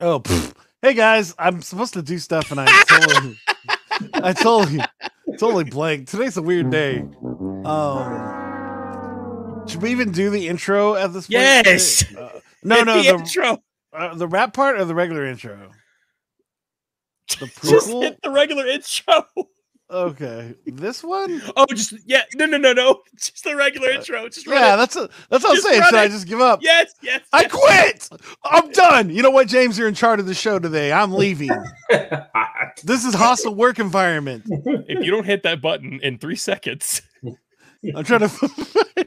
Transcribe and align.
Oh, 0.00 0.22
hey 0.82 0.94
guys, 0.94 1.34
I'm 1.38 1.62
supposed 1.62 1.94
to 1.94 2.02
do 2.02 2.18
stuff 2.18 2.50
and 2.50 2.60
I 2.60 2.66
totally, 2.88 3.38
I 4.14 4.32
totally, 4.32 4.80
totally 5.38 5.64
blank. 5.64 6.08
Today's 6.08 6.36
a 6.36 6.42
weird 6.42 6.70
day. 6.70 7.04
Um, 7.64 9.62
should 9.68 9.80
we 9.82 9.92
even 9.92 10.10
do 10.10 10.30
the 10.30 10.48
intro 10.48 10.94
at 10.96 11.12
this 11.12 11.26
point? 11.26 11.32
Yes. 11.32 12.04
Uh, 12.14 12.40
no, 12.64 12.82
no, 12.82 12.96
the 12.96 13.02
the, 13.02 13.18
intro. 13.18 13.62
uh, 13.92 14.14
the 14.16 14.26
rap 14.26 14.52
part 14.52 14.80
or 14.80 14.84
the 14.84 14.94
regular 14.96 15.24
intro. 15.26 15.70
The 17.38 17.46
Just 17.62 17.88
hit 17.88 18.18
the 18.22 18.30
regular 18.30 18.66
intro. 18.66 19.26
Okay, 19.90 20.54
this 20.66 21.04
one. 21.04 21.42
Oh, 21.56 21.66
just 21.66 21.94
yeah. 22.06 22.22
No, 22.34 22.46
no, 22.46 22.56
no, 22.56 22.72
no. 22.72 23.02
Just 23.16 23.44
the 23.44 23.54
regular 23.54 23.88
uh, 23.90 23.96
intro. 23.96 24.28
Just 24.28 24.46
run 24.46 24.56
Yeah, 24.58 24.74
it. 24.74 24.76
that's 24.78 24.96
a, 24.96 25.08
that's 25.28 25.44
what 25.44 25.56
I'm 25.56 25.60
saying. 25.62 25.80
run 25.80 25.90
Should 25.90 25.98
I 25.98 26.08
just 26.08 26.26
give 26.26 26.40
up? 26.40 26.60
Yes, 26.62 26.94
yes. 27.02 27.20
I 27.32 27.42
yes. 27.42 27.50
quit. 28.08 28.20
I'm 28.44 28.70
done. 28.72 29.10
You 29.10 29.22
know 29.22 29.30
what, 29.30 29.46
James? 29.46 29.78
You're 29.78 29.88
in 29.88 29.94
charge 29.94 30.20
of 30.20 30.26
the 30.26 30.34
show 30.34 30.58
today. 30.58 30.92
I'm 30.92 31.12
leaving. 31.12 31.50
This 32.82 33.04
is 33.04 33.14
hostile 33.14 33.54
work 33.54 33.78
environment. 33.78 34.44
If 34.46 35.04
you 35.04 35.10
don't 35.10 35.24
hit 35.24 35.44
that 35.44 35.62
button 35.62 36.00
in 36.02 36.18
three 36.18 36.34
seconds, 36.36 37.02
I'm 37.94 38.04
trying 38.04 38.28
to. 38.28 39.06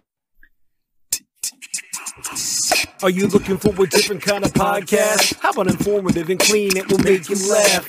Are 3.04 3.12
you 3.12 3.28
looking 3.28 3.58
for 3.58 3.70
a 3.70 3.88
different 3.88 4.24
kind 4.24 4.44
of 4.44 4.52
podcast? 4.54 5.40
How 5.40 5.52
about 5.52 5.68
informative 5.68 6.32
and 6.32 6.40
clean? 6.40 6.76
It 6.76 6.92
will 6.92 6.98
make 6.98 7.30
you 7.30 7.36
laugh. 7.48 7.86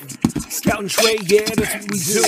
Scout 0.50 0.80
and 0.80 0.90
Trey, 0.90 1.16
yeah, 1.24 1.44
that's 1.56 1.74
what 1.74 1.90
we 1.90 1.98
do. 1.98 2.24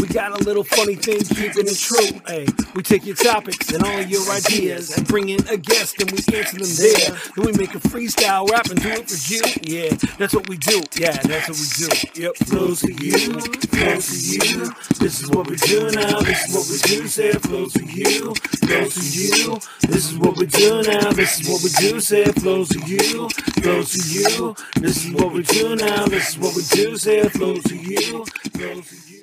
We 0.00 0.08
got 0.08 0.38
a 0.38 0.44
little 0.44 0.64
funny 0.64 0.94
thing, 0.96 1.20
keeping 1.20 1.66
it 1.66 1.78
true. 1.78 2.20
Hey, 2.26 2.46
we 2.74 2.82
take 2.82 3.04
your 3.04 3.16
topics 3.16 3.72
and 3.72 3.84
all 3.84 4.00
your 4.02 4.28
ideas 4.30 4.96
and 4.96 5.06
bring 5.06 5.28
in 5.28 5.46
a 5.48 5.56
guest 5.56 6.00
and 6.00 6.10
we 6.10 6.18
answer 6.36 6.58
them 6.58 6.68
there. 6.78 7.18
Then 7.36 7.46
we 7.46 7.52
make 7.52 7.74
a 7.74 7.78
freestyle 7.78 8.48
rap 8.48 8.66
and 8.70 8.80
do 8.82 8.88
it 8.90 9.08
for 9.08 9.16
you. 9.32 9.42
Yeah, 9.62 9.94
that's 10.18 10.34
what 10.34 10.48
we 10.48 10.56
do. 10.58 10.82
Yeah, 10.96 11.16
that's 11.22 11.48
what 11.48 11.58
we 11.58 11.66
do. 11.86 12.22
Yep, 12.22 12.36
flows 12.36 12.80
for 12.80 12.90
you, 12.90 13.18
flows 13.18 14.08
for 14.08 14.46
you. 14.46 14.72
This 14.98 15.22
is 15.22 15.30
what 15.30 15.48
we 15.48 15.56
do 15.56 15.90
now. 15.90 16.20
This 16.20 16.48
is 16.48 16.54
what 16.54 16.66
we 16.70 16.78
do. 16.78 17.08
Say 17.08 17.32
flows 17.32 17.72
for 17.72 17.82
you, 17.82 18.34
flows 18.34 18.94
for 18.94 19.04
you. 19.04 19.58
This 19.88 20.10
is 20.10 20.18
what 20.18 20.36
we 20.36 20.46
do 20.46 20.82
now. 20.82 21.12
This 21.12 21.40
is 21.40 21.48
what 21.48 21.62
we 21.62 21.70
do. 21.70 22.00
Say 22.00 22.23
it 22.26 22.40
flows 22.40 22.72
for 22.72 22.86
you, 22.86 23.28
flows 23.62 23.92
for 23.92 24.06
you. 24.08 24.54
This 24.76 25.04
is 25.04 25.12
what 25.12 25.32
we 25.32 25.42
do 25.42 25.76
now. 25.76 26.06
This 26.06 26.30
is 26.30 26.38
what 26.38 26.54
we 26.56 26.62
do. 26.70 26.96
Say 26.96 27.18
it 27.18 27.32
flows 27.32 27.62
for 27.62 27.74
you, 27.74 28.24
flows 28.24 28.86
for 28.86 28.94
you. 28.94 29.20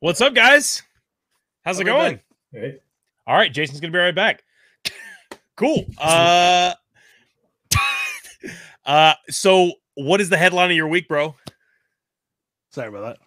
what's 0.00 0.20
up, 0.20 0.34
guys? 0.34 0.82
How's 1.64 1.80
it 1.80 1.84
going? 1.84 2.20
Hey. 2.52 2.78
All 3.26 3.36
right, 3.36 3.52
Jason's 3.52 3.80
gonna 3.80 3.92
be 3.92 3.98
right 3.98 4.14
back. 4.14 4.42
cool. 5.56 5.86
Uh, 5.98 6.74
uh, 8.84 9.14
so 9.30 9.72
what 9.94 10.20
is 10.20 10.28
the 10.28 10.36
headline 10.36 10.70
of 10.70 10.76
your 10.76 10.88
week, 10.88 11.08
bro? 11.08 11.34
Sorry 12.70 12.88
about 12.88 13.02
that. 13.02 13.18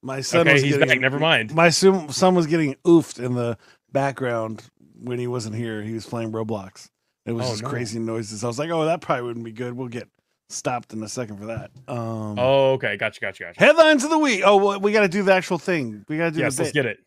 My 0.00 0.20
son 0.20 0.42
Okay, 0.42 0.54
was 0.54 0.62
he's 0.62 0.72
getting, 0.74 0.88
back. 0.88 1.00
Never 1.00 1.18
mind. 1.18 1.54
My 1.54 1.68
son, 1.70 2.08
son 2.10 2.34
was 2.34 2.46
getting 2.46 2.74
oofed 2.86 3.22
in 3.22 3.34
the 3.34 3.58
background 3.92 4.64
when 5.00 5.18
he 5.18 5.26
wasn't 5.26 5.54
here. 5.56 5.82
He 5.82 5.92
was 5.94 6.06
playing 6.06 6.32
Roblox. 6.32 6.88
It 7.26 7.32
was 7.32 7.46
Oh, 7.46 7.50
just 7.50 7.62
no. 7.62 7.68
crazy 7.68 7.98
noises. 7.98 8.42
I 8.44 8.46
was 8.46 8.58
like, 8.58 8.70
"Oh, 8.70 8.84
that 8.86 9.00
probably 9.00 9.24
wouldn't 9.24 9.44
be 9.44 9.52
good. 9.52 9.74
We'll 9.74 9.88
get 9.88 10.08
stopped 10.48 10.92
in 10.92 11.02
a 11.02 11.08
second 11.08 11.38
for 11.38 11.46
that." 11.46 11.70
Um, 11.86 12.38
Oh, 12.38 12.72
okay. 12.72 12.96
Gotcha, 12.96 13.20
gotcha, 13.20 13.44
gotcha. 13.44 13.60
headlines 13.60 14.04
of 14.04 14.10
the 14.10 14.18
week. 14.18 14.42
Oh, 14.44 14.56
well, 14.56 14.80
we 14.80 14.92
got 14.92 15.02
to 15.02 15.08
do 15.08 15.22
the 15.22 15.32
actual 15.34 15.58
thing. 15.58 16.04
We 16.08 16.16
got 16.16 16.26
to 16.26 16.30
do 16.32 16.40
Yes, 16.40 16.58
let's 16.58 16.70
bit. 16.72 16.74
get 16.84 16.86
it. 16.86 16.98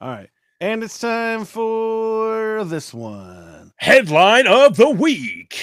All 0.00 0.08
right, 0.08 0.30
and 0.60 0.82
it's 0.82 0.98
time 0.98 1.44
for 1.44 2.64
this 2.64 2.92
one. 2.94 3.72
Headline 3.78 4.46
of 4.46 4.76
the 4.76 4.88
week. 4.90 5.58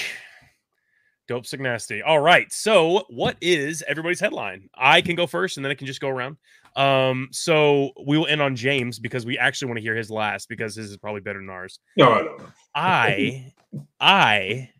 Dope 1.26 1.46
sick 1.46 1.58
nasty. 1.60 2.02
All 2.02 2.20
right. 2.20 2.52
So, 2.52 3.04
what 3.08 3.36
is 3.40 3.82
everybody's 3.88 4.20
headline? 4.20 4.68
I 4.76 5.00
can 5.00 5.16
go 5.16 5.26
first 5.26 5.56
and 5.56 5.64
then 5.64 5.70
I 5.70 5.74
can 5.74 5.86
just 5.86 6.00
go 6.00 6.08
around. 6.08 6.36
Um, 6.76 7.28
so 7.30 7.92
we 8.04 8.18
will 8.18 8.26
end 8.26 8.42
on 8.42 8.56
James 8.56 8.98
because 8.98 9.24
we 9.24 9.38
actually 9.38 9.68
want 9.68 9.78
to 9.78 9.82
hear 9.82 9.94
his 9.94 10.10
last 10.10 10.48
because 10.48 10.74
his 10.74 10.90
is 10.90 10.96
probably 10.96 11.20
better 11.20 11.38
than 11.38 11.50
ours. 11.50 11.78
No, 11.96 12.14
no, 12.14 12.36
no. 12.36 12.46
I 12.74 13.52
I 14.00 14.70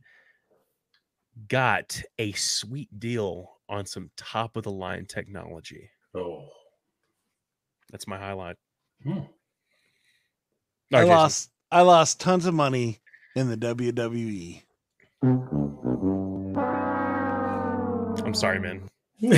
got 1.48 2.02
a 2.18 2.32
sweet 2.32 2.88
deal 2.98 3.50
on 3.68 3.86
some 3.86 4.10
top 4.16 4.56
of 4.56 4.64
the 4.64 4.72
line 4.72 5.06
technology. 5.06 5.90
Oh. 6.16 6.48
That's 7.90 8.08
my 8.08 8.18
highlight. 8.18 8.56
Hmm. 9.04 9.18
All 9.18 9.28
I 10.92 11.00
Jason. 11.00 11.08
lost. 11.08 11.50
I 11.70 11.82
lost 11.82 12.20
tons 12.20 12.46
of 12.46 12.54
money 12.54 13.00
in 13.36 13.48
the. 13.48 13.56
WWE. 13.56 14.62
I'm 18.24 18.34
sorry, 18.34 18.58
man. 18.60 18.88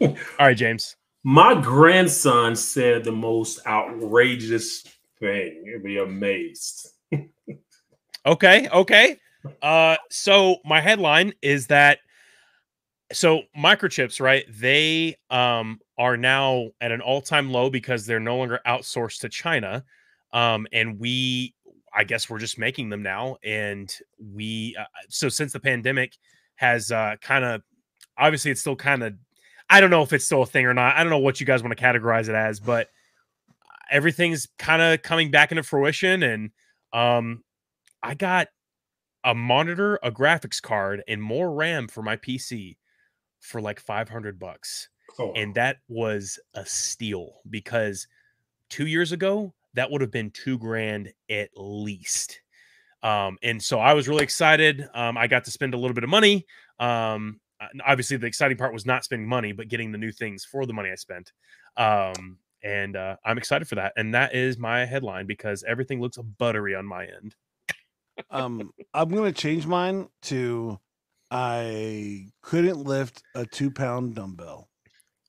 All 0.00 0.16
right, 0.38 0.56
James. 0.56 0.96
My 1.28 1.60
grandson 1.60 2.54
said 2.54 3.02
the 3.02 3.10
most 3.10 3.58
outrageous 3.66 4.84
thing. 5.18 5.64
You'd 5.66 5.82
be 5.82 5.98
amazed. 5.98 6.90
Okay, 8.24 8.68
okay. 8.68 9.18
Uh 9.60 9.96
so 10.08 10.58
my 10.64 10.80
headline 10.80 11.32
is 11.42 11.66
that 11.66 11.98
so 13.12 13.42
microchips, 13.58 14.20
right? 14.20 14.44
They 14.48 15.16
um 15.28 15.80
are 15.98 16.16
now 16.16 16.68
at 16.80 16.92
an 16.92 17.00
all-time 17.00 17.50
low 17.50 17.70
because 17.70 18.06
they're 18.06 18.20
no 18.20 18.36
longer 18.36 18.60
outsourced 18.64 19.18
to 19.22 19.28
China. 19.28 19.84
Um 20.32 20.68
and 20.72 20.96
we 21.00 21.56
I 21.92 22.04
guess 22.04 22.30
we're 22.30 22.38
just 22.38 22.56
making 22.56 22.88
them 22.88 23.02
now 23.02 23.38
and 23.42 23.92
we 24.20 24.76
uh, 24.78 24.84
so 25.08 25.28
since 25.28 25.52
the 25.52 25.58
pandemic 25.58 26.12
has 26.54 26.92
uh 26.92 27.16
kind 27.20 27.44
of 27.44 27.62
obviously 28.16 28.52
it's 28.52 28.60
still 28.60 28.76
kind 28.76 29.02
of 29.02 29.14
I 29.68 29.80
don't 29.80 29.90
know 29.90 30.02
if 30.02 30.12
it's 30.12 30.24
still 30.24 30.42
a 30.42 30.46
thing 30.46 30.66
or 30.66 30.74
not. 30.74 30.96
I 30.96 31.02
don't 31.02 31.10
know 31.10 31.18
what 31.18 31.40
you 31.40 31.46
guys 31.46 31.62
want 31.62 31.76
to 31.76 31.82
categorize 31.82 32.28
it 32.28 32.34
as, 32.34 32.60
but 32.60 32.88
everything's 33.90 34.48
kind 34.58 34.82
of 34.82 35.02
coming 35.02 35.30
back 35.30 35.52
into 35.52 35.62
fruition 35.62 36.22
and 36.22 36.50
um 36.92 37.42
I 38.02 38.14
got 38.14 38.48
a 39.24 39.34
monitor, 39.34 39.98
a 40.02 40.10
graphics 40.12 40.62
card, 40.62 41.02
and 41.08 41.20
more 41.20 41.52
RAM 41.52 41.88
for 41.88 42.02
my 42.02 42.16
PC 42.16 42.76
for 43.40 43.60
like 43.60 43.80
500 43.80 44.38
bucks. 44.38 44.88
Oh, 45.18 45.32
And 45.32 45.54
that 45.54 45.78
was 45.88 46.38
a 46.54 46.64
steal 46.64 47.40
because 47.50 48.06
two 48.70 48.86
years 48.86 49.12
ago, 49.12 49.52
that 49.74 49.90
would 49.90 50.00
have 50.00 50.10
been 50.12 50.30
two 50.30 50.58
grand 50.58 51.12
at 51.28 51.50
least. 51.56 52.40
Um, 53.02 53.38
and 53.42 53.62
so 53.62 53.78
I 53.78 53.94
was 53.94 54.08
really 54.08 54.22
excited. 54.24 54.86
Um, 54.94 55.16
I 55.18 55.26
got 55.26 55.44
to 55.44 55.50
spend 55.50 55.74
a 55.74 55.78
little 55.78 55.94
bit 55.94 56.04
of 56.04 56.10
money. 56.10 56.46
Um, 56.78 57.40
obviously, 57.86 58.16
the 58.16 58.26
exciting 58.26 58.56
part 58.56 58.72
was 58.72 58.86
not 58.86 59.04
spending 59.04 59.28
money, 59.28 59.52
but 59.52 59.68
getting 59.68 59.92
the 59.92 59.98
new 59.98 60.12
things 60.12 60.44
for 60.44 60.66
the 60.66 60.72
money 60.72 60.90
I 60.90 60.94
spent. 60.96 61.32
Um, 61.76 62.38
and 62.62 62.96
uh, 62.96 63.16
I'm 63.24 63.38
excited 63.38 63.68
for 63.68 63.76
that. 63.76 63.92
And 63.96 64.14
that 64.14 64.34
is 64.34 64.58
my 64.58 64.84
headline 64.84 65.26
because 65.26 65.62
everything 65.66 66.00
looks 66.00 66.16
buttery 66.16 66.74
on 66.74 66.84
my 66.86 67.04
end. 67.06 67.34
um 68.30 68.70
i'm 68.94 69.10
gonna 69.10 69.30
change 69.30 69.66
mine 69.66 70.08
to 70.22 70.78
i 71.30 72.26
couldn't 72.40 72.78
lift 72.78 73.22
a 73.34 73.44
two 73.44 73.70
pound 73.70 74.14
dumbbell 74.14 74.68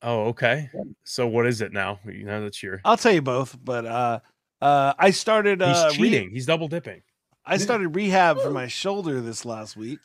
Oh, 0.04 0.26
okay. 0.28 0.70
So 1.04 1.26
what 1.26 1.48
is 1.48 1.60
it 1.62 1.74
now? 1.74 2.00
You 2.06 2.24
know 2.24 2.42
that's 2.44 2.62
your 2.62 2.80
i'll 2.86 2.96
tell 2.98 3.12
you 3.12 3.22
both 3.22 3.58
but 3.62 3.86
uh 3.86 4.20
uh 4.62 4.94
i 4.98 5.10
started 5.12 5.60
he's 5.62 5.76
uh 5.76 5.88
re- 5.90 5.98
cheating. 5.98 6.30
he's 6.32 6.46
double 6.46 6.68
dipping. 6.70 7.02
i 7.46 7.58
started 7.58 7.90
rehab 7.90 8.40
for 8.40 8.52
my 8.52 8.68
shoulder 8.68 9.20
this 9.22 9.44
last 9.44 9.76
week 9.76 10.00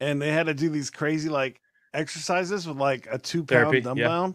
and 0.00 0.22
they 0.22 0.30
had 0.32 0.46
to 0.46 0.54
do 0.54 0.68
these 0.70 0.90
crazy 0.90 1.28
like 1.28 1.60
exercises 1.94 2.66
with 2.66 2.76
like 2.76 3.06
a 3.10 3.18
two 3.18 3.44
pound 3.44 3.74
yeah. 3.74 3.80
dumbbell 3.80 4.34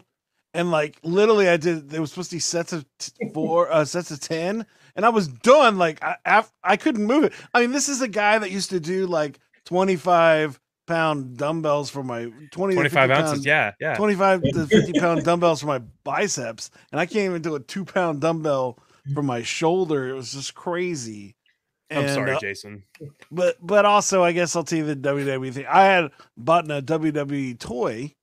and 0.54 0.70
like 0.70 0.98
literally 1.02 1.48
i 1.48 1.56
did 1.56 1.90
there 1.90 2.00
was 2.00 2.10
supposed 2.10 2.30
to 2.30 2.36
be 2.36 2.40
sets 2.40 2.72
of 2.72 2.84
t- 2.98 3.12
four 3.34 3.70
uh 3.70 3.84
sets 3.84 4.10
of 4.10 4.20
10 4.20 4.64
and 4.96 5.04
i 5.04 5.08
was 5.08 5.28
done 5.28 5.76
like 5.76 6.02
i 6.02 6.16
af- 6.24 6.52
i 6.64 6.76
couldn't 6.76 7.04
move 7.04 7.24
it 7.24 7.32
i 7.54 7.60
mean 7.60 7.72
this 7.72 7.88
is 7.88 8.00
a 8.00 8.08
guy 8.08 8.38
that 8.38 8.50
used 8.50 8.70
to 8.70 8.80
do 8.80 9.06
like 9.06 9.38
25 9.66 10.58
pound 10.86 11.36
dumbbells 11.36 11.90
for 11.90 12.02
my 12.02 12.24
20 12.50 12.74
to 12.74 12.76
25 12.76 12.90
50 12.90 13.12
ounces. 13.12 13.30
pound- 13.38 13.44
Yeah, 13.46 13.72
yeah. 13.78 13.96
25 13.96 14.42
to 14.54 14.66
50 14.66 14.92
pound 15.00 15.24
dumbbells 15.24 15.60
for 15.60 15.66
my 15.66 15.80
biceps 16.04 16.70
and 16.92 17.00
i 17.00 17.04
can't 17.06 17.26
even 17.30 17.42
do 17.42 17.54
a 17.54 17.60
two 17.60 17.84
pound 17.84 18.20
dumbbell 18.22 18.78
for 19.14 19.22
my 19.22 19.42
shoulder 19.42 20.08
it 20.08 20.14
was 20.14 20.32
just 20.32 20.54
crazy 20.54 21.34
I'm 21.90 22.04
And, 22.04 22.10
sorry, 22.10 22.32
uh, 22.32 22.40
Jason. 22.40 22.82
but 23.30 23.56
but 23.66 23.84
also 23.84 24.22
i 24.24 24.32
guess 24.32 24.54
i'll 24.56 24.64
tell 24.64 24.78
you 24.78 24.84
the 24.86 24.96
wwe 24.96 25.52
thing 25.52 25.66
i 25.68 25.84
had 25.84 26.10
bought 26.36 26.70
a 26.70 26.82
wwe 26.82 27.58
toy 27.58 28.14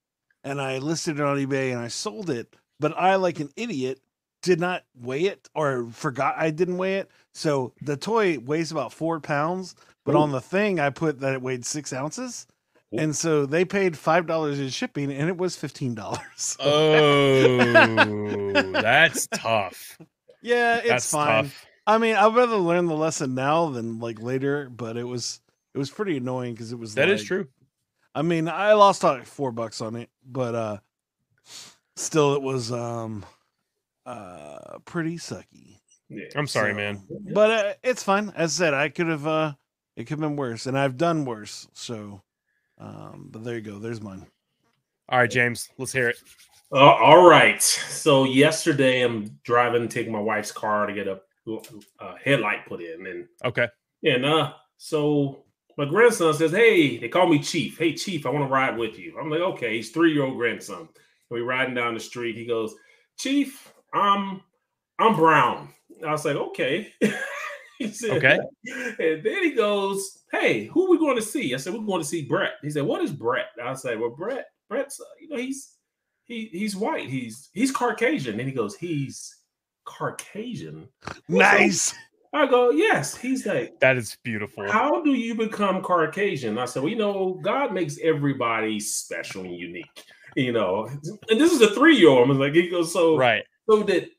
and 0.44 0.62
i 0.62 0.77
listed 0.77 1.19
it 1.19 1.23
on 1.25 1.38
ebay 1.38 1.71
and 1.71 1.79
i 1.79 1.88
sold 1.88 2.29
it 2.29 2.56
but 2.79 2.94
i 2.97 3.15
like 3.15 3.39
an 3.39 3.50
idiot 3.56 4.00
did 4.44 4.59
not 4.59 4.83
weigh 5.01 5.23
it 5.23 5.50
or 5.56 5.88
forgot 5.91 6.35
i 6.38 6.51
didn't 6.51 6.77
weigh 6.77 6.97
it 6.97 7.09
so 7.33 7.73
the 7.81 7.97
toy 7.97 8.38
weighs 8.39 8.71
about 8.71 8.94
four 8.94 9.19
pounds 9.19 9.73
but 10.06 10.13
Ooh. 10.15 10.19
on 10.19 10.31
the 10.31 10.41
thing 10.41 10.79
i 10.79 10.89
put 10.91 11.19
that 11.21 11.33
it 11.33 11.41
weighed 11.41 11.65
six 11.65 11.91
ounces 11.91 12.45
Ooh. 12.94 13.00
and 13.00 13.15
so 13.15 13.47
they 13.47 13.65
paid 13.65 13.97
five 13.97 14.27
dollars 14.27 14.59
in 14.59 14.69
shipping 14.69 15.11
and 15.11 15.27
it 15.29 15.38
was 15.38 15.56
fifteen 15.56 15.95
dollars 15.95 16.56
Oh, 16.59 18.51
that's 18.73 19.25
tough. 19.27 19.97
yeah 20.44 20.77
it's 20.77 20.88
That's 20.89 21.09
fine 21.11 21.44
tough. 21.45 21.65
I 21.87 21.97
mean, 21.97 22.15
I'd 22.15 22.35
rather 22.35 22.55
learn 22.57 22.87
the 22.87 22.95
lesson 22.95 23.35
now 23.35 23.69
than 23.69 23.99
like 23.99 24.21
later, 24.21 24.69
but 24.69 24.97
it 24.97 25.03
was 25.03 25.39
It 25.73 25.77
was 25.77 25.89
pretty 25.91 26.17
annoying 26.17 26.53
because 26.53 26.71
it 26.71 26.79
was 26.79 26.95
That 26.95 27.09
is 27.09 27.21
like- 27.21 27.27
true. 27.27 27.47
I 28.13 28.21
mean, 28.21 28.47
I 28.47 28.73
lost 28.73 29.03
like 29.03 29.25
four 29.25 29.51
bucks 29.51 29.81
on 29.81 29.95
it, 29.97 30.09
but 30.25 30.55
uh 30.55 30.77
still 31.95 32.33
it 32.35 32.41
was 32.41 32.71
um 32.71 33.25
uh 34.05 34.79
pretty 34.85 35.17
sucky. 35.17 35.79
Yeah. 36.09 36.25
I'm 36.35 36.47
sorry, 36.47 36.71
So- 36.71 36.77
man. 36.77 37.03
But 37.33 37.51
uh, 37.51 37.73
it's 37.83 38.03
fine. 38.03 38.31
As 38.35 38.59
I 38.59 38.65
said, 38.65 38.73
I 38.73 38.89
could 38.89 39.07
have 39.07 39.27
uh 39.27 39.53
it 39.95 40.03
could 40.05 40.19
have 40.19 40.19
been 40.29 40.35
worse, 40.37 40.65
and 40.65 40.77
I've 40.77 40.97
done 40.97 41.25
worse. 41.25 41.67
So 41.73 42.21
um 42.77 43.27
but 43.31 43.43
there 43.43 43.55
you 43.55 43.61
go. 43.61 43.79
There's 43.79 44.01
mine. 44.01 44.25
All 45.09 45.19
right, 45.19 45.29
James, 45.29 45.69
let's 45.77 45.91
hear 45.93 46.09
it. 46.09 46.17
Uh, 46.71 46.77
all 46.79 47.29
right. 47.29 47.61
So 47.61 48.23
yesterday, 48.23 49.01
I'm 49.03 49.37
driving, 49.43 49.87
taking 49.87 50.11
my 50.11 50.19
wife's 50.19 50.51
car 50.51 50.87
to 50.87 50.93
get 50.93 51.07
a, 51.07 51.21
a 51.47 52.18
headlight 52.24 52.65
put 52.68 52.81
in, 52.81 53.06
and 53.07 53.27
Okay. 53.44 53.68
and 54.03 54.25
uh, 54.25 54.53
so 54.77 55.44
my 55.77 55.86
grandson 55.86 56.33
says, 56.33 56.51
"Hey, 56.51 56.97
they 56.97 57.07
call 57.09 57.27
me 57.27 57.39
Chief. 57.39 57.77
Hey, 57.77 57.94
Chief, 57.94 58.25
I 58.25 58.30
want 58.30 58.45
to 58.45 58.51
ride 58.53 58.77
with 58.77 58.97
you." 58.97 59.18
I'm 59.19 59.30
like, 59.30 59.42
"Okay." 59.42 59.75
He's 59.75 59.92
three 59.92 60.13
year 60.13 60.24
old 60.24 60.38
grandson. 60.38 60.80
And 60.80 60.89
we 61.30 61.42
riding 61.42 61.75
down 61.75 61.94
the 61.94 62.00
street. 62.00 62.36
He 62.36 62.45
goes, 62.45 62.75
"Chief, 63.18 63.71
I'm 63.94 64.42
I'm 65.00 65.15
brown." 65.15 65.69
I 66.06 66.12
was 66.12 66.25
like, 66.25 66.36
"Okay." 66.36 66.94
he 67.80 67.88
said, 67.92 68.12
Okay. 68.24 68.39
And 69.00 69.24
then 69.24 69.44
he 69.44 69.51
goes, 69.51 70.24
"Hey, 70.31 70.65
who 70.65 70.89
we 70.89 70.97
going 70.97 71.15
to 71.18 71.21
see?" 71.21 71.53
I 71.53 71.57
said, 71.57 71.74
"We're 71.74 71.86
going 71.86 72.01
to 72.01 72.07
see 72.07 72.24
Brett." 72.25 72.53
He 72.62 72.69
said, 72.69 72.83
"What 72.83 73.01
is 73.01 73.12
Brett?" 73.12 73.47
I 73.63 73.74
said, 73.74 74.00
"Well, 74.00 74.12
Brett, 74.12 74.47
Brett's, 74.69 75.00
uh, 75.00 75.03
you 75.19 75.30
know, 75.30 75.38
he's 75.38 75.75
he 76.24 76.45
he's 76.51 76.75
white. 76.75 77.09
He's 77.09 77.50
he's 77.53 77.71
Caucasian." 77.71 78.39
And 78.39 78.47
he 78.50 78.56
goes, 78.56 78.75
"He's 78.75 79.36
Caucasian." 79.85 80.89
Nice. 81.29 81.93
I 82.33 82.45
go, 82.47 82.69
"Yes." 82.71 83.15
He's 83.15 83.45
like, 83.45 83.79
That 83.79 83.95
is 83.97 84.17
beautiful. 84.23 84.69
"How 84.69 85.01
do 85.01 85.11
you 85.11 85.35
become 85.35 85.81
Caucasian?" 85.81 86.57
I 86.57 86.65
said, 86.65 86.83
"Well, 86.83 86.91
you 86.91 86.97
know, 86.97 87.39
God 87.41 87.73
makes 87.73 87.97
everybody 88.03 88.79
special 88.79 89.43
and 89.45 89.55
unique." 89.55 90.03
You 90.35 90.51
know, 90.51 90.89
and 91.29 91.39
this 91.39 91.53
is 91.53 91.61
a 91.61 91.73
three-year-old. 91.73 92.29
I'm 92.29 92.37
like, 92.37 92.53
he 92.53 92.67
goes, 92.67 92.91
"So, 92.91 93.15
Right. 93.15 93.45
so 93.69 93.83
did 93.83 94.09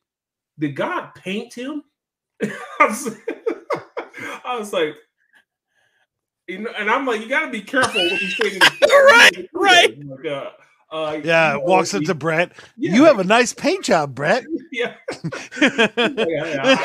did 0.59 0.75
God 0.75 1.11
paint 1.15 1.53
him?" 1.53 1.83
I, 2.43 2.87
was, 2.87 3.17
I 4.45 4.59
was 4.59 4.73
like, 4.73 4.95
you 6.49 6.61
know, 6.61 6.71
and 6.79 6.89
I'm 6.89 7.07
like, 7.07 7.21
you 7.21 7.29
got 7.29 7.47
to 7.47 7.51
be 7.51 7.61
careful 7.61 8.01
what 8.01 8.21
you 8.23 8.29
say. 8.29 8.59
Right, 8.83 9.49
right. 9.53 9.99
Like, 10.05 10.27
uh, 10.27 10.51
uh, 10.91 11.21
Yeah, 11.23 11.57
walks 11.57 11.95
up 11.95 12.05
to 12.05 12.15
Brett. 12.15 12.53
yeah, 12.77 12.95
You 12.95 13.05
have 13.05 13.19
a 13.19 13.25
nice 13.25 13.53
paint 13.53 13.85
job, 13.85 14.15
Brett. 14.15 14.45
yeah. 14.73 14.95
yeah, 15.61 16.81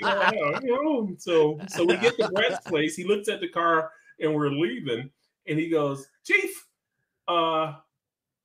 know, 0.62 1.14
so 1.18 1.58
so 1.68 1.84
we 1.84 1.96
get 1.96 2.16
to 2.18 2.28
Brett's 2.28 2.60
place. 2.66 2.96
He 2.96 3.04
looks 3.04 3.28
at 3.28 3.40
the 3.40 3.48
car 3.48 3.90
and 4.20 4.34
we're 4.34 4.50
leaving, 4.50 5.10
and 5.46 5.58
he 5.58 5.68
goes, 5.68 6.06
"Chief, 6.24 6.66
uh, 7.28 7.74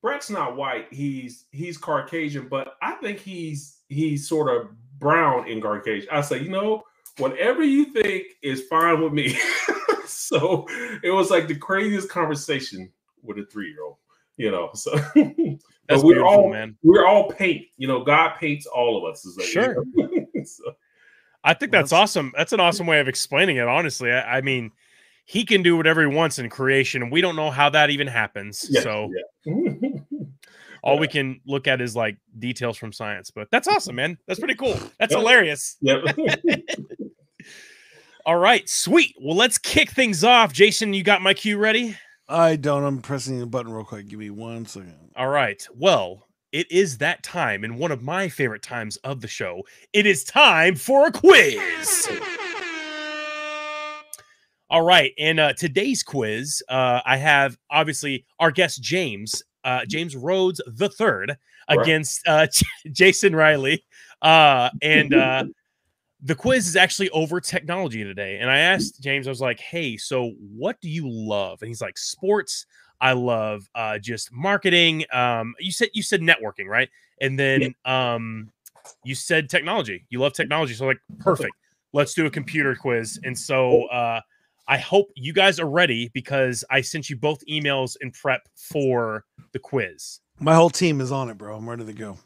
Brett's 0.02 0.30
not 0.30 0.56
white. 0.56 0.88
He's 0.92 1.46
he's 1.52 1.78
Caucasian, 1.78 2.48
but 2.48 2.76
I 2.82 2.94
think 2.96 3.20
he's 3.20 3.80
he's 3.90 4.28
sort 4.28 4.56
of 4.56 4.70
brown 5.00 5.48
in 5.48 5.62
Caucasian." 5.62 6.10
I 6.12 6.22
say, 6.22 6.40
you 6.40 6.50
know, 6.50 6.84
whatever 7.18 7.64
you 7.64 7.86
think 7.86 8.26
is 8.42 8.68
fine 8.68 9.02
with 9.02 9.14
me. 9.14 9.38
so 10.06 10.66
it 11.04 11.12
was 11.12 11.32
like 11.32 11.48
the 11.48 11.56
craziest 11.56 12.10
conversation 12.10 12.92
with 13.24 13.38
a 13.38 13.46
three 13.46 13.70
year 13.70 13.84
old, 13.84 13.98
you 14.42 14.50
know. 14.52 14.72
So 14.74 14.92
That's 15.16 16.02
but 16.02 16.04
we're 16.04 16.24
all 16.26 16.50
man. 16.50 16.76
we're 16.84 17.06
all 17.06 17.30
paint. 17.32 17.66
You 17.78 17.88
know, 17.88 18.04
God 18.04 18.36
paints 18.40 18.66
all 18.66 18.98
of 18.98 19.12
us. 19.12 19.26
Is 19.26 19.38
like, 19.38 19.48
Sure. 19.48 19.84
you 19.96 20.28
know? 20.34 20.44
so, 20.46 20.64
I 21.44 21.54
think 21.54 21.72
that's 21.72 21.90
that's- 21.92 22.02
awesome. 22.04 22.32
That's 22.36 22.54
an 22.54 22.60
awesome 22.60 22.88
way 22.88 23.00
of 23.00 23.08
explaining 23.08 23.58
it. 23.58 23.68
Honestly, 23.68 24.12
I, 24.12 24.38
I 24.38 24.42
mean, 24.42 24.72
he 25.26 25.46
can 25.46 25.62
do 25.64 25.78
whatever 25.78 26.02
he 26.02 26.08
wants 26.08 26.40
in 26.40 26.50
creation, 26.50 27.04
and 27.04 27.12
we 27.12 27.22
don't 27.22 27.36
know 27.36 27.52
how 27.52 27.70
that 27.70 27.90
even 27.90 28.08
happens. 28.08 28.66
yeah, 28.70 28.82
so 28.82 29.10
yeah. 29.46 29.90
all 30.84 30.98
we 30.98 31.08
can 31.08 31.40
look 31.46 31.68
at 31.68 31.82
is 31.82 31.96
like 31.96 32.18
details 32.40 32.78
from 32.78 32.92
science. 32.94 33.30
But 33.32 33.50
that's 33.52 33.68
awesome, 33.68 33.96
man. 33.96 34.18
That's 34.28 34.40
pretty 34.40 34.56
cool. 34.56 34.78
That's 35.00 35.12
Yep. 35.12 35.20
hilarious. 35.20 35.78
yep. 35.82 36.04
All 38.26 38.38
right, 38.38 38.68
sweet. 38.70 39.16
Well, 39.20 39.36
let's 39.36 39.58
kick 39.58 39.92
things 39.92 40.24
off. 40.24 40.54
Jason, 40.54 40.94
you 40.94 41.04
got 41.04 41.22
my 41.24 41.34
cue 41.34 41.58
ready? 41.58 41.98
I 42.32 42.56
don't. 42.56 42.84
I'm 42.84 43.02
pressing 43.02 43.40
the 43.40 43.46
button 43.46 43.72
real 43.72 43.84
quick. 43.84 44.08
Give 44.08 44.20
me 44.20 44.30
one 44.30 44.66
second. 44.66 44.96
All 45.18 45.28
right. 45.28 45.62
Well, 45.76 46.28
it 46.54 46.72
is 46.72 46.98
that 47.00 47.24
time, 47.24 47.64
and 47.64 47.78
one 47.78 47.92
of 47.92 48.02
my 48.02 48.30
favorite 48.30 48.62
times 48.62 48.96
of 48.98 49.20
the 49.22 49.28
show. 49.28 49.64
It 49.94 50.06
is 50.06 50.24
time 50.24 50.76
for 50.76 51.08
a 51.08 51.12
quiz. 51.12 52.10
All 54.70 54.82
right, 54.84 55.12
and 55.20 55.38
uh, 55.38 55.52
today's 55.52 56.02
quiz, 56.02 56.64
uh, 56.70 57.02
I 57.06 57.18
have 57.18 57.58
obviously 57.70 58.26
our 58.40 58.52
guest 58.52 58.82
James, 58.82 59.44
uh, 59.66 59.84
James 59.86 60.16
Rhodes 60.16 60.62
the 60.66 60.88
third, 60.88 61.36
Right. 61.70 61.80
against 61.82 62.22
uh, 62.26 62.48
Jason 62.94 63.36
Riley, 63.36 63.84
uh, 64.22 64.70
and 64.82 65.14
uh, 65.14 65.44
the 66.22 66.36
quiz 66.36 66.68
is 66.68 66.76
actually 66.76 67.10
over 67.10 67.42
technology 67.42 68.04
today. 68.04 68.38
And 68.40 68.50
I 68.50 68.60
asked 68.60 69.02
James, 69.02 69.28
I 69.28 69.32
was 69.32 69.42
like, 69.42 69.60
"Hey, 69.60 69.98
so 69.98 70.32
what 70.56 70.80
do 70.82 70.90
you 70.90 71.10
love?" 71.10 71.62
And 71.62 71.68
he's 71.68 71.82
like, 71.82 71.98
"Sports." 71.98 72.66
I 73.02 73.14
love 73.14 73.68
uh, 73.74 73.98
just 73.98 74.32
marketing. 74.32 75.06
Um, 75.12 75.56
you 75.60 75.72
said 75.72 75.90
you 75.94 76.04
said 76.04 76.22
networking, 76.22 76.68
right? 76.68 76.88
And 77.20 77.38
then 77.38 77.74
um, 77.84 78.52
you 79.04 79.16
said 79.16 79.50
technology. 79.50 80.06
You 80.10 80.20
love 80.20 80.34
technology, 80.34 80.74
so 80.76 80.86
like 80.86 81.00
perfect. 81.20 81.54
Let's 81.94 82.14
do 82.14 82.26
a 82.26 82.30
computer 82.30 82.76
quiz. 82.76 83.20
And 83.24 83.38
so 83.38 83.86
uh, 83.88 84.22
I 84.68 84.78
hope 84.78 85.12
you 85.16 85.34
guys 85.34 85.60
are 85.60 85.70
ready 85.70 86.10
because 86.14 86.64
I 86.70 86.82
sent 86.82 87.10
you 87.10 87.18
both 87.18 87.44
emails 87.50 87.98
in 88.00 88.12
prep 88.12 88.48
for 88.56 89.26
the 89.52 89.60
quiz. 89.60 90.20
My 90.40 90.56
whole 90.56 90.70
team 90.70 91.02
is 91.02 91.12
on 91.12 91.30
it, 91.30 91.38
bro. 91.38 91.58
I'm 91.58 91.70
ready 91.70 91.86
to 91.86 91.94
go. 91.94 92.18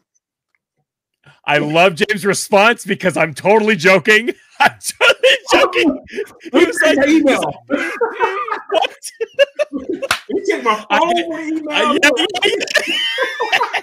I 1.46 1.58
love 1.60 1.96
James' 1.96 2.26
response 2.26 2.86
because 2.86 3.18
I'm 3.18 3.34
totally 3.34 3.76
joking. 3.76 4.32
I'm 4.60 4.72
totally 4.80 5.38
joking. 5.52 6.06
He 6.54 6.66
was 6.66 6.80
like, 6.86 7.08
email. 7.08 7.54
what? 7.68 9.12
You 10.30 10.44
take 10.50 10.64
my 10.64 10.86
I- 10.90 10.98
phone 10.98 11.18
email. 11.18 11.70
I, 11.70 12.00
yeah, 12.02 12.10
yeah. 12.88 13.82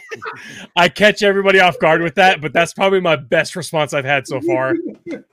I 0.76 0.88
catch 0.88 1.22
everybody 1.22 1.60
off 1.60 1.78
guard 1.78 2.00
with 2.02 2.14
that, 2.16 2.40
but 2.40 2.52
that's 2.52 2.72
probably 2.74 3.00
my 3.00 3.16
best 3.16 3.54
response 3.56 3.92
I've 3.94 4.04
had 4.04 4.26
so 4.26 4.40
far. 4.40 4.74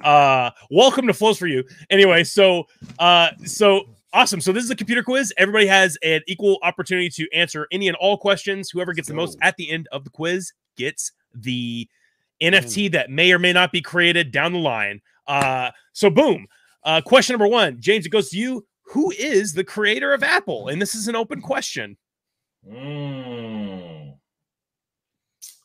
Uh, 0.03 0.51
welcome 0.69 1.07
to 1.07 1.13
Flows 1.13 1.37
for 1.39 1.47
You. 1.47 1.63
Anyway, 1.89 2.23
so 2.23 2.65
uh, 2.99 3.29
so 3.45 3.85
awesome. 4.13 4.41
So 4.41 4.51
this 4.51 4.63
is 4.63 4.69
a 4.71 4.75
computer 4.75 5.03
quiz. 5.03 5.33
Everybody 5.37 5.67
has 5.67 5.97
an 6.03 6.21
equal 6.27 6.59
opportunity 6.63 7.09
to 7.09 7.27
answer 7.33 7.67
any 7.71 7.87
and 7.87 7.97
all 7.97 8.17
questions. 8.17 8.69
Whoever 8.69 8.93
gets 8.93 9.07
the 9.07 9.13
most 9.15 9.37
at 9.41 9.55
the 9.57 9.69
end 9.69 9.87
of 9.91 10.03
the 10.03 10.09
quiz 10.09 10.53
gets 10.75 11.11
the 11.33 11.87
NFT 12.41 12.91
that 12.91 13.09
may 13.09 13.31
or 13.31 13.39
may 13.39 13.53
not 13.53 13.71
be 13.71 13.81
created 13.81 14.31
down 14.31 14.53
the 14.53 14.59
line. 14.59 15.01
Uh, 15.27 15.71
so 15.93 16.09
boom. 16.09 16.47
Uh, 16.83 17.01
question 17.01 17.33
number 17.33 17.47
one, 17.47 17.79
James, 17.79 18.05
it 18.05 18.09
goes 18.09 18.29
to 18.29 18.37
you. 18.37 18.65
Who 18.93 19.11
is 19.11 19.53
the 19.53 19.63
creator 19.63 20.13
of 20.13 20.23
Apple? 20.23 20.67
And 20.67 20.81
this 20.81 20.95
is 20.95 21.07
an 21.07 21.15
open 21.15 21.41
question. 21.41 21.97
Mm. 22.67 24.15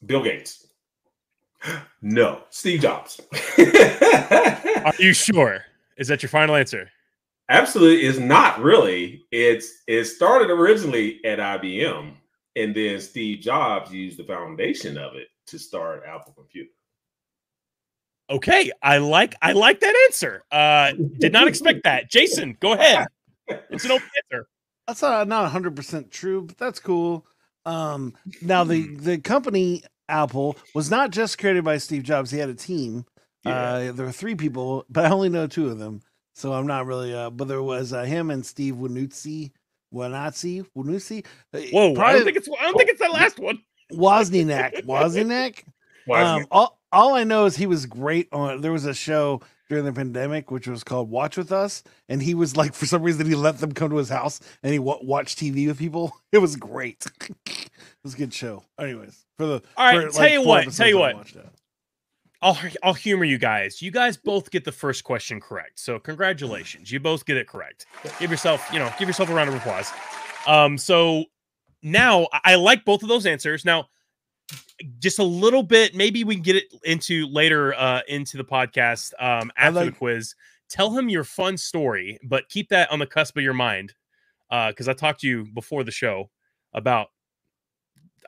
Bill 0.05 0.23
Gates. 0.23 0.67
No, 2.03 2.43
Steve 2.51 2.83
Jobs. 2.83 3.19
Are 3.59 4.93
you 4.99 5.15
sure? 5.15 5.65
Is 5.97 6.09
that 6.09 6.23
your 6.23 6.29
final 6.29 6.55
answer? 6.55 6.91
Absolutely 7.49 8.05
is 8.05 8.21
not 8.21 8.61
really. 8.61 9.25
It's 9.33 9.83
it 9.87 10.05
started 10.05 10.51
originally 10.51 11.25
at 11.25 11.39
IBM, 11.39 12.13
and 12.57 12.75
then 12.75 13.01
Steve 13.01 13.41
Jobs 13.41 13.93
used 13.93 14.19
the 14.19 14.25
foundation 14.25 14.97
of 14.99 15.15
it 15.17 15.29
to 15.49 15.59
start 15.59 16.03
Apple 16.07 16.33
Computer. 16.33 16.71
Okay, 18.31 18.71
I 18.83 18.99
like 18.99 19.35
I 19.43 19.53
like 19.53 19.81
that 19.81 19.95
answer. 20.07 20.43
Uh 20.51 20.93
did 21.19 21.33
not 21.33 21.47
expect 21.49 21.85
that. 21.85 22.11
Jason, 22.11 22.57
go 22.61 22.73
ahead. 22.73 23.07
It's 23.71 23.85
an 23.85 23.91
open 23.91 24.09
answer. 24.33 24.47
That's 24.87 25.03
not 25.03 25.29
not 25.29 25.43
100 25.43 25.77
percent 25.77 26.11
true, 26.11 26.43
but 26.43 26.57
that's 26.57 26.81
cool. 26.81 27.27
Um, 27.67 28.15
now 28.43 28.65
the 28.65 28.95
the 28.97 29.19
company 29.19 29.83
Apple 30.09 30.57
was 30.75 30.91
not 30.91 31.11
just 31.11 31.39
created 31.39 31.65
by 31.65 31.79
Steve 31.79 32.03
Jobs. 32.03 32.31
He 32.31 32.39
had 32.39 32.51
a 32.51 32.55
team. 32.55 33.07
Yeah. 33.45 33.53
Uh, 33.53 33.93
there 33.93 34.07
were 34.07 34.13
three 34.13 34.35
people, 34.35 34.85
but 34.89 35.05
I 35.05 35.11
only 35.11 35.29
know 35.29 35.47
two 35.47 35.69
of 35.69 35.79
them, 35.79 36.01
so 36.35 36.53
I'm 36.53 36.67
not 36.67 36.87
really. 36.87 37.15
Uh, 37.15 37.31
but 37.31 37.49
there 37.49 37.63
was 37.63 37.93
uh, 37.93 38.05
him 38.05 38.31
and 38.31 38.45
Steve 38.45 38.75
Wanutzi, 38.75 39.53
Wanatzi, 39.95 40.67
Wanutzi. 40.77 41.25
Uh, 41.53 41.61
Whoa, 41.73 41.93
I 41.93 41.95
probably 41.95 42.15
don't 42.15 42.25
think 42.25 42.37
it's 42.37 42.49
I 42.49 42.63
don't 42.65 42.77
think 42.77 42.91
it's 42.91 43.01
that 43.01 43.13
last 43.13 43.39
one. 43.39 43.61
Wozniak, 43.93 44.85
Wozniak. 44.87 45.63
Um, 46.11 46.47
all, 46.51 46.79
all 46.93 47.15
I 47.15 47.25
know 47.25 47.47
is 47.47 47.57
he 47.57 47.67
was 47.67 47.87
great 47.87 48.29
on. 48.33 48.61
There 48.61 48.73
was 48.73 48.85
a 48.85 48.95
show 48.95 49.41
during 49.69 49.85
the 49.85 49.93
pandemic 49.93 50.51
which 50.51 50.69
was 50.69 50.85
called 50.85 51.11
Watch 51.11 51.37
with 51.37 51.53
Us, 51.53 51.83
and 52.09 52.23
he 52.23 52.35
was 52.35 52.57
like, 52.57 52.75
for 52.75 52.87
some 52.87 53.03
reason, 53.03 53.27
he 53.27 53.35
let 53.35 53.59
them 53.59 53.73
come 53.73 53.91
to 53.91 53.97
his 53.97 54.09
house 54.09 54.41
and 54.63 54.73
he 54.73 54.79
wa 54.79 54.99
watched 55.03 55.39
TV 55.39 55.67
with 55.67 55.79
people. 55.79 56.13
It 56.33 56.39
was 56.39 56.57
great. 56.57 57.07
it 57.47 57.71
was 58.03 58.15
a 58.15 58.17
good 58.17 58.35
show. 58.35 58.65
Anyways, 58.77 59.25
for 59.39 59.47
the 59.47 59.63
All 59.77 59.87
right, 59.87 60.11
for, 60.11 60.19
tell 60.19 60.29
you 60.29 60.43
what, 60.43 60.73
tell 60.73 60.89
you 60.89 60.99
I 60.99 61.01
what. 61.01 61.17
watched 61.17 61.37
it. 61.37 61.49
I'll 62.45 62.59
I'll 62.83 62.95
humor 62.95 63.25
you 63.25 63.39
guys. 63.39 63.81
You 63.81 63.91
guys 63.91 64.19
both 64.19 64.51
get 64.51 64.65
the 64.65 64.73
first 64.73 65.03
question 65.03 65.41
correct. 65.41 65.81
So 65.81 65.99
congratulations. 65.99 66.93
You 66.93 67.01
both 67.01 67.25
get 67.25 67.39
it 67.39 67.49
correct. 67.49 67.87
Give 68.21 68.31
yourself, 68.31 68.69
you 68.71 68.79
know, 68.79 68.93
give 68.99 69.09
yourself 69.09 69.31
a 69.31 69.35
round 69.35 69.49
of 69.49 69.57
applause. 69.57 69.91
Um, 70.47 70.77
so 70.77 71.25
now 71.83 72.29
I 72.33 72.41
I 72.45 72.55
like 72.57 72.85
both 72.85 73.03
of 73.03 73.09
those 73.09 73.25
answers. 73.25 73.65
Now, 73.65 73.89
just 74.99 75.19
a 75.19 75.25
little 75.25 75.63
bit, 75.63 75.95
maybe 75.95 76.23
we 76.23 76.35
can 76.35 76.43
get 76.43 76.57
it 76.57 76.65
into 76.85 77.27
later 77.29 77.75
uh 77.75 78.03
into 78.09 78.37
the 78.37 78.45
podcast 78.45 79.15
um 79.19 79.51
I 79.57 79.69
after 79.69 79.87
the 79.87 79.93
quiz. 79.93 80.35
Tell 80.69 80.97
him 80.97 81.09
your 81.09 81.25
fun 81.25 81.57
story, 81.57 82.19
but 82.23 82.49
keep 82.51 82.69
that 82.69 82.93
on 82.93 82.99
the 82.99 83.07
cusp 83.07 83.39
of 83.39 83.43
your 83.43 83.55
mind. 83.55 83.95
Uh, 84.51 84.69
because 84.69 84.87
I 84.87 84.93
talked 84.93 85.21
to 85.21 85.27
you 85.27 85.47
before 85.55 85.83
the 85.83 85.91
show 85.91 86.31
about 86.75 87.09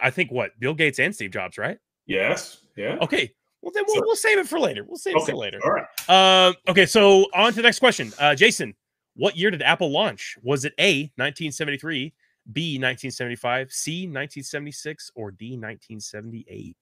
I 0.00 0.11
think 0.11 0.32
what 0.32 0.58
Bill 0.58 0.75
Gates 0.75 0.99
and 0.99 1.14
Steve 1.14 1.32
Jobs, 1.32 1.58
right? 1.58 1.78
Yes. 2.06 2.62
Yeah. 2.76 2.96
Okay. 3.02 3.35
Well, 3.63 3.73
then 3.75 3.85
we'll, 3.87 3.97
Sure. 3.97 4.05
we'll 4.07 4.17
save 4.17 4.39
it 4.39 4.47
for 4.49 4.61
later. 4.61 4.85
We'll 4.85 4.97
save 4.99 5.17
it 5.17 5.27
for 5.27 5.35
later. 5.35 5.59
All 5.65 5.71
right. 5.73 6.47
Um, 6.49 6.55
okay, 6.69 6.87
so 6.87 7.27
on 7.35 7.51
to 7.53 7.57
the 7.57 7.63
next 7.63 7.79
question. 7.81 8.13
Uh, 8.19 8.35
Jason, 8.35 8.75
what 9.15 9.37
year 9.37 9.51
did 9.51 9.63
Apple 9.63 9.91
launch? 9.91 10.37
Was 10.43 10.65
it 10.65 10.73
A, 10.79 11.03
1973, 11.17 12.13
B, 12.53 12.79
1975, 12.79 13.73
C, 13.73 14.03
1976, 14.07 15.11
or 15.17 15.31
D, 15.33 15.57
1978? 15.57 16.77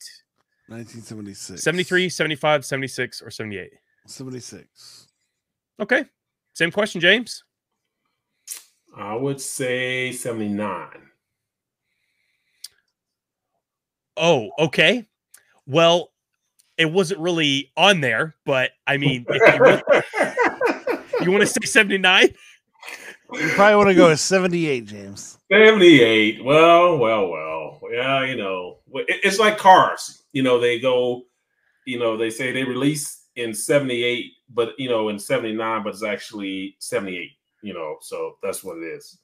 1976. 0.66 1.62
73, 1.62 2.09
75, 2.09 2.64
76, 2.64 3.23
or 3.23 3.31
78? 3.31 3.73
76. 4.07 5.09
Okay. 5.81 6.04
Same 6.54 6.71
question, 6.71 7.00
James. 7.00 7.45
I 8.97 9.14
would 9.14 9.40
say 9.40 10.12
79. 10.12 10.88
Oh, 14.16 14.50
okay. 14.59 15.04
Well, 15.66 16.12
it 16.78 16.90
wasn't 16.90 17.21
really 17.21 17.73
on 17.76 18.00
there, 18.00 18.35
but 18.45 18.73
I 18.87 18.97
mean, 18.97 19.25
if 19.28 19.54
you, 19.54 19.61
want- 19.62 21.04
you 21.23 21.31
want 21.31 21.43
to 21.43 21.47
say 21.47 21.64
79? 21.64 22.35
You 23.33 23.49
probably 23.50 23.76
want 23.76 23.88
to 23.88 23.95
go 23.95 24.09
with 24.09 24.21
78, 24.21 24.85
James. 24.85 25.38
78. 25.50 26.45
Well, 26.45 26.99
well, 26.99 27.28
well. 27.28 27.81
Yeah, 27.93 28.25
you 28.25 28.37
know, 28.37 28.78
it's 28.93 29.38
like 29.38 29.59
cars. 29.59 30.23
You 30.33 30.43
know, 30.43 30.59
they 30.61 30.78
go, 30.78 31.23
you 31.87 31.99
know, 31.99 32.16
they 32.16 32.31
say 32.31 32.52
they 32.52 32.64
release 32.64 33.26
in 33.37 33.54
78, 33.54 34.33
but, 34.50 34.75
you 34.78 34.88
know, 34.88 35.09
in 35.09 35.19
79, 35.19 35.83
but 35.83 35.90
it's 35.90 36.04
actually 36.04 36.76
78, 36.81 37.31
you 37.62 37.75
know, 37.75 37.97
so 38.00 38.37
that's 38.43 38.62
what 38.62 38.78
it 38.78 38.83
is. 38.87 39.19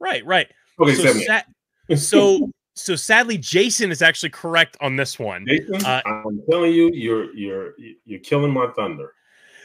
Right, 0.00 0.24
right. 0.26 0.48
Okay, 0.80 0.94
so, 0.94 1.02
78. 1.02 1.26
sa- 1.26 1.96
so, 1.96 2.50
so 2.78 2.96
sadly, 2.96 3.38
Jason 3.38 3.90
is 3.90 4.02
actually 4.02 4.30
correct 4.30 4.76
on 4.80 4.96
this 4.96 5.18
one. 5.18 5.46
Jason, 5.46 5.84
uh, 5.84 6.02
I'm 6.06 6.42
telling 6.50 6.72
you, 6.72 6.90
you're 6.92 7.34
you're 7.34 7.74
you're 8.04 8.20
killing 8.20 8.52
my 8.52 8.68
thunder. 8.76 9.14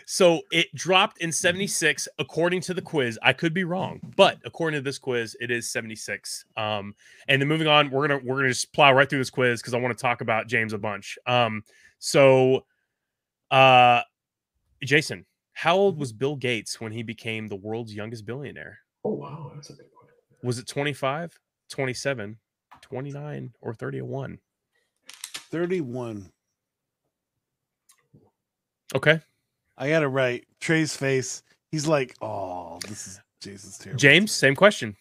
So 0.05 0.41
it 0.51 0.73
dropped 0.75 1.19
in 1.19 1.31
76 1.31 2.09
according 2.19 2.59
to 2.61 2.73
the 2.73 2.81
quiz. 2.81 3.17
I 3.23 3.31
could 3.31 3.53
be 3.53 3.63
wrong, 3.63 4.01
but 4.17 4.37
according 4.43 4.77
to 4.79 4.81
this 4.83 4.97
quiz, 4.97 5.37
it 5.39 5.49
is 5.49 5.71
76. 5.71 6.43
Um, 6.57 6.93
and 7.29 7.41
then 7.41 7.47
moving 7.47 7.67
on, 7.67 7.89
we're 7.89 8.07
gonna 8.07 8.21
we're 8.23 8.35
gonna 8.35 8.49
just 8.49 8.73
plow 8.73 8.93
right 8.93 9.09
through 9.09 9.19
this 9.19 9.29
quiz 9.29 9.61
because 9.61 9.73
I 9.73 9.79
want 9.79 9.97
to 9.97 10.01
talk 10.01 10.21
about 10.21 10.47
James 10.47 10.73
a 10.73 10.77
bunch. 10.77 11.17
Um, 11.25 11.63
so 11.99 12.65
uh 13.51 14.01
Jason, 14.83 15.25
how 15.53 15.77
old 15.77 15.97
was 15.97 16.11
Bill 16.11 16.35
Gates 16.35 16.81
when 16.81 16.91
he 16.91 17.03
became 17.03 17.47
the 17.47 17.55
world's 17.55 17.93
youngest 17.93 18.25
billionaire? 18.25 18.79
Oh 19.05 19.11
wow, 19.11 19.51
that's 19.55 19.69
a 19.69 19.73
good 19.73 19.85
question. 19.95 20.17
Was 20.43 20.59
it 20.59 20.67
25, 20.67 21.39
27, 21.69 22.37
29, 22.93 23.51
or 23.61 23.73
31? 23.73 24.37
31. 25.49 26.31
Okay. 28.93 29.19
I 29.79 29.89
got 29.89 30.03
it 30.03 30.07
right. 30.09 30.45
Trey's 30.59 30.95
face. 30.95 31.41
He's 31.71 31.87
like, 31.87 32.15
oh, 32.21 32.77
this 32.87 33.07
is 33.07 33.19
Jason's 33.41 33.79
terrible. 33.79 33.97
James, 33.97 34.31
same 34.31 34.53
question. 34.55 34.95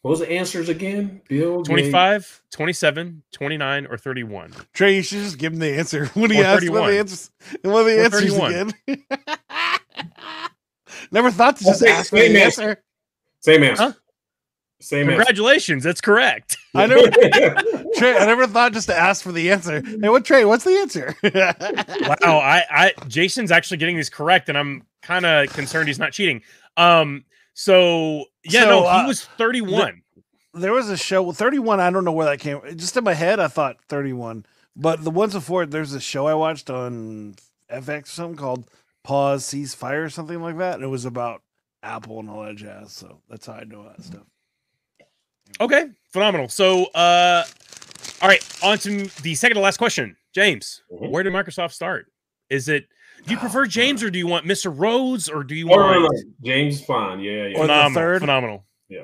What 0.00 0.12
was 0.12 0.20
the 0.20 0.30
answers 0.32 0.70
again? 0.70 1.20
Bill 1.28 1.58
Gates- 1.58 1.68
25, 1.68 2.42
27, 2.52 3.22
29, 3.32 3.86
or 3.90 3.98
31? 3.98 4.54
Trey, 4.72 4.96
you 4.96 5.02
should 5.02 5.18
just 5.18 5.36
give 5.36 5.52
him 5.52 5.58
the 5.58 5.76
answer 5.76 6.06
when 6.14 6.30
he 6.30 6.40
Or 6.40 6.44
asks 6.46 6.70
what 6.70 6.84
31. 6.86 6.90
the 6.90 6.98
answers. 7.00 7.30
What 7.64 7.80
are 7.80 7.84
the 7.84 7.98
Or 8.00 8.04
answers 8.04 8.34
31. 8.34 8.72
again? 8.86 9.04
Never 11.12 11.30
thought 11.30 11.56
to 11.58 11.64
just 11.64 11.82
Okay, 11.82 11.92
ask 11.92 12.08
same 12.08 12.32
the 12.32 12.42
answer. 12.42 12.62
answer. 12.62 12.82
Same 13.40 13.62
answer. 13.62 13.82
Huh? 13.82 13.92
Same 14.80 15.08
answer. 15.08 15.16
Congratulations, 15.16 15.82
that's 15.84 16.00
correct. 16.00 16.56
I 16.74 16.86
never, 16.86 17.10
Trey, 17.96 18.16
I 18.16 18.26
never 18.26 18.46
thought 18.46 18.72
just 18.72 18.86
to 18.88 18.96
ask 18.96 19.22
for 19.24 19.32
the 19.32 19.50
answer. 19.50 19.82
Hey, 19.84 20.08
what 20.08 20.24
Trey? 20.24 20.44
What's 20.44 20.64
the 20.64 20.76
answer? 20.78 21.16
Wow, 22.22 22.38
I, 22.38 22.64
I 22.70 22.92
Jason's 23.08 23.50
actually 23.50 23.78
getting 23.78 23.96
these 23.96 24.10
correct, 24.10 24.48
and 24.48 24.56
I'm 24.56 24.84
kind 25.02 25.26
of 25.26 25.48
concerned 25.52 25.88
he's 25.88 25.98
not 25.98 26.12
cheating. 26.12 26.42
Um, 26.76 27.24
so 27.54 28.26
yeah, 28.44 28.62
So, 28.62 28.68
no, 28.68 28.84
uh, 28.86 29.02
he 29.02 29.08
was 29.08 29.24
31. 29.24 30.02
there 30.54 30.72
was 30.72 30.88
a 30.88 30.96
show 30.96 31.30
31 31.32 31.78
i 31.80 31.90
don't 31.90 32.04
know 32.04 32.12
where 32.12 32.26
that 32.26 32.38
came 32.40 32.60
just 32.76 32.96
in 32.96 33.04
my 33.04 33.14
head 33.14 33.38
i 33.38 33.46
thought 33.48 33.76
31 33.88 34.46
but 34.76 35.02
the 35.04 35.10
ones 35.10 35.34
before 35.34 35.64
it, 35.64 35.70
there's 35.70 35.92
a 35.92 36.00
show 36.00 36.26
i 36.26 36.34
watched 36.34 36.70
on 36.70 37.34
fx 37.70 38.02
or 38.04 38.06
something 38.06 38.36
called 38.36 38.64
pause 39.04 39.44
cease 39.44 39.74
fire 39.74 40.04
or 40.04 40.08
something 40.10 40.40
like 40.40 40.56
that 40.58 40.76
and 40.76 40.82
it 40.84 40.88
was 40.88 41.04
about 41.04 41.42
apple 41.82 42.18
and 42.20 42.30
all 42.30 42.42
that 42.44 42.56
jazz 42.56 42.92
so 42.92 43.20
that's 43.28 43.46
how 43.46 43.52
i 43.54 43.64
know 43.64 43.84
that 43.84 44.02
stuff 44.02 44.22
Okay, 45.60 45.86
phenomenal. 46.12 46.48
So, 46.48 46.84
uh, 46.86 47.44
all 48.22 48.28
right, 48.28 48.42
on 48.62 48.78
to 48.78 49.06
the 49.22 49.34
second 49.34 49.56
to 49.56 49.60
last 49.60 49.76
question, 49.76 50.16
James. 50.34 50.82
Mhm. 50.92 51.10
Where 51.10 51.22
did 51.22 51.32
Microsoft 51.32 51.72
start? 51.72 52.06
Is 52.50 52.68
it 52.68 52.86
do 53.26 53.32
you 53.34 53.38
prefer 53.40 53.66
James 53.66 54.02
or 54.02 54.10
do 54.10 54.18
you 54.18 54.26
want 54.28 54.46
Mr. 54.46 54.72
Rhodes 54.74 55.28
or 55.28 55.42
do 55.42 55.54
you 55.56 55.70
Oh, 55.72 55.76
no, 55.76 55.92
no, 55.94 56.00
want 56.02 56.14
no. 56.14 56.32
James 56.44 56.80
Bond. 56.82 57.22
Yeah, 57.22 57.48
yeah. 57.48 57.58
Or 57.58 57.62
phenomenal? 57.62 57.94
third? 58.00 58.20
Phenomenal. 58.20 58.64
Yeah. 58.88 59.02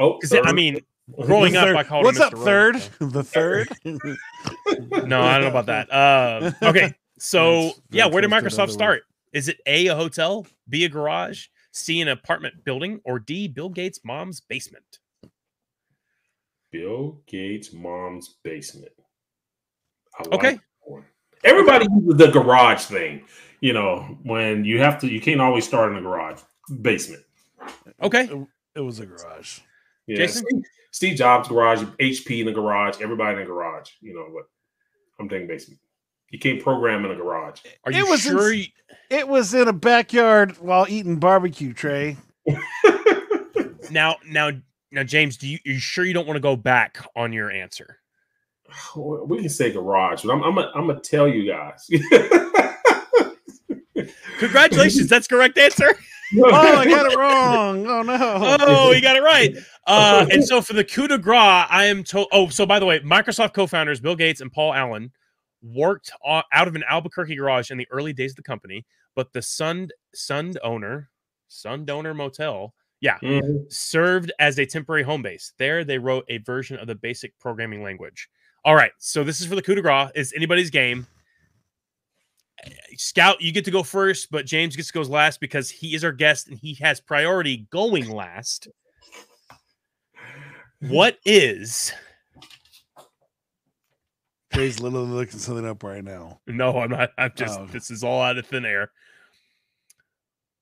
Oh, 0.00 0.18
Because 0.20 0.46
I 0.46 0.52
mean, 0.52 0.80
growing 1.20 1.54
up, 1.56 1.76
I 1.76 1.84
called 1.84 2.04
what's 2.04 2.18
him 2.18 2.24
up 2.24 2.32
Mr. 2.34 2.44
third 2.44 2.74
Rhodes, 2.74 2.90
so- 2.98 3.06
the 3.06 3.24
third 3.24 3.68
No, 5.08 5.22
I 5.22 5.34
don't 5.34 5.42
know 5.42 5.48
about 5.48 5.66
that. 5.66 5.92
Uh, 5.92 6.50
okay, 6.62 6.92
so 7.18 7.66
That's 7.66 7.80
yeah, 7.90 8.02
very 8.04 8.14
where 8.14 8.20
did 8.22 8.30
Microsoft 8.30 8.54
another 8.54 8.72
start? 8.72 9.02
Is 9.32 9.48
it 9.48 9.60
A, 9.66 9.86
a 9.88 9.94
hotel, 9.94 10.46
B, 10.68 10.84
a 10.84 10.88
garage, 10.88 11.46
C, 11.72 12.00
an 12.00 12.08
apartment 12.08 12.64
building, 12.64 13.00
or 13.04 13.18
D, 13.20 13.46
Bill 13.48 13.68
Gates' 13.68 14.00
mom's 14.04 14.40
basement? 14.40 14.98
Bill 16.70 17.20
Gates' 17.26 17.72
mom's 17.72 18.36
basement. 18.42 18.92
I 20.18 20.24
Okay. 20.34 20.52
that 20.54 20.60
one. 20.82 21.04
Everybody 21.44 21.86
uses 21.92 22.18
the 22.18 22.28
garage 22.30 22.82
thing. 22.84 23.24
You 23.60 23.72
know, 23.72 24.18
when 24.22 24.64
you 24.64 24.78
have 24.78 24.98
to, 25.00 25.08
you 25.08 25.20
can't 25.20 25.40
always 25.40 25.64
start 25.66 25.90
in 25.90 25.96
the 25.96 26.00
garage 26.02 26.40
basement. 26.80 27.22
Okay, 28.02 28.24
it, 28.24 28.46
it 28.76 28.80
was 28.80 29.00
a 29.00 29.06
garage 29.06 29.60
Yeah. 30.06 30.16
Jason? 30.18 30.44
Steve, 30.48 30.62
Steve 30.92 31.16
Jobs 31.18 31.48
garage, 31.48 31.82
HP 32.00 32.40
in 32.40 32.46
the 32.46 32.52
garage, 32.52 33.00
everybody 33.02 33.34
in 33.34 33.40
the 33.40 33.46
garage. 33.46 33.90
You 34.00 34.14
know 34.14 34.24
what? 34.32 34.44
I'm 35.18 35.28
thinking 35.28 35.46
basement. 35.48 35.80
You 36.30 36.38
can't 36.38 36.62
program 36.62 37.04
in 37.04 37.10
a 37.10 37.16
garage. 37.16 37.60
are 37.84 37.92
It 37.92 37.96
you 37.98 38.06
was 38.08 38.20
sure? 38.22 38.52
you- 38.52 38.66
it 39.10 39.26
was 39.28 39.52
in 39.54 39.66
a 39.68 39.72
backyard 39.72 40.56
while 40.58 40.86
eating 40.88 41.16
barbecue 41.16 41.72
trey 41.74 42.16
now, 43.90 44.16
now, 44.26 44.50
now, 44.92 45.02
James, 45.02 45.36
do 45.36 45.48
you 45.48 45.58
are 45.66 45.72
you 45.72 45.78
sure 45.78 46.04
you 46.04 46.14
don't 46.14 46.26
want 46.26 46.36
to 46.36 46.40
go 46.40 46.56
back 46.56 46.98
on 47.16 47.32
your 47.32 47.50
answer? 47.50 47.98
we 48.96 49.40
can 49.40 49.48
say 49.48 49.72
garage, 49.72 50.22
but 50.22 50.32
I'm 50.32 50.42
I'm 50.42 50.54
gonna 50.54 50.70
I'm 50.74 50.86
gonna 50.86 51.00
tell 51.00 51.28
you 51.28 51.50
guys. 51.50 51.88
Congratulations, 54.38 55.08
that's 55.08 55.26
correct 55.26 55.58
answer. 55.58 55.94
oh 56.38 56.54
i 56.54 56.88
got 56.88 57.10
it 57.10 57.18
wrong 57.18 57.84
oh 57.88 58.02
no 58.02 58.56
Oh, 58.60 58.92
you 58.92 59.00
got 59.00 59.16
it 59.16 59.22
right. 59.22 59.56
Uh, 59.86 60.24
and 60.30 60.44
so 60.44 60.62
for 60.62 60.74
the 60.74 60.84
coup 60.84 61.08
de 61.08 61.18
grace, 61.18 61.66
I 61.68 61.86
am 61.86 62.04
told. 62.04 62.28
Oh, 62.32 62.48
so 62.48 62.64
by 62.64 62.78
the 62.78 62.86
way, 62.86 63.00
Microsoft 63.00 63.54
co-founders 63.54 64.00
Bill 64.00 64.14
Gates 64.14 64.40
and 64.40 64.52
Paul 64.52 64.72
Allen 64.72 65.10
worked 65.62 66.12
o- 66.24 66.42
out 66.52 66.68
of 66.68 66.76
an 66.76 66.84
Albuquerque 66.88 67.34
garage 67.34 67.72
in 67.72 67.78
the 67.78 67.88
early 67.90 68.12
days 68.12 68.32
of 68.32 68.36
the 68.36 68.42
company, 68.42 68.86
but 69.16 69.32
the 69.32 69.42
Sun 69.42 69.88
Sun 70.14 70.54
owner, 70.62 71.10
Sundowner 71.48 72.14
Motel, 72.14 72.72
yeah, 73.00 73.18
Mhm. 73.22 73.70
served 73.72 74.32
as 74.38 74.58
a 74.58 74.66
temporary 74.66 75.02
home 75.02 75.22
base. 75.22 75.52
There, 75.58 75.84
they 75.84 75.98
wrote 75.98 76.24
a 76.28 76.38
version 76.38 76.78
of 76.78 76.86
the 76.86 76.94
basic 76.94 77.38
programming 77.38 77.82
language. 77.82 78.28
All 78.64 78.74
right, 78.74 78.92
so 78.98 79.24
this 79.24 79.40
is 79.40 79.46
for 79.46 79.54
the 79.54 79.62
coup 79.62 79.74
de 79.74 79.82
grace. 79.82 80.10
It's 80.14 80.34
anybody's 80.34 80.70
game. 80.70 81.06
Scout, 82.96 83.40
you 83.40 83.52
get 83.52 83.64
to 83.64 83.70
go 83.70 83.82
first, 83.82 84.30
but 84.30 84.44
James 84.44 84.76
gets 84.76 84.88
to 84.88 84.94
go 84.94 85.00
last 85.02 85.40
because 85.40 85.70
he 85.70 85.94
is 85.94 86.04
our 86.04 86.12
guest 86.12 86.48
and 86.48 86.58
he 86.58 86.74
has 86.74 87.00
priority 87.00 87.66
going 87.70 88.10
last. 88.10 88.68
What 90.80 91.18
is? 91.24 91.92
trey's 94.52 94.80
literally 94.80 95.06
looking 95.06 95.38
something 95.38 95.64
up 95.64 95.84
right 95.84 96.02
now 96.02 96.40
No, 96.48 96.76
I'm 96.80 96.90
not. 96.90 97.12
I'm 97.16 97.30
just. 97.36 97.60
Oh. 97.60 97.66
This 97.66 97.88
is 97.90 98.02
all 98.02 98.20
out 98.20 98.36
of 98.36 98.46
thin 98.46 98.64
air. 98.64 98.90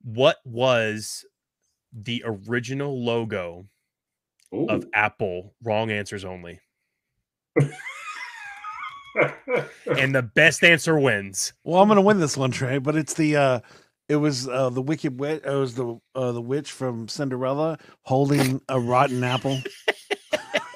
What 0.02 0.36
was 0.44 1.24
the 1.92 2.22
original 2.24 3.02
logo 3.02 3.66
Ooh. 4.54 4.66
of 4.66 4.86
Apple? 4.94 5.54
Wrong 5.62 5.90
answers 5.90 6.24
only. 6.24 6.60
and 9.96 10.14
the 10.14 10.22
best 10.22 10.62
answer 10.64 10.98
wins. 10.98 11.52
Well, 11.64 11.82
I'm 11.82 11.88
gonna 11.88 12.02
win 12.02 12.20
this 12.20 12.36
one, 12.36 12.50
Trey. 12.50 12.78
But 12.78 12.96
it's 12.96 13.14
the 13.14 13.36
uh, 13.36 13.60
it 14.08 14.16
was 14.16 14.48
uh, 14.48 14.70
the 14.70 14.82
wicked 14.82 15.18
witch. 15.18 15.42
It 15.44 15.50
was 15.50 15.74
the 15.74 15.98
uh, 16.14 16.32
the 16.32 16.40
witch 16.40 16.72
from 16.72 17.08
Cinderella 17.08 17.78
holding 18.02 18.60
a 18.68 18.78
rotten 18.78 19.24
apple 19.24 19.58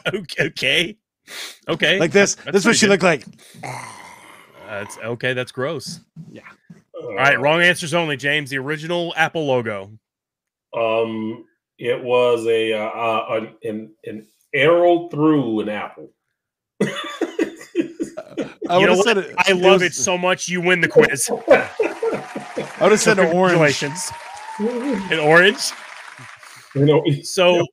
Okay, 0.07 0.45
okay, 0.47 0.97
okay. 1.69 1.99
like 2.01 2.13
this. 2.13 2.35
That's 2.35 2.53
this 2.53 2.63
is 2.63 2.67
what 2.67 2.71
pretty 2.71 2.79
she 2.79 2.87
good. 2.87 2.91
looked 2.91 3.03
like. 3.05 3.25
That's 4.67 4.99
okay. 4.99 5.33
That's 5.33 5.53
gross. 5.53 6.01
Yeah. 6.31 6.43
All 7.01 7.15
right, 7.15 7.39
wrong 7.41 7.63
answers 7.63 7.95
only, 7.95 8.17
James. 8.17 8.51
The 8.51 8.59
original 8.59 9.13
Apple 9.17 9.47
logo. 9.47 9.91
Um, 10.75 11.45
it 11.79 12.03
was 12.03 12.47
a 12.47 12.73
uh, 12.73 12.79
uh, 12.89 13.27
an, 13.31 13.55
an 13.65 13.91
an 14.05 14.27
arrow 14.55 15.09
through 15.09 15.61
an 15.61 15.69
apple. 15.69 16.11
I 16.83 16.87
You 18.79 18.81
would 18.81 18.87
know 18.87 18.89
have 18.89 18.97
what? 18.99 19.05
said 19.07 19.19
it. 19.19 19.35
I 19.39 19.53
love 19.53 19.81
was- 19.81 19.83
it 19.83 19.95
so 19.95 20.17
much. 20.17 20.49
You 20.49 20.61
win 20.61 20.81
the 20.81 20.89
quiz. 20.89 21.29
I 21.49 21.69
would 22.81 22.93
have 22.93 23.01
said 23.01 23.19
an 23.19 23.35
orange. 23.35 23.77
An 24.59 25.19
orange. 25.19 25.71
you 26.75 26.85
know, 26.85 27.03
So 27.23 27.67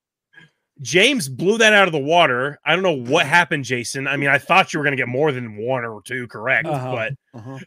James 0.82 1.28
blew 1.30 1.58
that 1.58 1.74
out 1.74 1.88
of 1.88 1.92
the 1.92 2.00
water. 2.00 2.58
I 2.66 2.74
don't 2.74 2.84
know 2.84 2.96
what 3.12 3.26
happened, 3.26 3.66
Jason. 3.66 4.08
I 4.08 4.16
mean, 4.18 4.30
I 4.30 4.38
thought 4.38 4.74
you 4.74 4.80
were 4.80 4.84
going 4.86 4.94
to 4.96 5.02
get 5.02 5.08
more 5.10 5.32
than 5.32 5.58
one 5.58 5.84
or 5.84 6.02
two 6.04 6.28
correct, 6.28 6.68
Uh-huh. 6.68 6.92
but 6.92 7.14
Uh-huh. 7.38 7.60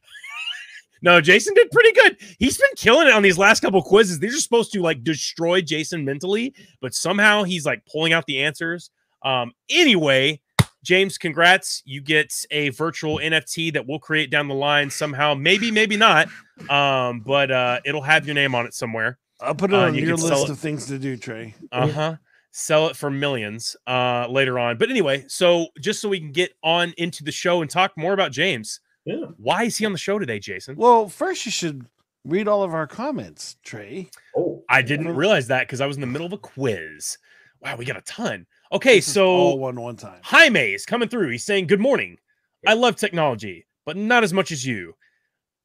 No, 1.02 1.20
Jason 1.20 1.54
did 1.54 1.70
pretty 1.70 1.92
good. 1.92 2.16
He's 2.38 2.56
been 2.58 2.70
killing 2.76 3.08
it 3.08 3.12
on 3.12 3.22
these 3.22 3.36
last 3.38 3.60
couple 3.60 3.82
quizzes. 3.82 4.18
These 4.18 4.34
are 4.36 4.40
supposed 4.40 4.72
to 4.72 4.80
like 4.80 5.02
destroy 5.04 5.60
Jason 5.60 6.04
mentally, 6.04 6.54
but 6.80 6.94
somehow 6.94 7.42
he's 7.42 7.66
like 7.66 7.84
pulling 7.86 8.12
out 8.12 8.24
the 8.26 8.42
answers. 8.42 8.90
Um, 9.24 9.52
anyway, 9.68 10.40
James, 10.84 11.18
congrats. 11.18 11.82
You 11.84 12.00
get 12.00 12.32
a 12.50 12.70
virtual 12.70 13.18
NFT 13.18 13.72
that 13.74 13.86
we'll 13.86 13.98
create 14.00 14.30
down 14.30 14.48
the 14.48 14.54
line 14.54 14.90
somehow. 14.90 15.34
Maybe, 15.34 15.70
maybe 15.70 15.96
not. 15.96 16.28
Um, 16.68 17.20
but 17.20 17.50
uh, 17.50 17.80
it'll 17.84 18.02
have 18.02 18.26
your 18.26 18.34
name 18.34 18.54
on 18.54 18.66
it 18.66 18.74
somewhere. 18.74 19.18
I'll 19.40 19.54
put 19.54 19.72
it 19.72 19.76
Uh, 19.76 19.86
on 19.86 19.94
you 19.94 20.06
your 20.06 20.16
list 20.16 20.48
of 20.48 20.58
things 20.58 20.86
to 20.86 20.98
do, 20.98 21.16
Trey. 21.16 21.54
Uh 21.70 21.88
huh. 21.88 22.16
Sell 22.52 22.88
it 22.88 22.96
for 22.96 23.10
millions 23.10 23.76
uh, 23.86 24.26
later 24.28 24.58
on. 24.58 24.76
But 24.76 24.90
anyway, 24.90 25.24
so 25.26 25.68
just 25.80 26.00
so 26.00 26.08
we 26.08 26.20
can 26.20 26.32
get 26.32 26.52
on 26.62 26.92
into 26.98 27.24
the 27.24 27.32
show 27.32 27.62
and 27.62 27.70
talk 27.70 27.92
more 27.96 28.12
about 28.12 28.30
James, 28.30 28.80
yeah. 29.04 29.26
why 29.36 29.64
is 29.64 29.76
he 29.76 29.86
on 29.86 29.92
the 29.92 29.98
show 29.98 30.18
today, 30.18 30.38
Jason? 30.38 30.76
Well, 30.76 31.08
first 31.08 31.44
you 31.46 31.52
should 31.52 31.86
read 32.24 32.48
all 32.48 32.62
of 32.62 32.74
our 32.74 32.86
comments, 32.86 33.56
Trey. 33.62 34.10
Oh, 34.36 34.62
I 34.68 34.82
didn't 34.82 35.14
realize 35.14 35.48
that 35.48 35.66
because 35.66 35.80
I 35.80 35.86
was 35.86 35.96
in 35.96 36.00
the 36.00 36.06
middle 36.06 36.26
of 36.26 36.32
a 36.32 36.38
quiz. 36.38 37.18
Wow, 37.60 37.76
we 37.76 37.84
got 37.84 37.96
a 37.96 38.02
ton. 38.02 38.46
Okay, 38.72 38.96
This 38.96 39.08
is 39.08 39.16
all 39.18 39.52
so 39.52 39.56
one 39.56 39.80
one 39.80 39.96
time. 39.96 40.20
Jaime 40.22 40.72
is 40.72 40.86
coming 40.86 41.08
through. 41.08 41.30
He's 41.30 41.44
saying, 41.44 41.66
Good 41.66 41.80
morning. 41.80 42.18
I 42.66 42.74
love 42.74 42.96
technology, 42.96 43.66
but 43.84 43.96
not 43.96 44.24
as 44.24 44.32
much 44.32 44.52
as 44.52 44.64
you. 44.64 44.94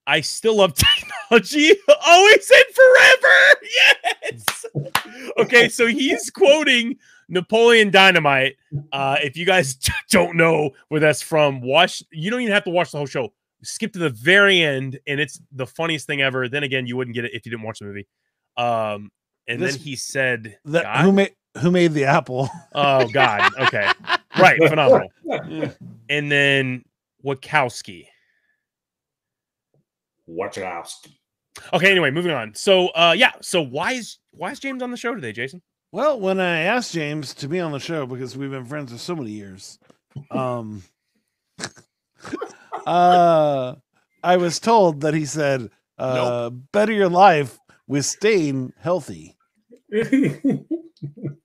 I 0.08 0.22
still 0.22 0.56
love 0.58 0.74
technology 1.30 1.74
oh, 1.88 1.96
always 2.06 2.52
and 2.52 2.76
forever. 2.76 3.62
Yes. 4.24 4.66
Okay, 5.40 5.70
so 5.70 5.88
he's 5.88 6.30
quoting 6.30 6.98
Napoleon 7.30 7.90
Dynamite. 7.92 8.56
Uh, 8.92 9.16
if 9.24 9.38
you 9.38 9.46
guys 9.46 9.78
don't 10.12 10.36
know 10.36 10.72
where 10.90 11.00
that's 11.00 11.22
from, 11.22 11.62
watch. 11.62 12.04
You 12.12 12.30
don't 12.30 12.42
even 12.42 12.54
have 12.54 12.66
to 12.66 12.70
watch 12.70 12.92
the 12.92 12.98
whole 12.98 13.08
show. 13.08 13.34
Skip 13.64 13.94
to 13.94 14.00
the 14.00 14.10
very 14.10 14.62
end, 14.62 15.00
and 15.08 15.20
it's 15.20 15.40
the 15.54 15.66
funniest 15.66 16.06
thing 16.06 16.22
ever. 16.22 16.48
Then 16.50 16.64
again, 16.64 16.86
you 16.86 16.98
wouldn't 16.98 17.16
get 17.16 17.26
it 17.26 17.32
if 17.34 17.46
you 17.46 17.50
didn't 17.50 17.64
watch 17.64 17.80
the 17.80 17.86
movie. 17.86 18.08
Um, 18.58 19.10
and 19.48 19.62
This- 19.62 19.76
then 19.78 19.84
he 19.86 19.96
said, 19.96 20.58
That 20.66 20.84
God? 20.84 21.06
who 21.06 21.12
made 21.12 21.36
who 21.60 21.72
made 21.72 21.94
the 21.94 22.04
apple? 22.06 22.50
"Oh 22.76 23.08
God, 23.14 23.52
okay, 23.60 23.90
right, 24.38 24.58
phenomenal." 24.68 25.10
And 26.10 26.32
then 26.32 26.84
Wachowski. 27.26 28.06
Wachowski. 30.30 31.16
Okay, 31.74 31.90
anyway, 31.90 32.12
moving 32.12 32.32
on. 32.32 32.54
So, 32.54 32.90
uh, 32.90 33.16
yeah. 33.18 33.32
So 33.42 33.62
why 33.62 33.94
is 33.94 34.18
why 34.32 34.52
is 34.52 34.60
James 34.60 34.84
on 34.84 34.92
the 34.92 34.98
show 34.98 35.16
today, 35.16 35.32
Jason? 35.32 35.62
Well, 35.92 36.20
when 36.20 36.40
I 36.40 36.62
asked 36.62 36.94
James 36.94 37.34
to 37.36 37.48
be 37.48 37.60
on 37.60 37.72
the 37.72 37.80
show 37.80 38.06
because 38.06 38.36
we've 38.36 38.52
been 38.52 38.66
friends 38.66 38.92
for 38.92 38.98
so 38.98 39.16
many 39.16 39.32
years, 39.32 39.80
um, 40.32 40.84
uh, 42.86 43.76
I 44.24 44.38
was 44.38 44.60
told 44.60 45.02
that 45.02 45.14
he 45.14 45.26
said, 45.26 45.70
uh, 45.98 46.50
"Better 46.50 46.92
your 46.94 47.10
life 47.10 47.58
with 47.88 48.06
staying 48.06 48.74
healthy." 48.80 49.38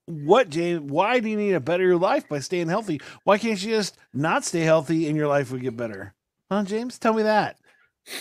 What, 0.07 0.51
James? 0.51 0.91
Why 0.91 1.21
do 1.21 1.29
you 1.29 1.37
need 1.37 1.53
to 1.53 1.61
better 1.61 1.85
your 1.85 1.97
life 1.97 2.29
by 2.29 2.41
staying 2.41 2.69
healthy? 2.69 3.01
Why 3.25 3.39
can't 3.39 3.63
you 3.63 3.71
just 3.71 3.97
not 4.13 4.45
stay 4.45 4.61
healthy 4.61 5.09
and 5.09 5.17
your 5.17 5.27
life 5.27 5.51
would 5.51 5.63
get 5.63 5.77
better? 5.77 6.15
Huh, 6.51 6.65
James? 6.65 6.99
Tell 6.99 7.15
me 7.15 7.23
that. 7.23 7.57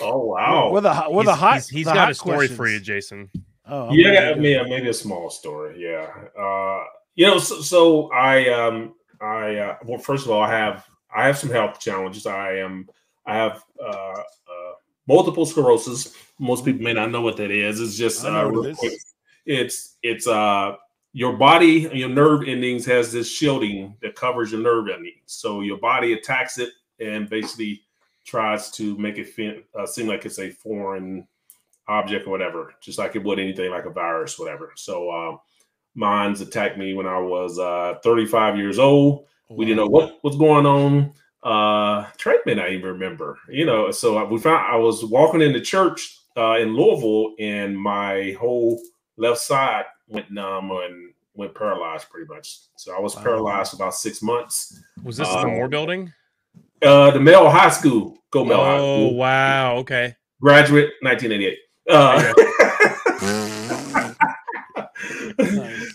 oh 0.02 0.26
wow. 0.26 0.72
We're 0.72 0.82
the 0.82 0.94
hot. 0.94 1.14
We're 1.14 1.24
the 1.24 1.36
hot. 1.36 1.56
He's, 1.56 1.70
he's 1.70 1.86
the 1.86 1.94
got 1.94 2.00
hot 2.00 2.12
a 2.12 2.16
story 2.16 2.48
for 2.48 2.68
you. 2.68 2.80
Jason. 2.80 3.30
Oh, 3.72 3.88
I'm 3.88 3.98
yeah, 3.98 4.36
yeah, 4.36 4.64
maybe 4.64 4.90
a 4.90 4.94
small 4.94 5.30
story. 5.30 5.82
Yeah, 5.82 6.12
uh, 6.38 6.84
you 7.16 7.26
know, 7.26 7.40
so, 7.40 7.62
so 7.62 8.12
I, 8.12 8.50
um, 8.50 8.96
I, 9.22 9.56
uh, 9.56 9.78
well, 9.86 9.98
first 9.98 10.26
of 10.26 10.32
all, 10.32 10.42
I 10.42 10.52
have, 10.52 10.86
I 11.16 11.26
have 11.26 11.38
some 11.38 11.50
health 11.50 11.80
challenges. 11.80 12.26
I 12.26 12.58
am, 12.58 12.90
I 13.26 13.36
have 13.36 13.64
uh, 13.82 13.88
uh, 13.88 14.74
multiple 15.08 15.46
sclerosis. 15.46 16.14
Most 16.38 16.66
people 16.66 16.82
may 16.82 16.92
not 16.92 17.12
know 17.12 17.22
what 17.22 17.38
that 17.38 17.50
is. 17.50 17.80
It's 17.80 17.96
just, 17.96 18.26
uh, 18.26 18.46
real 18.46 18.76
quick. 18.76 18.94
it's, 19.46 19.98
it's, 20.04 20.28
uh, 20.28 20.76
your 21.14 21.38
body, 21.38 21.90
your 21.94 22.10
nerve 22.10 22.44
endings 22.48 22.86
has 22.86 23.12
this 23.12 23.30
shielding 23.30 23.96
that 24.02 24.16
covers 24.16 24.52
your 24.52 24.62
nerve 24.62 24.90
endings. 24.90 25.22
So 25.28 25.62
your 25.62 25.78
body 25.78 26.14
attacks 26.14 26.58
it 26.58 26.72
and 27.00 27.30
basically 27.30 27.84
tries 28.26 28.70
to 28.72 28.98
make 28.98 29.18
it 29.18 29.30
fe- 29.30 29.64
uh, 29.78 29.86
seem 29.86 30.08
like 30.08 30.26
it's 30.26 30.40
a 30.40 30.50
foreign 30.50 31.28
object 31.92 32.28
or 32.28 32.32
whatever, 32.32 32.74
just 32.82 32.98
like 32.98 33.16
it 33.16 33.24
would 33.24 33.40
anything 33.40 33.70
like 33.72 33.86
a 33.86 33.90
virus, 33.90 34.40
whatever. 34.40 34.72
So 34.76 35.10
uh, 35.10 35.38
mine's 35.96 36.42
attacked 36.42 36.78
me 36.78 36.94
when 36.94 37.06
I 37.08 37.20
was 37.20 37.60
uh, 37.60 37.96
35 38.04 38.58
years 38.58 38.80
old. 38.80 39.28
We 39.50 39.66
didn't 39.66 39.78
know 39.78 39.88
what 39.88 40.24
was 40.24 40.38
going 40.38 40.66
on. 40.66 41.14
Uh, 41.44 42.08
may 42.46 42.54
not 42.56 42.72
even 42.72 42.88
remember, 42.88 43.38
you 43.50 43.66
know. 43.66 43.92
So 43.92 44.24
we 44.26 44.40
found 44.40 44.66
I 44.72 44.78
was 44.78 45.04
walking 45.04 45.42
into 45.42 45.60
church 45.60 46.18
uh, 46.38 46.58
in 46.60 46.76
Louisville, 46.76 47.34
and 47.40 47.78
my 47.78 48.36
whole 48.40 48.80
left 49.18 49.40
side 49.42 49.86
went 50.08 50.32
numb 50.32 50.72
and 50.72 51.14
went 51.34 51.54
paralyzed 51.56 52.10
pretty 52.10 52.28
much. 52.34 52.60
So 52.78 52.96
I 52.96 53.00
was 53.02 53.16
Wow. 53.16 53.24
paralyzed 53.24 53.72
for 53.72 53.76
about 53.78 53.96
six 53.96 54.22
months. 54.22 54.80
Was 55.04 55.18
this 55.18 55.28
Uh, 55.28 55.42
the 55.42 55.48
Moore 55.48 55.68
building? 55.68 56.14
Uh, 56.82 57.12
the 57.12 57.20
Male 57.20 57.50
High 57.50 57.70
School, 57.70 58.18
go 58.32 58.46
Male 58.46 58.64
High 58.64 58.78
Oh 58.78 58.96
School, 59.10 59.16
wow. 59.16 59.76
Okay. 59.78 60.16
graduate 60.42 60.92
1988. 61.02 61.58
Uh, 61.90 62.34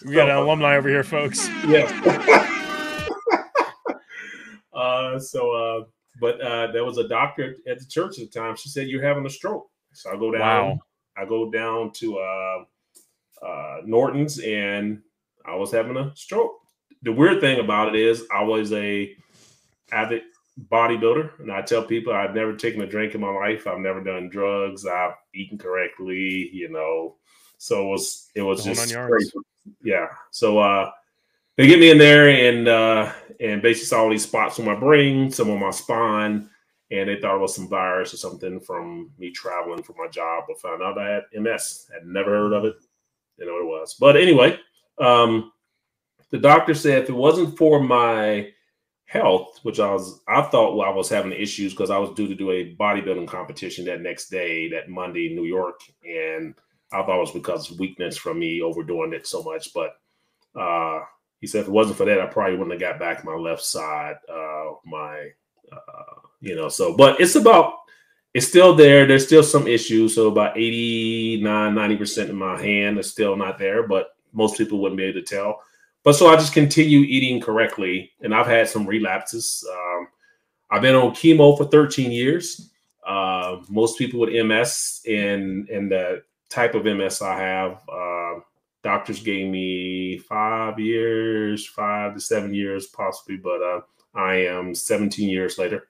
We 0.07 0.14
got 0.14 0.31
an 0.31 0.37
alumni 0.37 0.77
over 0.77 0.88
here, 0.88 1.03
folks. 1.03 1.49
yeah. 1.66 1.90
uh, 4.72 5.18
so, 5.18 5.51
uh, 5.53 5.85
but 6.20 6.40
uh, 6.40 6.70
there 6.70 6.85
was 6.85 6.99
a 6.99 7.09
doctor 7.09 7.57
at 7.66 7.81
the 7.81 7.87
church 7.87 8.20
at 8.20 8.31
the 8.31 8.38
time. 8.38 8.55
She 8.55 8.68
said, 8.68 8.87
"You're 8.87 9.03
having 9.03 9.27
a 9.27 9.31
stroke." 9.31 9.68
So 9.94 10.12
I 10.12 10.16
go 10.16 10.31
down. 10.31 10.68
Wow. 10.70 10.79
I 11.16 11.25
go 11.25 11.51
down 11.51 11.90
to 11.94 12.18
uh, 12.18 12.64
uh, 13.44 13.77
Norton's, 13.85 14.38
and 14.38 15.03
I 15.44 15.57
was 15.57 15.72
having 15.72 15.96
a 15.96 16.14
stroke. 16.14 16.53
The 17.03 17.12
weird 17.12 17.40
thing 17.40 17.59
about 17.59 17.88
it 17.88 18.01
is, 18.01 18.25
I 18.33 18.44
was 18.44 18.72
a 18.72 19.12
avid 19.90 20.22
bodybuilder, 20.71 21.40
and 21.40 21.53
I 21.53 21.62
tell 21.62 21.85
people 21.85 22.12
I've 22.12 22.35
never 22.35 22.55
taken 22.55 22.81
a 22.83 22.87
drink 22.87 23.14
in 23.14 23.21
my 23.21 23.31
life. 23.33 23.66
I've 23.66 23.79
never 23.79 24.03
done 24.03 24.29
drugs. 24.29 24.87
I've 24.87 25.14
eaten 25.35 25.59
correctly. 25.59 26.51
You 26.53 26.71
know, 26.71 27.16
so 27.59 27.88
it 27.88 27.90
was 27.90 28.31
it 28.35 28.42
was 28.42 28.64
just 28.64 28.95
yeah. 29.83 30.09
So 30.31 30.59
uh, 30.59 30.90
they 31.57 31.66
get 31.66 31.81
me 31.81 31.90
in 31.90 31.99
there 31.99 32.29
and 32.29 32.69
uh, 32.69 33.12
and 33.40 33.62
basically 33.62 33.87
saw 33.87 34.03
all 34.03 34.11
these 34.11 34.25
spots 34.25 34.59
on 34.59 34.64
my 34.64 34.75
brain, 34.75 35.31
some 35.31 35.51
on 35.51 35.61
my 35.61 35.71
spine, 35.71 36.49
and 36.90 37.09
they 37.09 37.21
thought 37.21 37.37
it 37.37 37.40
was 37.40 37.55
some 37.55 37.69
virus 37.69 38.14
or 38.14 38.19
something 38.19 38.61
from 38.61 39.11
me 39.19 39.31
traveling 39.31 39.83
for 39.83 39.95
my 39.99 40.09
job. 40.09 40.45
But 40.49 40.61
found 40.61 40.83
out 40.83 40.99
I 40.99 41.11
had 41.11 41.25
MS. 41.35 41.90
Had 41.92 42.07
never 42.07 42.31
heard 42.31 42.53
of 42.53 42.64
it. 42.64 42.77
Didn't 43.38 43.49
know 43.49 43.64
what 43.64 43.77
it 43.77 43.81
was. 43.81 43.95
But 43.95 44.16
anyway, 44.16 44.59
um, 44.99 45.53
the 46.31 46.38
doctor 46.38 46.75
said 46.75 47.03
if 47.03 47.09
it 47.11 47.14
wasn't 47.14 47.57
for 47.59 47.83
my 47.83 48.51
health, 49.07 49.61
which 49.62 49.81
I 49.81 49.92
was, 49.92 50.21
I 50.29 50.42
thought 50.42 50.77
well, 50.77 50.88
I 50.88 50.95
was 50.95 51.09
having 51.09 51.33
issues 51.33 51.73
because 51.73 51.90
I 51.90 51.99
was 51.99 52.11
due 52.14 52.27
to 52.29 52.35
do 52.35 52.51
a 52.51 52.75
bodybuilding 52.75 53.29
competition 53.29 53.85
that 53.87 54.03
next 54.03 54.29
day, 54.29 54.69
that 54.71 54.90
Monday 54.90 55.29
in 55.29 55.37
New 55.37 55.45
York, 55.45 55.81
and 56.05 56.55
I 56.92 57.03
thought 57.03 57.16
it 57.16 57.21
was 57.21 57.31
because 57.31 57.71
of 57.71 57.79
weakness 57.79 58.16
from 58.16 58.38
me 58.38 58.61
overdoing 58.61 59.12
it 59.12 59.27
so 59.27 59.42
much. 59.42 59.73
But 59.73 59.97
uh, 60.61 61.01
he 61.40 61.47
said 61.47 61.62
if 61.62 61.69
it 61.69 61.73
wasn't 61.73 61.97
for 61.97 62.05
that, 62.05 62.21
I 62.21 62.27
probably 62.27 62.57
wouldn't 62.57 62.81
have 62.81 62.99
got 62.99 63.01
back 63.01 63.25
my 63.25 63.35
left 63.35 63.62
side, 63.62 64.16
uh, 64.33 64.73
my, 64.85 65.29
uh, 65.73 66.21
you 66.40 66.57
know. 66.57 66.69
So, 66.69 66.97
but 66.97 67.21
it's 67.21 67.37
about, 67.37 67.75
it's 68.35 68.49
still 68.49 68.75
there. 68.75 69.07
There's 69.07 69.27
still 69.27 69.42
some 69.42 69.69
issues. 69.69 70.14
So 70.16 70.29
about 70.29 70.59
89, 70.59 71.75
90 71.75 71.97
percent 71.97 72.31
in 72.31 72.37
my 72.37 72.61
hand 72.61 72.99
is 72.99 73.11
still 73.11 73.37
not 73.37 73.59
there, 73.59 73.87
but 73.87 74.16
most 74.33 74.59
people 74.59 74.81
wouldn't 74.81 74.99
be 74.99 75.05
able 75.05 75.21
to 75.21 75.27
tell. 75.27 75.61
But 76.07 76.14
so 76.14 76.29
I 76.29 76.37
just 76.37 76.53
continue 76.53 77.01
eating 77.01 77.40
correctly, 77.40 78.12
and 78.21 78.33
I've 78.33 78.47
had 78.47 78.69
some 78.69 78.87
relapses. 78.87 79.66
Um, 79.69 80.07
I've 80.71 80.81
been 80.81 80.95
on 80.95 81.11
chemo 81.11 81.59
for 81.59 81.64
13 81.64 82.12
years. 82.12 82.71
Uh, 83.05 83.57
most 83.69 83.99
people 83.99 84.21
with 84.21 84.31
MS 84.33 85.01
and 85.09 85.69
and 85.69 85.90
the 85.90 86.23
type 86.49 86.77
of 86.77 86.85
MS 86.85 87.23
I 87.23 87.37
have, 87.40 87.83
uh, 87.92 88.35
doctors 88.85 89.21
gave 89.21 89.51
me 89.51 90.19
five 90.19 90.79
years, 90.79 91.66
five 91.66 92.14
to 92.14 92.21
seven 92.21 92.55
years 92.55 92.87
possibly, 92.87 93.37
but 93.37 93.61
uh, 93.61 93.81
I 94.14 94.35
am 94.47 94.77
17 94.77 95.29
years 95.29 95.59
later. 95.59 95.88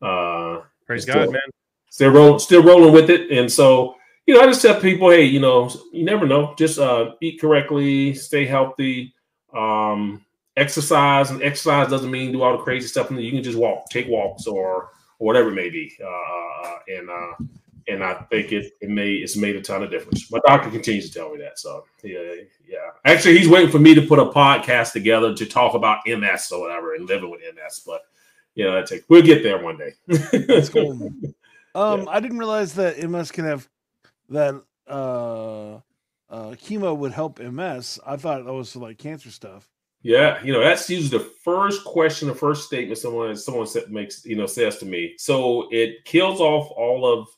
Uh, 0.00 0.62
Praise 0.86 1.02
Still- 1.02 1.26
God, 1.26 1.32
man. 1.32 1.42
still 1.90 2.10
rolling, 2.10 2.38
still 2.38 2.62
rolling 2.62 2.94
with 2.94 3.10
it. 3.10 3.30
And 3.30 3.52
so, 3.52 3.96
you 4.24 4.32
know, 4.34 4.40
I 4.40 4.46
just 4.46 4.62
tell 4.62 4.80
people, 4.80 5.10
hey, 5.10 5.24
you 5.24 5.40
know, 5.40 5.70
you 5.92 6.06
never 6.06 6.26
know. 6.26 6.54
Just 6.56 6.78
uh, 6.78 7.10
eat 7.20 7.38
correctly, 7.38 8.14
stay 8.14 8.46
healthy, 8.46 9.12
um, 9.54 10.24
exercise. 10.56 11.30
And 11.30 11.42
exercise 11.42 11.88
doesn't 11.88 12.10
mean 12.10 12.32
do 12.32 12.42
all 12.42 12.56
the 12.56 12.62
crazy 12.62 12.88
stuff. 12.88 13.10
You 13.10 13.30
can 13.30 13.42
just 13.42 13.58
walk, 13.58 13.88
take 13.90 14.08
walks, 14.08 14.46
or 14.46 14.90
or 15.18 15.26
whatever 15.26 15.50
it 15.50 15.54
may 15.54 15.70
be. 15.70 15.96
Uh, 16.04 16.78
and 16.88 17.10
uh, 17.10 17.34
and 17.88 18.04
I 18.04 18.14
think 18.30 18.52
it 18.52 18.72
it 18.80 18.90
may 18.90 19.12
it's 19.12 19.36
made 19.36 19.56
a 19.56 19.62
ton 19.62 19.82
of 19.82 19.90
difference. 19.90 20.30
My 20.30 20.40
doctor 20.46 20.70
continues 20.70 21.10
to 21.10 21.18
tell 21.18 21.32
me 21.32 21.38
that. 21.38 21.58
So 21.58 21.84
yeah, 22.04 22.34
yeah. 22.66 22.90
Actually, 23.04 23.38
he's 23.38 23.48
waiting 23.48 23.70
for 23.70 23.78
me 23.78 23.94
to 23.94 24.02
put 24.02 24.18
a 24.18 24.26
podcast 24.26 24.92
together 24.92 25.34
to 25.34 25.46
talk 25.46 25.74
about 25.74 26.06
MS 26.06 26.52
or 26.52 26.60
whatever 26.60 26.94
and 26.94 27.06
living 27.06 27.30
with 27.30 27.40
MS. 27.40 27.82
But 27.86 28.02
you 28.54 28.64
know, 28.64 28.84
take 28.84 29.04
we'll 29.08 29.22
get 29.22 29.42
there 29.42 29.62
one 29.62 29.78
day. 29.78 29.94
That's 30.06 30.68
cool. 30.68 31.10
Um, 31.74 32.08
I 32.10 32.18
didn't 32.18 32.38
realize 32.38 32.74
that 32.74 33.08
MS 33.08 33.30
can 33.30 33.44
have 33.44 33.68
that 34.30 34.60
uh, 34.88 35.78
uh, 36.30 36.50
chemo 36.50 36.96
would 36.96 37.12
help 37.12 37.38
MS. 37.40 37.98
I 38.06 38.16
thought 38.16 38.44
that 38.44 38.52
was 38.52 38.72
for 38.72 38.80
like 38.80 38.98
cancer 38.98 39.30
stuff. 39.30 39.68
Yeah, 40.02 40.42
you 40.44 40.52
know 40.52 40.60
that's 40.60 40.88
usually 40.88 41.18
the 41.18 41.24
first 41.44 41.84
question, 41.84 42.28
the 42.28 42.34
first 42.34 42.66
statement 42.66 42.98
someone 42.98 43.34
someone 43.36 43.66
said, 43.66 43.90
makes 43.90 44.24
you 44.24 44.36
know 44.36 44.46
says 44.46 44.78
to 44.78 44.86
me. 44.86 45.14
So 45.18 45.68
it 45.70 46.04
kills 46.04 46.40
off 46.40 46.70
all 46.70 47.04
of 47.04 47.28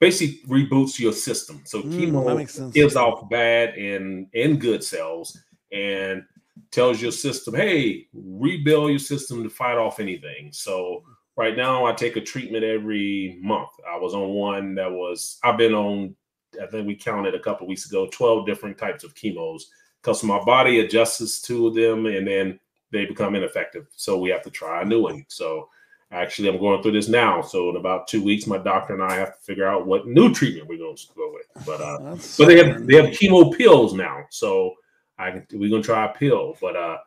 basically 0.00 0.40
reboots 0.48 0.98
your 0.98 1.12
system. 1.12 1.62
So 1.64 1.82
Mm, 1.82 2.10
chemo 2.12 2.48
sense. 2.48 2.74
kills 2.74 2.96
off 2.96 3.28
bad 3.28 3.74
and 3.74 4.28
and 4.34 4.60
good 4.60 4.82
cells 4.82 5.38
and 5.72 6.22
tells 6.70 7.02
your 7.02 7.12
system, 7.12 7.54
hey, 7.54 8.06
rebuild 8.14 8.90
your 8.90 8.98
system 8.98 9.42
to 9.42 9.50
fight 9.50 9.76
off 9.76 10.00
anything. 10.00 10.52
So 10.52 11.02
right 11.36 11.56
now 11.56 11.84
I 11.84 11.92
take 11.92 12.16
a 12.16 12.20
treatment 12.20 12.64
every 12.64 13.38
month. 13.42 13.68
I 13.90 13.98
was 13.98 14.14
on 14.14 14.30
one 14.30 14.74
that 14.76 14.90
was 14.90 15.38
I've 15.44 15.58
been 15.58 15.74
on, 15.74 16.16
I 16.62 16.66
think 16.66 16.86
we 16.86 16.94
counted 16.94 17.34
a 17.34 17.40
couple 17.40 17.66
weeks 17.66 17.86
ago, 17.86 18.08
12 18.12 18.46
different 18.46 18.78
types 18.78 19.04
of 19.04 19.14
chemos 19.14 19.64
because 20.02 20.22
my 20.22 20.42
body 20.44 20.80
adjusts 20.80 21.40
to 21.42 21.70
them 21.70 22.06
and 22.06 22.26
then 22.26 22.60
they 22.92 23.06
become 23.06 23.34
ineffective. 23.34 23.86
So 23.96 24.18
we 24.18 24.30
have 24.30 24.42
to 24.42 24.50
try 24.50 24.82
a 24.82 24.84
new 24.84 25.02
one. 25.02 25.24
So 25.28 25.68
actually 26.12 26.48
I'm 26.48 26.58
going 26.58 26.82
through 26.82 26.92
this 26.92 27.08
now. 27.08 27.42
So 27.42 27.70
in 27.70 27.76
about 27.76 28.06
two 28.06 28.22
weeks, 28.22 28.46
my 28.46 28.58
doctor 28.58 28.94
and 28.94 29.02
I 29.02 29.14
have 29.14 29.36
to 29.36 29.42
figure 29.42 29.66
out 29.66 29.86
what 29.86 30.06
new 30.06 30.32
treatment 30.32 30.68
we're 30.68 30.78
going 30.78 30.96
to 30.96 31.06
go 31.16 31.32
with. 31.32 31.66
But 31.66 31.80
uh 31.80 31.98
That's 32.10 32.36
but 32.36 32.46
they 32.46 32.64
have 32.64 32.86
they 32.86 32.96
have 32.96 33.06
chemo 33.06 33.56
pills 33.56 33.94
now, 33.94 34.24
so 34.30 34.74
I 35.18 35.30
can 35.30 35.46
we're 35.52 35.70
gonna 35.70 35.82
try 35.82 36.06
a 36.06 36.14
pill. 36.14 36.56
But 36.60 36.76
uh, 36.76 36.98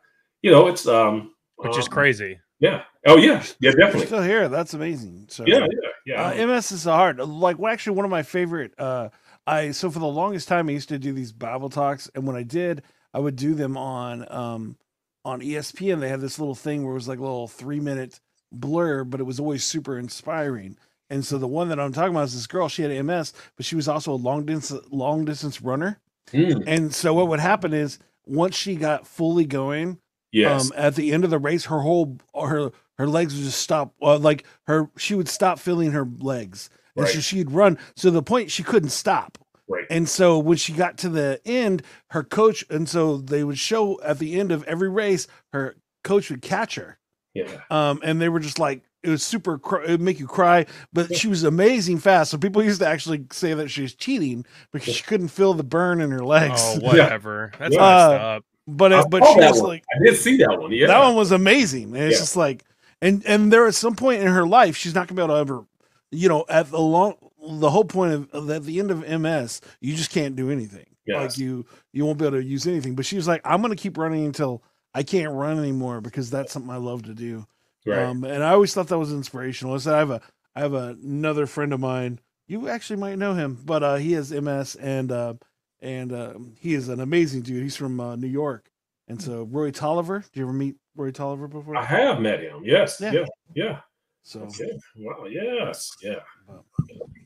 you 0.42 0.50
know, 0.50 0.68
it's 0.68 0.86
um, 0.86 1.34
Which 1.56 1.78
is 1.78 1.86
um, 1.86 1.92
crazy. 1.92 2.40
Yeah. 2.58 2.82
Oh 3.06 3.16
yeah. 3.16 3.42
Yeah. 3.60 3.70
You're 3.70 3.72
Definitely. 3.72 4.06
still 4.06 4.22
here. 4.22 4.48
That's 4.48 4.74
amazing. 4.74 5.26
So 5.28 5.44
Yeah. 5.46 5.60
Yeah. 5.60 5.88
Yeah. 6.06 6.44
Uh, 6.44 6.46
MS 6.46 6.72
is 6.72 6.84
hard. 6.84 7.18
Like, 7.18 7.58
well, 7.58 7.72
actually, 7.72 7.96
one 7.96 8.04
of 8.04 8.10
my 8.10 8.22
favorite. 8.22 8.72
Uh, 8.78 9.10
I 9.50 9.70
so 9.72 9.90
for 9.90 9.98
the 9.98 10.06
longest 10.06 10.48
time, 10.48 10.68
I 10.68 10.72
used 10.72 10.88
to 10.90 10.98
do 10.98 11.12
these 11.12 11.32
Bible 11.32 11.68
talks, 11.70 12.10
and 12.14 12.26
when 12.26 12.36
I 12.36 12.42
did, 12.42 12.82
I 13.12 13.18
would 13.18 13.36
do 13.36 13.54
them 13.54 13.76
on 13.76 14.26
um, 14.30 14.76
on 15.24 15.40
ESPN. 15.40 16.00
They 16.00 16.08
had 16.08 16.20
this 16.20 16.38
little 16.38 16.54
thing 16.54 16.82
where 16.84 16.92
it 16.92 16.94
was 16.94 17.08
like 17.08 17.18
a 17.18 17.22
little 17.22 17.48
three 17.48 17.80
minute 17.80 18.20
blur, 18.52 19.04
but 19.04 19.20
it 19.20 19.24
was 19.24 19.40
always 19.40 19.64
super 19.64 19.98
inspiring. 19.98 20.76
And 21.08 21.24
so 21.24 21.38
the 21.38 21.48
one 21.48 21.68
that 21.70 21.80
I'm 21.80 21.92
talking 21.92 22.12
about 22.12 22.24
is 22.28 22.34
this 22.34 22.46
girl. 22.46 22.68
She 22.68 22.82
had 22.82 23.04
MS, 23.04 23.32
but 23.56 23.66
she 23.66 23.74
was 23.74 23.88
also 23.88 24.12
a 24.12 24.14
long 24.14 24.46
distance 24.46 24.86
long 24.90 25.24
distance 25.24 25.60
runner. 25.60 25.98
Mm, 26.32 26.62
And 26.66 26.94
so 26.94 27.12
what 27.14 27.28
would 27.28 27.40
happen 27.40 27.72
is 27.74 27.98
once 28.26 28.54
she 28.56 28.76
got 28.76 29.06
fully 29.06 29.44
going, 29.44 29.98
yes. 30.30 30.66
um, 30.66 30.72
at 30.76 30.94
the 30.94 31.12
end 31.12 31.24
of 31.24 31.30
the 31.30 31.38
race, 31.40 31.64
her 31.66 31.80
whole 31.80 32.18
her 32.40 32.70
her 32.98 33.08
legs 33.08 33.34
would 33.34 33.42
just 33.44 33.60
stop. 33.60 33.94
Uh, 34.00 34.18
like 34.18 34.44
her, 34.68 34.90
she 34.96 35.16
would 35.16 35.28
stop 35.28 35.58
feeling 35.58 35.90
her 35.90 36.06
legs, 36.18 36.70
and 36.94 37.08
so 37.08 37.18
she'd 37.20 37.50
run. 37.50 37.78
So 37.96 38.10
the 38.10 38.22
point 38.22 38.52
she 38.52 38.62
couldn't 38.62 38.90
stop. 38.90 39.38
Right. 39.70 39.86
And 39.90 40.08
so 40.08 40.38
when 40.38 40.56
she 40.58 40.72
got 40.72 40.98
to 40.98 41.08
the 41.08 41.40
end, 41.46 41.82
her 42.10 42.22
coach, 42.22 42.64
and 42.70 42.88
so 42.88 43.16
they 43.18 43.44
would 43.44 43.58
show 43.58 44.00
at 44.02 44.18
the 44.18 44.38
end 44.38 44.52
of 44.52 44.62
every 44.64 44.88
race, 44.88 45.26
her 45.52 45.76
coach 46.04 46.30
would 46.30 46.42
catch 46.42 46.74
her. 46.74 46.98
Yeah. 47.34 47.46
Um, 47.70 48.00
and 48.04 48.20
they 48.20 48.28
were 48.28 48.40
just 48.40 48.58
like, 48.58 48.82
it 49.02 49.08
was 49.08 49.22
super, 49.22 49.58
cr- 49.58 49.82
it 49.82 49.90
would 49.90 50.00
make 50.00 50.18
you 50.20 50.26
cry, 50.26 50.66
but 50.92 51.16
she 51.16 51.26
was 51.28 51.44
amazing 51.44 51.98
fast. 52.00 52.30
So 52.32 52.36
people 52.38 52.62
used 52.62 52.80
to 52.80 52.86
actually 52.86 53.24
say 53.32 53.54
that 53.54 53.70
she 53.70 53.80
was 53.82 53.94
cheating 53.94 54.44
because 54.72 54.94
she 54.94 55.02
couldn't 55.04 55.28
feel 55.28 55.54
the 55.54 55.62
burn 55.64 56.00
in 56.02 56.10
her 56.10 56.24
legs. 56.24 56.60
Oh, 56.60 56.78
whatever. 56.82 57.52
That's 57.58 57.74
Yeah. 57.74 57.80
messed 57.80 58.20
Uh, 58.20 58.24
up. 58.36 58.44
but 58.66 58.92
it, 58.92 59.06
but 59.08 59.24
she 59.26 59.36
was 59.36 59.60
one. 59.62 59.68
like, 59.70 59.84
I 59.94 60.04
did 60.04 60.16
see 60.16 60.36
that 60.38 60.60
one. 60.60 60.70
Yeah. 60.72 60.88
that 60.88 60.98
one 60.98 61.14
was 61.14 61.32
amazing. 61.32 61.94
And 61.96 62.04
it's 62.04 62.16
Yeah. 62.16 62.20
just 62.20 62.36
like, 62.36 62.64
and 63.00 63.24
and 63.24 63.50
there 63.50 63.66
at 63.66 63.74
some 63.74 63.96
point 63.96 64.20
in 64.20 64.26
her 64.28 64.46
life, 64.46 64.76
she's 64.76 64.94
not 64.94 65.08
gonna 65.08 65.16
be 65.16 65.22
able 65.24 65.34
to 65.36 65.40
ever, 65.40 65.64
you 66.10 66.28
know, 66.28 66.44
at 66.50 66.70
the 66.70 66.78
long, 66.80 67.14
the 67.42 67.70
whole 67.70 67.84
point 67.84 68.12
of 68.12 68.30
of 68.30 68.50
at 68.50 68.64
the 68.64 68.78
end 68.78 68.90
of 68.90 69.08
MS, 69.08 69.60
you 69.80 69.94
just 69.94 70.10
can't 70.10 70.36
do 70.36 70.50
anything. 70.50 70.86
Like 71.18 71.38
you, 71.38 71.66
you 71.92 72.04
won't 72.04 72.18
be 72.18 72.26
able 72.26 72.38
to 72.38 72.44
use 72.44 72.66
anything. 72.66 72.94
But 72.94 73.06
she 73.06 73.16
was 73.16 73.26
like, 73.26 73.40
I'm 73.44 73.62
gonna 73.62 73.76
keep 73.76 73.98
running 73.98 74.26
until 74.26 74.62
I 74.94 75.02
can't 75.02 75.32
run 75.32 75.58
anymore 75.58 76.00
because 76.00 76.30
that's 76.30 76.52
something 76.52 76.70
I 76.70 76.76
love 76.76 77.02
to 77.04 77.14
do. 77.14 77.46
Right. 77.86 78.04
Um, 78.04 78.24
and 78.24 78.44
I 78.44 78.50
always 78.50 78.74
thought 78.74 78.88
that 78.88 78.98
was 78.98 79.12
inspirational. 79.12 79.74
I 79.74 79.78
said 79.78 79.94
I 79.94 79.98
have 79.98 80.10
a, 80.10 80.20
I 80.54 80.60
have 80.60 80.74
another 80.74 81.46
friend 81.46 81.72
of 81.72 81.80
mine. 81.80 82.20
You 82.46 82.68
actually 82.68 82.96
might 82.96 83.18
know 83.18 83.34
him, 83.34 83.58
but 83.64 83.82
uh, 83.82 83.96
he 83.96 84.12
has 84.12 84.32
MS 84.32 84.74
and 84.76 85.10
uh, 85.10 85.34
and 85.80 86.12
uh, 86.12 86.34
he 86.58 86.74
is 86.74 86.88
an 86.88 87.00
amazing 87.00 87.42
dude. 87.42 87.62
He's 87.62 87.76
from 87.76 88.00
uh, 88.00 88.16
New 88.16 88.28
York. 88.28 88.70
And 89.08 89.20
so 89.20 89.48
Roy 89.50 89.70
Tolliver, 89.70 90.20
did 90.20 90.36
you 90.38 90.44
ever 90.44 90.52
meet 90.52 90.76
Roy 90.94 91.10
Tolliver 91.10 91.48
before? 91.48 91.76
I 91.76 91.84
have 91.84 92.20
met 92.20 92.40
him. 92.40 92.62
Yes. 92.64 93.00
Yeah. 93.00 93.12
Yeah. 93.12 93.24
Yeah. 93.54 93.80
So, 94.22 94.40
Okay. 94.42 94.78
Wow. 94.96 95.26
Yes. 95.26 95.96
Yeah. 96.02 96.16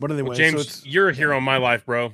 but 0.01 0.11
anyway, 0.11 0.29
Well, 0.29 0.35
so 0.35 0.39
James, 0.39 0.61
it's, 0.61 0.87
you're 0.87 1.09
a 1.09 1.15
hero 1.15 1.39
in 1.39 1.45
my 1.45 1.57
life, 1.57 1.85
bro. 1.85 2.13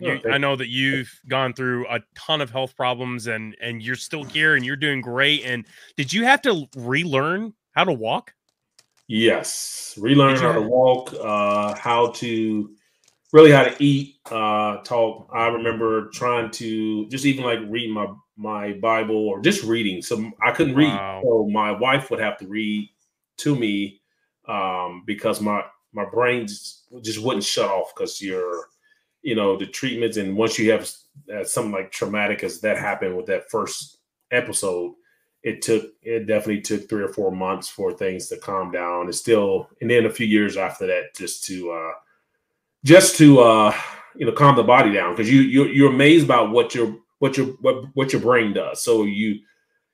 You, 0.00 0.20
I 0.30 0.38
know 0.38 0.54
that 0.54 0.68
you've 0.68 1.10
gone 1.28 1.52
through 1.54 1.86
a 1.88 2.00
ton 2.14 2.40
of 2.40 2.50
health 2.50 2.76
problems 2.76 3.26
and 3.26 3.56
and 3.60 3.82
you're 3.82 3.96
still 3.96 4.22
here 4.22 4.54
and 4.54 4.64
you're 4.64 4.76
doing 4.76 5.00
great. 5.00 5.42
And 5.44 5.66
did 5.96 6.12
you 6.12 6.24
have 6.24 6.40
to 6.42 6.68
relearn 6.76 7.52
how 7.72 7.84
to 7.84 7.92
walk? 7.92 8.32
Yes, 9.08 9.98
relearn 10.00 10.36
how 10.36 10.52
to 10.52 10.60
walk, 10.60 11.14
uh, 11.14 11.74
how 11.76 12.08
to 12.12 12.70
really 13.32 13.50
how 13.50 13.64
to 13.64 13.74
eat, 13.82 14.16
uh, 14.30 14.78
talk. 14.82 15.30
I 15.34 15.48
remember 15.48 16.10
trying 16.10 16.50
to 16.52 17.08
just 17.08 17.24
even 17.24 17.44
like 17.44 17.60
read 17.68 17.90
my 17.90 18.06
my 18.36 18.74
Bible 18.74 19.16
or 19.28 19.40
just 19.40 19.64
reading. 19.64 20.00
So 20.02 20.30
I 20.44 20.52
couldn't 20.52 20.74
Wow. 20.74 21.20
read, 21.20 21.24
so 21.24 21.48
my 21.50 21.72
wife 21.72 22.10
would 22.10 22.20
have 22.20 22.36
to 22.38 22.46
read 22.46 22.88
to 23.38 23.56
me 23.56 23.97
um, 24.48 25.02
because 25.06 25.40
my 25.40 25.62
my 25.92 26.04
brain 26.04 26.46
just, 26.46 26.84
just 27.02 27.22
wouldn't 27.22 27.44
shut 27.44 27.70
off 27.70 27.94
because 27.94 28.20
you're, 28.20 28.68
you 29.22 29.34
know, 29.34 29.56
the 29.56 29.66
treatments 29.66 30.16
and 30.16 30.36
once 30.36 30.58
you 30.58 30.70
have 30.70 30.90
uh, 31.34 31.44
something 31.44 31.72
like 31.72 31.90
traumatic 31.90 32.44
as 32.44 32.60
that 32.60 32.78
happened 32.78 33.16
with 33.16 33.26
that 33.26 33.50
first 33.50 33.98
episode, 34.30 34.94
it 35.42 35.62
took 35.62 35.92
it 36.02 36.26
definitely 36.26 36.60
took 36.60 36.88
three 36.88 37.02
or 37.02 37.08
four 37.08 37.30
months 37.30 37.68
for 37.68 37.92
things 37.92 38.28
to 38.28 38.36
calm 38.38 38.70
down. 38.70 39.08
It's 39.08 39.18
still 39.18 39.68
and 39.80 39.90
then 39.90 40.06
a 40.06 40.10
few 40.10 40.26
years 40.26 40.56
after 40.56 40.86
that 40.86 41.14
just 41.14 41.44
to 41.44 41.70
uh 41.70 41.92
just 42.84 43.16
to 43.16 43.40
uh 43.40 43.74
you 44.16 44.26
know 44.26 44.32
calm 44.32 44.56
the 44.56 44.62
body 44.62 44.92
down 44.92 45.14
because 45.14 45.32
you 45.32 45.40
you're, 45.40 45.68
you're 45.68 45.92
amazed 45.92 46.24
about 46.24 46.50
what 46.50 46.74
your 46.74 46.96
what 47.18 47.36
your 47.36 47.46
what, 47.60 47.84
what 47.94 48.12
your 48.12 48.22
brain 48.22 48.52
does. 48.52 48.82
So 48.82 49.04
you 49.04 49.40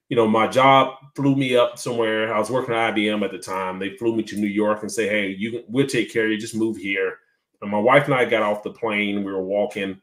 you 0.08 0.16
know 0.16 0.26
my 0.26 0.46
job 0.46 0.94
flew 1.16 1.34
me 1.36 1.56
up 1.56 1.78
somewhere. 1.78 2.34
I 2.34 2.38
was 2.38 2.50
working 2.50 2.74
at 2.74 2.94
IBM 2.94 3.24
at 3.24 3.30
the 3.30 3.38
time. 3.38 3.78
They 3.78 3.96
flew 3.96 4.14
me 4.14 4.22
to 4.24 4.36
New 4.36 4.46
York 4.46 4.82
and 4.82 4.92
say, 4.92 5.08
"Hey, 5.08 5.28
you, 5.28 5.64
we'll 5.68 5.86
take 5.86 6.12
care 6.12 6.26
of 6.26 6.30
you. 6.30 6.38
Just 6.38 6.54
move 6.54 6.76
here." 6.76 7.18
And 7.62 7.70
my 7.70 7.78
wife 7.78 8.04
and 8.04 8.14
I 8.14 8.24
got 8.24 8.42
off 8.42 8.62
the 8.62 8.70
plane. 8.70 9.24
We 9.24 9.32
were 9.32 9.42
walking, 9.42 10.00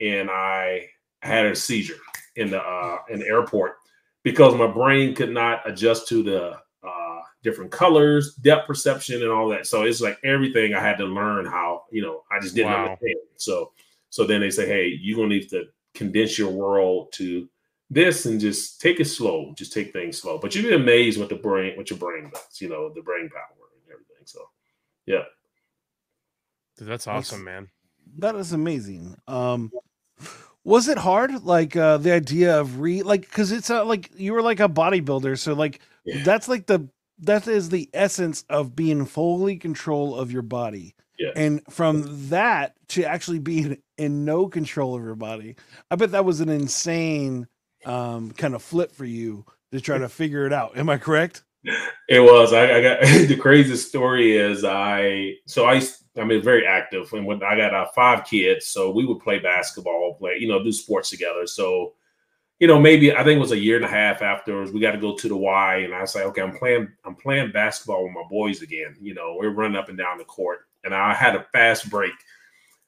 and 0.00 0.30
I 0.30 0.88
had 1.22 1.46
a 1.46 1.54
seizure 1.54 2.00
in 2.36 2.50
the 2.50 2.60
uh, 2.60 2.98
in 3.08 3.20
the 3.20 3.26
airport 3.26 3.76
because 4.22 4.54
my 4.56 4.66
brain 4.66 5.14
could 5.14 5.30
not 5.30 5.68
adjust 5.68 6.08
to 6.08 6.22
the 6.22 6.58
uh, 6.86 7.20
different 7.42 7.70
colors, 7.70 8.34
depth 8.34 8.66
perception, 8.66 9.22
and 9.22 9.30
all 9.30 9.48
that. 9.48 9.66
So 9.66 9.84
it's 9.84 10.00
like 10.00 10.18
everything 10.24 10.74
I 10.74 10.80
had 10.80 10.98
to 10.98 11.04
learn 11.04 11.46
how, 11.46 11.84
you 11.92 12.02
know, 12.02 12.24
I 12.30 12.40
just 12.40 12.56
didn't 12.56 12.72
Wow. 12.72 12.84
understand. 12.84 13.14
So, 13.36 13.72
so 14.10 14.24
then 14.24 14.40
they 14.40 14.50
say, 14.50 14.66
hey, 14.66 14.98
you're 15.00 15.16
gonna 15.16 15.28
need 15.28 15.48
to 15.50 15.66
condense 15.94 16.38
your 16.38 16.50
world 16.50 17.12
to 17.12 17.48
this 17.90 18.26
and 18.26 18.40
just 18.40 18.80
take 18.80 18.98
it 19.00 19.04
slow. 19.06 19.52
Just 19.56 19.72
take 19.72 19.92
things 19.92 20.20
slow. 20.20 20.38
But 20.38 20.54
you'd 20.54 20.62
be 20.64 20.74
amazed 20.74 21.18
what 21.20 21.28
the 21.28 21.36
brain, 21.36 21.76
what 21.76 21.88
your 21.90 21.98
brain 21.98 22.30
does. 22.32 22.60
You 22.60 22.68
know, 22.68 22.92
the 22.92 23.02
brain 23.02 23.28
power 23.30 23.68
and 23.72 23.92
everything. 23.92 24.24
So, 24.24 24.40
yeah. 25.06 25.22
Dude, 26.78 26.88
that's 26.88 27.04
That's- 27.04 27.30
awesome, 27.32 27.44
man. 27.44 27.68
that 28.18 28.34
is 28.34 28.52
amazing. 28.52 29.16
Um, 29.26 29.70
was 30.64 30.88
it 30.88 30.98
hard? 30.98 31.44
Like 31.44 31.76
uh, 31.76 31.96
the 31.98 32.12
idea 32.12 32.58
of 32.60 32.80
re 32.80 33.02
like 33.02 33.22
because 33.22 33.52
it's 33.52 33.70
uh, 33.70 33.84
like 33.84 34.10
you 34.16 34.32
were 34.32 34.42
like 34.42 34.60
a 34.60 34.68
bodybuilder, 34.68 35.38
so 35.38 35.52
like 35.54 35.80
Yeah. 36.04 36.22
that's 36.24 36.48
like 36.48 36.66
the 36.66 36.88
that 37.20 37.46
is 37.48 37.68
the 37.70 37.88
essence 37.94 38.44
of 38.50 38.76
being 38.76 39.06
fully 39.06 39.56
control 39.56 40.14
of 40.16 40.30
your 40.32 40.42
body. 40.42 40.94
Yeah. 41.18 41.30
And 41.34 41.62
from 41.70 42.28
that 42.28 42.74
to 42.88 43.04
actually 43.04 43.38
being 43.38 43.78
in 43.96 44.24
no 44.26 44.48
control 44.48 44.94
of 44.96 45.02
your 45.02 45.14
body, 45.14 45.56
I 45.90 45.96
bet 45.96 46.10
that 46.10 46.26
was 46.26 46.40
an 46.40 46.50
insane 46.50 47.46
um, 47.86 48.32
kind 48.32 48.54
of 48.54 48.62
flip 48.62 48.92
for 48.92 49.04
you 49.04 49.44
to 49.72 49.80
try 49.80 49.96
to 49.98 50.08
figure 50.08 50.46
it 50.46 50.52
out. 50.52 50.76
Am 50.76 50.90
I 50.90 50.98
correct? 50.98 51.42
It 52.08 52.20
was. 52.20 52.52
I, 52.52 52.76
I 52.76 52.82
got 52.82 53.00
the 53.28 53.36
craziest 53.36 53.88
story 53.88 54.36
is 54.36 54.64
I 54.64 55.34
so 55.46 55.66
I 55.66 55.80
I 56.16 56.24
mean 56.24 56.42
very 56.42 56.66
active 56.66 57.12
and 57.12 57.26
when 57.26 57.42
I 57.42 57.56
got 57.56 57.74
uh, 57.74 57.86
five 57.94 58.24
kids, 58.24 58.66
so 58.66 58.90
we 58.90 59.04
would 59.04 59.20
play 59.20 59.38
basketball, 59.38 60.16
play 60.18 60.36
you 60.38 60.48
know 60.48 60.62
do 60.62 60.72
sports 60.72 61.10
together. 61.10 61.46
So 61.46 61.94
you 62.60 62.66
know 62.66 62.80
maybe 62.80 63.12
I 63.12 63.24
think 63.24 63.36
it 63.38 63.40
was 63.40 63.52
a 63.52 63.58
year 63.58 63.76
and 63.76 63.84
a 63.84 63.88
half 63.88 64.22
afterwards 64.22 64.70
we 64.70 64.80
got 64.80 64.92
to 64.92 64.98
go 64.98 65.16
to 65.16 65.28
the 65.28 65.36
Y 65.36 65.76
and 65.78 65.94
I 65.94 66.02
was 66.02 66.14
like 66.14 66.24
okay 66.26 66.42
I'm 66.42 66.56
playing 66.56 66.88
I'm 67.04 67.16
playing 67.16 67.52
basketball 67.52 68.04
with 68.04 68.12
my 68.12 68.24
boys 68.30 68.62
again. 68.62 68.96
You 69.00 69.14
know 69.14 69.36
we're 69.38 69.50
running 69.50 69.76
up 69.76 69.88
and 69.88 69.98
down 69.98 70.18
the 70.18 70.24
court 70.24 70.60
and 70.84 70.94
I 70.94 71.14
had 71.14 71.34
a 71.34 71.46
fast 71.52 71.90
break 71.90 72.14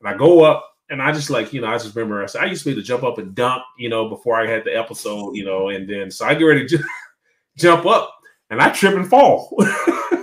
and 0.00 0.08
I 0.08 0.16
go 0.16 0.44
up 0.44 0.77
and 0.90 1.02
I 1.02 1.12
just 1.12 1.30
like, 1.30 1.52
you 1.52 1.60
know, 1.60 1.66
I 1.68 1.74
just 1.78 1.94
remember 1.94 2.22
I, 2.22 2.26
said, 2.26 2.42
I 2.42 2.46
used 2.46 2.64
to 2.64 2.70
be 2.70 2.74
to 2.76 2.82
jump 2.82 3.02
up 3.02 3.18
and 3.18 3.34
dunk, 3.34 3.62
you 3.76 3.88
know, 3.88 4.08
before 4.08 4.40
I 4.40 4.46
had 4.46 4.64
the 4.64 4.76
episode, 4.76 5.36
you 5.36 5.44
know, 5.44 5.68
and 5.68 5.88
then 5.88 6.10
so 6.10 6.24
I 6.26 6.34
get 6.34 6.44
ready 6.44 6.66
to 6.66 6.82
jump 7.56 7.86
up 7.86 8.14
and 8.50 8.60
I 8.60 8.70
trip 8.70 8.94
and 8.94 9.08
fall. 9.08 9.54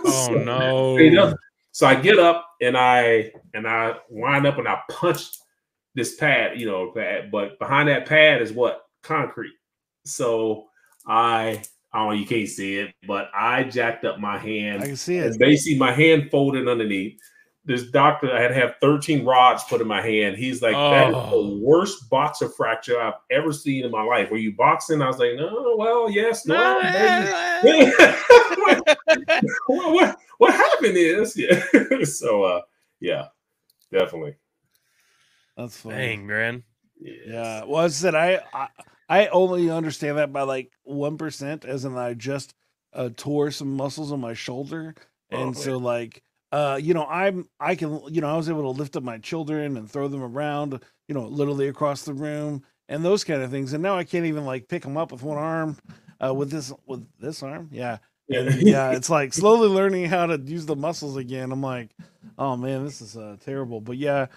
Oh 0.07 0.27
so, 0.27 0.33
no. 0.33 0.97
you 0.97 1.09
know, 1.09 1.35
so 1.71 1.87
I 1.87 1.95
get 1.95 2.19
up 2.19 2.47
and 2.61 2.77
I 2.77 3.31
and 3.55 3.67
I 3.67 3.95
wind 4.07 4.45
up 4.45 4.59
and 4.59 4.67
I 4.67 4.79
punch 4.91 5.25
this 5.95 6.15
pad, 6.15 6.59
you 6.59 6.67
know, 6.67 6.91
pad, 6.91 7.31
but 7.31 7.57
behind 7.57 7.89
that 7.89 8.05
pad 8.05 8.39
is 8.43 8.51
what 8.51 8.83
concrete. 9.01 9.53
So 10.05 10.67
I 11.07 11.63
I 11.91 11.97
don't 11.99 12.07
know, 12.09 12.11
you 12.11 12.27
can't 12.27 12.47
see 12.47 12.77
it, 12.77 12.93
but 13.07 13.31
I 13.33 13.63
jacked 13.63 14.05
up 14.05 14.19
my 14.19 14.37
hand. 14.37 14.83
I 14.83 14.87
can 14.87 14.95
see 14.95 15.17
And 15.17 15.33
it. 15.33 15.39
basically 15.39 15.79
my 15.79 15.91
hand 15.91 16.29
folded 16.29 16.67
underneath. 16.67 17.19
This 17.67 17.89
doctor 17.89 18.31
I 18.31 18.39
had 18.41 18.49
to 18.49 18.53
have 18.53 18.75
13 18.79 19.25
rods 19.25 19.63
put 19.63 19.81
in 19.81 19.87
my 19.87 19.99
hand. 20.01 20.37
He's 20.37 20.61
like, 20.61 20.73
that 20.73 21.09
is 21.09 21.15
Oh. 21.17 21.31
the 21.31 21.55
worst 21.65 22.09
boxer 22.11 22.47
fracture 22.49 23.01
I've 23.01 23.15
ever 23.31 23.51
seen 23.51 23.85
in 23.85 23.91
my 23.91 24.03
life. 24.03 24.29
Were 24.29 24.37
you 24.37 24.53
boxing? 24.55 25.01
I 25.01 25.07
was 25.07 25.17
like, 25.17 25.31
no, 25.35 25.75
well, 25.77 26.09
yes, 26.11 26.45
no. 26.45 26.55
what, 28.65 28.97
what, 29.67 30.17
what 30.37 30.53
happened 30.53 30.97
is, 30.97 31.35
yeah. 31.37 31.63
so, 32.03 32.43
uh, 32.43 32.61
yeah, 32.99 33.27
definitely. 33.91 34.35
That's 35.57 35.77
funny. 35.77 35.95
Dang, 35.95 36.27
man. 36.27 36.63
Yes. 36.99 37.17
Yeah. 37.27 37.63
Well, 37.65 37.83
I 37.83 37.87
said 37.87 38.15
I, 38.15 38.41
I 38.53 38.67
I 39.07 39.27
only 39.27 39.69
understand 39.69 40.17
that 40.17 40.33
by 40.33 40.41
like 40.43 40.71
one 40.83 41.17
percent, 41.17 41.65
as 41.65 41.85
in 41.85 41.97
I 41.97 42.13
just 42.13 42.53
uh, 42.93 43.09
tore 43.15 43.51
some 43.51 43.75
muscles 43.75 44.11
on 44.11 44.19
my 44.21 44.33
shoulder, 44.33 44.95
and 45.29 45.49
Oh, 45.49 45.53
so 45.59 45.77
like 45.77 46.23
uh, 46.55 46.77
you 46.77 46.93
know 46.93 47.05
I'm 47.05 47.49
I 47.59 47.75
can 47.75 47.99
you 48.09 48.21
know 48.21 48.29
I 48.29 48.37
was 48.37 48.49
able 48.49 48.61
to 48.61 48.79
lift 48.79 48.95
up 48.95 49.03
my 49.03 49.17
children 49.17 49.75
and 49.75 49.91
throw 49.91 50.07
them 50.07 50.23
around, 50.23 50.79
you 51.09 51.13
know, 51.13 51.27
literally 51.27 51.67
across 51.67 52.03
the 52.03 52.13
room 52.13 52.63
and 52.87 53.03
those 53.03 53.25
kind 53.25 53.41
of 53.41 53.51
things, 53.51 53.73
and 53.73 53.83
now 53.83 53.97
I 53.97 54.05
can't 54.05 54.25
even 54.25 54.45
like 54.45 54.69
pick 54.69 54.83
them 54.83 54.95
up 54.95 55.11
with 55.11 55.21
one 55.21 55.37
arm, 55.37 55.77
uh, 56.23 56.33
with 56.33 56.49
this 56.49 56.71
with 56.85 57.05
this 57.19 57.43
arm, 57.43 57.67
yeah. 57.73 57.97
And 58.29 58.61
yeah, 58.61 58.91
it's 58.91 59.09
like 59.09 59.33
slowly 59.33 59.67
learning 59.67 60.05
how 60.05 60.27
to 60.27 60.37
use 60.37 60.65
the 60.65 60.77
muscles 60.77 61.17
again. 61.17 61.51
I'm 61.51 61.61
like, 61.61 61.89
oh 62.37 62.55
man, 62.55 62.85
this 62.85 63.01
is 63.01 63.17
uh, 63.17 63.35
terrible. 63.43 63.81
But 63.81 63.97
yeah, 63.97 64.27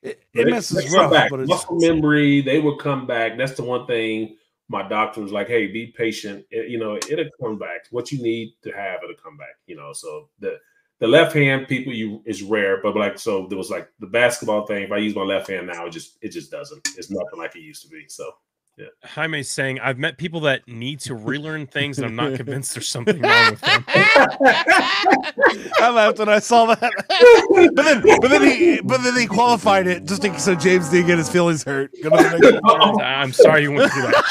it, 0.00 0.22
it 0.34 0.46
messes 0.46 0.94
rough, 0.94 1.10
back. 1.10 1.28
but 1.28 1.40
it's 1.40 1.48
muscle 1.48 1.76
memory. 1.80 2.40
They 2.40 2.60
will 2.60 2.76
come 2.76 3.04
back. 3.04 3.36
That's 3.36 3.54
the 3.54 3.64
one 3.64 3.88
thing 3.88 4.36
my 4.68 4.86
doctor 4.88 5.20
was 5.20 5.32
like, 5.32 5.48
"Hey, 5.48 5.66
be 5.66 5.88
patient. 5.88 6.46
It- 6.52 6.70
you 6.70 6.78
know, 6.78 6.98
it'll 7.10 7.24
come 7.42 7.58
back. 7.58 7.86
What 7.90 8.12
you 8.12 8.22
need 8.22 8.54
to 8.62 8.70
have, 8.70 9.00
it'll 9.02 9.16
come 9.16 9.36
back." 9.36 9.56
You 9.66 9.74
know, 9.74 9.92
so 9.92 10.28
the 10.38 10.58
the 11.02 11.08
left 11.08 11.34
hand 11.34 11.66
people 11.66 11.92
you 11.92 12.22
is 12.24 12.44
rare, 12.44 12.80
but 12.80 12.94
like 12.94 13.18
so 13.18 13.48
there 13.48 13.58
was 13.58 13.70
like 13.70 13.88
the 13.98 14.06
basketball 14.06 14.66
thing. 14.66 14.84
If 14.84 14.92
I 14.92 14.98
use 14.98 15.16
my 15.16 15.22
left 15.22 15.50
hand 15.50 15.66
now, 15.66 15.86
it 15.86 15.90
just 15.90 16.16
it 16.22 16.28
just 16.28 16.52
doesn't. 16.52 16.90
It's 16.96 17.10
nothing 17.10 17.40
like 17.40 17.56
it 17.56 17.62
used 17.62 17.82
to 17.82 17.88
be. 17.88 18.04
So 18.06 18.30
yeah. 18.78 18.86
Jaime's 19.02 19.50
saying 19.50 19.80
I've 19.80 19.98
met 19.98 20.16
people 20.16 20.38
that 20.42 20.68
need 20.68 21.00
to 21.00 21.16
relearn 21.16 21.66
things, 21.66 21.98
and 21.98 22.06
I'm 22.06 22.14
not 22.14 22.36
convinced 22.36 22.74
there's 22.74 22.86
something 22.86 23.20
wrong 23.20 23.50
with 23.50 23.60
them. 23.62 23.84
I 23.88 25.90
laughed 25.92 26.20
when 26.20 26.28
I 26.28 26.38
saw 26.38 26.66
that. 26.66 26.80
but 27.74 27.84
then, 27.84 28.02
but 28.20 28.28
then 28.28 28.44
he, 28.44 28.80
but 28.80 29.02
then 29.02 29.16
he 29.16 29.26
qualified 29.26 29.88
it 29.88 30.04
just 30.04 30.22
to, 30.22 30.38
so 30.38 30.54
James 30.54 30.88
didn't 30.88 31.08
get 31.08 31.18
his 31.18 31.28
feelings 31.28 31.64
hurt. 31.64 31.90
Go 32.00 32.10
to 32.10 32.16
the 32.16 32.38
next 32.38 32.52
one. 32.62 32.80
Uh, 32.80 32.94
I'm 33.04 33.32
sorry 33.32 33.62
you 33.62 33.72
went 33.72 33.92
through 33.92 34.02
that, 34.02 34.24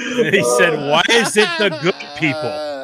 James. 0.00 0.32
he 0.32 0.42
said, 0.56 0.90
"Why 0.90 1.02
is 1.10 1.36
it 1.36 1.50
the 1.58 1.68
good 1.82 1.94
people?" 2.18 2.74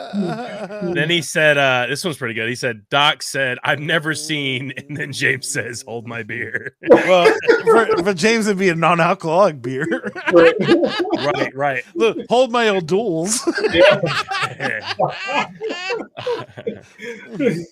Then 0.94 1.10
he 1.10 1.22
said, 1.22 1.58
uh, 1.58 1.86
"This 1.88 2.04
one's 2.04 2.16
pretty 2.16 2.34
good." 2.34 2.48
He 2.48 2.54
said, 2.54 2.88
"Doc 2.90 3.22
said 3.22 3.58
I've 3.64 3.80
never 3.80 4.14
seen," 4.14 4.72
and 4.76 4.96
then 4.96 5.12
James 5.12 5.48
says, 5.48 5.82
"Hold 5.86 6.06
my 6.06 6.22
beer." 6.22 6.76
well, 6.88 7.32
for, 7.64 7.86
for 8.04 8.14
James, 8.14 8.46
it'd 8.46 8.58
be 8.58 8.68
a 8.68 8.74
non-alcoholic 8.74 9.60
beer. 9.62 10.12
right, 10.32 11.54
right. 11.54 11.84
Look, 11.94 12.18
hold 12.28 12.52
my 12.52 12.68
O'Doul's. 12.68 13.46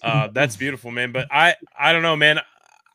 uh, 0.02 0.28
that's 0.33 0.57
beautiful, 0.57 0.90
man. 0.90 1.12
But 1.12 1.28
I, 1.31 1.54
I 1.78 1.92
don't 1.92 2.02
know, 2.02 2.16
man. 2.16 2.40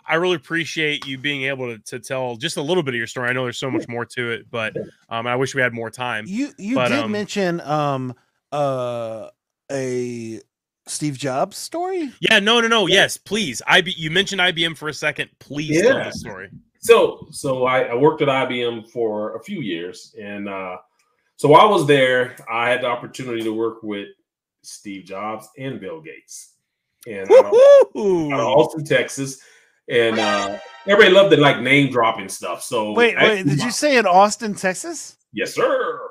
I 0.05 0.15
really 0.15 0.35
appreciate 0.35 1.05
you 1.07 1.17
being 1.17 1.43
able 1.43 1.73
to, 1.77 1.79
to 1.85 1.99
tell 1.99 2.35
just 2.35 2.57
a 2.57 2.61
little 2.61 2.83
bit 2.83 2.93
of 2.93 2.97
your 2.97 3.07
story. 3.07 3.29
I 3.29 3.33
know 3.33 3.43
there's 3.43 3.57
so 3.57 3.71
much 3.71 3.87
more 3.87 4.05
to 4.05 4.31
it, 4.31 4.51
but 4.51 4.75
um, 5.09 5.27
I 5.27 5.35
wish 5.37 5.55
we 5.55 5.61
had 5.61 5.73
more 5.73 5.89
time. 5.89 6.25
You 6.27 6.51
you 6.57 6.75
But, 6.75 6.89
did 6.89 6.99
um, 6.99 7.11
mention 7.11 7.61
um 7.61 8.13
uh 8.51 9.29
a 9.71 10.41
Steve 10.87 11.17
Jobs 11.17 11.57
story. 11.57 12.11
Yeah, 12.19 12.39
no, 12.39 12.59
no, 12.59 12.67
no. 12.67 12.87
Yes, 12.87 13.17
please. 13.17 13.61
IB, 13.67 13.93
you 13.97 14.11
mentioned 14.11 14.41
IBM 14.41 14.75
for 14.77 14.89
a 14.89 14.93
second. 14.93 15.29
Please 15.39 15.81
tell 15.81 15.97
the 16.03 16.11
story. 16.11 16.49
So, 16.79 17.27
so 17.31 17.65
I, 17.65 17.83
I 17.83 17.95
worked 17.95 18.21
at 18.21 18.27
IBM 18.27 18.89
for 18.91 19.37
a 19.37 19.43
few 19.43 19.61
years, 19.61 20.13
and 20.21 20.49
uh, 20.49 20.75
so 21.37 21.47
while 21.47 21.61
I 21.61 21.69
was 21.69 21.87
there, 21.87 22.35
I 22.51 22.69
had 22.69 22.81
the 22.81 22.87
opportunity 22.87 23.41
to 23.43 23.53
work 23.53 23.83
with 23.83 24.09
Steve 24.63 25.05
Jobs 25.05 25.47
and 25.57 25.79
Bill 25.79 26.01
Gates, 26.01 26.55
and 27.07 27.31
out 27.31 27.45
of, 27.45 27.53
out 28.33 28.39
of 28.41 28.45
Austin, 28.47 28.83
Texas, 28.83 29.39
and 29.87 30.19
uh, 30.19 30.57
everybody 30.85 31.15
loved 31.15 31.31
the 31.31 31.37
like 31.37 31.61
name 31.61 31.89
dropping 31.89 32.27
stuff. 32.27 32.61
So, 32.61 32.91
Wait, 32.91 33.15
I- 33.15 33.23
wait, 33.29 33.45
did 33.45 33.63
you 33.63 33.71
say 33.71 33.95
in 33.97 34.05
Austin, 34.05 34.53
Texas? 34.53 35.15
Yes, 35.31 35.53
sir. 35.55 36.01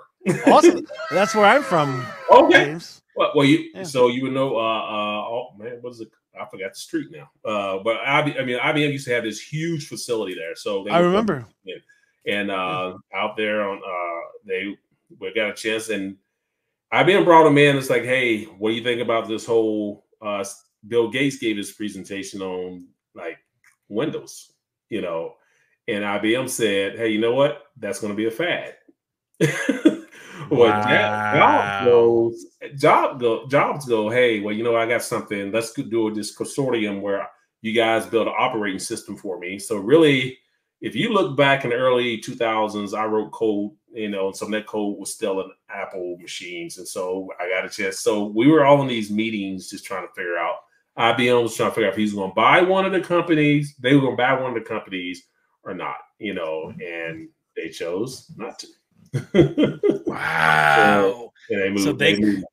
Austin. 0.47 0.87
That's 1.11 1.35
where 1.35 1.45
I'm 1.45 1.63
from, 1.63 2.07
Okay. 2.31 2.65
James. 2.65 3.02
Well, 3.17 3.33
well, 3.35 3.47
you 3.47 3.71
Yeah. 3.75 3.83
so 3.85 4.09
you 4.09 4.23
would 4.25 4.33
know. 4.33 4.57
Uh, 4.57 4.61
uh, 4.61 5.29
oh 5.29 5.49
man, 5.59 5.79
what 5.81 5.91
is 5.93 6.01
it? 6.01 6.11
I 6.41 6.47
forgot 6.51 6.73
the 6.73 6.79
street 6.79 7.09
now. 7.11 7.31
Uh, 7.45 7.83
but 7.83 7.99
IB, 8.07 8.39
I 8.39 8.45
mean, 8.45 8.59
IBM 8.59 8.93
used 8.93 9.07
to 9.07 9.15
have 9.15 9.25
this 9.25 9.41
huge 9.41 9.89
facility 9.89 10.35
there. 10.35 10.55
So 10.57 10.85
they 10.85 10.91
I 10.91 11.01
remember. 11.01 11.47
and 12.27 12.51
uh, 12.51 12.97
out 13.15 13.37
there 13.37 13.69
on 13.69 13.79
uh, 13.79 14.21
they 14.47 14.77
we 15.19 15.35
got 15.35 15.51
a 15.51 15.55
chance 15.55 15.91
and 15.91 16.17
IBM 16.93 17.25
brought 17.25 17.47
him 17.47 17.59
in. 17.59 17.77
It's 17.77 17.91
like, 17.91 18.05
hey, 18.05 18.45
what 18.45 18.71
do 18.71 18.75
you 18.75 18.83
think 18.85 19.01
about 19.01 19.29
this 19.29 19.45
whole? 19.47 20.07
Uh, 20.21 20.45
Bill 20.87 21.11
Gates 21.11 21.37
gave 21.39 21.57
his 21.57 21.73
presentation 21.73 22.43
on 22.43 22.87
like 23.15 23.39
Windows, 23.89 24.53
you 24.89 25.01
know, 25.01 25.35
and 25.89 26.03
IBM 26.05 26.49
said, 26.49 26.97
hey, 26.97 27.09
you 27.09 27.21
know 27.21 27.35
what? 27.35 27.65
That's 27.77 28.01
going 28.01 28.13
to 28.13 28.17
be 28.17 28.27
a 28.27 28.31
fad. 28.31 28.75
well, 30.59 30.71
Wow. 30.71 31.35
Jobs 31.35 31.87
goes, 31.87 32.47
Job 32.77 33.21
go, 33.21 33.47
Jobs 33.49 33.87
go, 33.87 34.11
hey, 34.11 34.41
well, 34.41 34.55
you 34.55 34.63
know, 34.65 34.77
I 34.77 34.87
got 34.87 35.03
something. 35.03 35.51
Let's 35.53 35.73
do 35.73 36.13
this 36.15 36.37
consortium 36.37 37.01
where 37.01 37.29
you 37.63 37.73
guys 37.73 38.07
build 38.07 38.27
an 38.27 38.35
operating 38.37 38.79
system 38.79 39.17
for 39.17 39.39
me. 39.39 39.59
So 39.59 39.77
really, 39.77 40.39
if 40.81 40.97
you 40.97 41.11
look 41.13 41.37
back 41.37 41.65
in 41.65 41.71
the 41.71 41.77
early 41.77 42.19
2000s, 42.19 42.93
I 42.97 43.05
wrote 43.07 43.31
code, 43.31 43.71
you 43.93 44.09
know, 44.09 44.27
and 44.29 44.37
some 44.37 44.49
of 44.49 44.53
that 44.53 44.67
code 44.67 44.99
was 44.99 45.15
still 45.15 45.41
in 45.41 45.51
Apple 45.71 46.17
machines. 46.21 46.79
And 46.79 46.89
so 46.89 47.29
I 47.41 47.49
got 47.49 47.65
a 47.65 47.69
chance. 47.69 48.01
So 48.01 48.25
we 48.25 48.49
were 48.49 48.65
all 48.65 48.83
in 48.83 48.89
these 48.89 49.11
meetings 49.11 49.71
just 49.71 49.85
trying 49.85 50.07
to 50.07 50.13
figure 50.15 50.37
out. 50.37 50.57
IBM 50.99 51.43
was 51.43 51.57
trying 51.57 51.71
to 51.71 51.75
figure 51.75 51.87
out 51.87 51.93
if 51.93 51.99
he's 51.99 52.13
going 52.15 52.31
to 52.31 52.35
buy 52.35 52.61
one 52.61 52.85
of 52.85 52.93
the 52.93 53.01
companies, 53.01 53.75
they 53.79 53.95
were 53.95 54.01
going 54.01 54.17
to 54.17 54.23
buy 54.23 54.35
one 54.35 54.55
of 54.57 54.63
the 54.63 54.69
companies 54.69 55.23
or 55.63 55.73
not, 55.73 55.97
you 56.19 56.35
know, 56.35 56.75
and 56.85 57.29
they 57.57 57.69
chose 57.69 58.31
not 58.37 58.59
to. 58.59 58.67
and 59.35 59.81
Wow. 60.07 61.33
they 61.49 61.69
moved. 61.71 61.85
So 61.85 61.93
they- 61.93 62.19
moved 62.19 62.45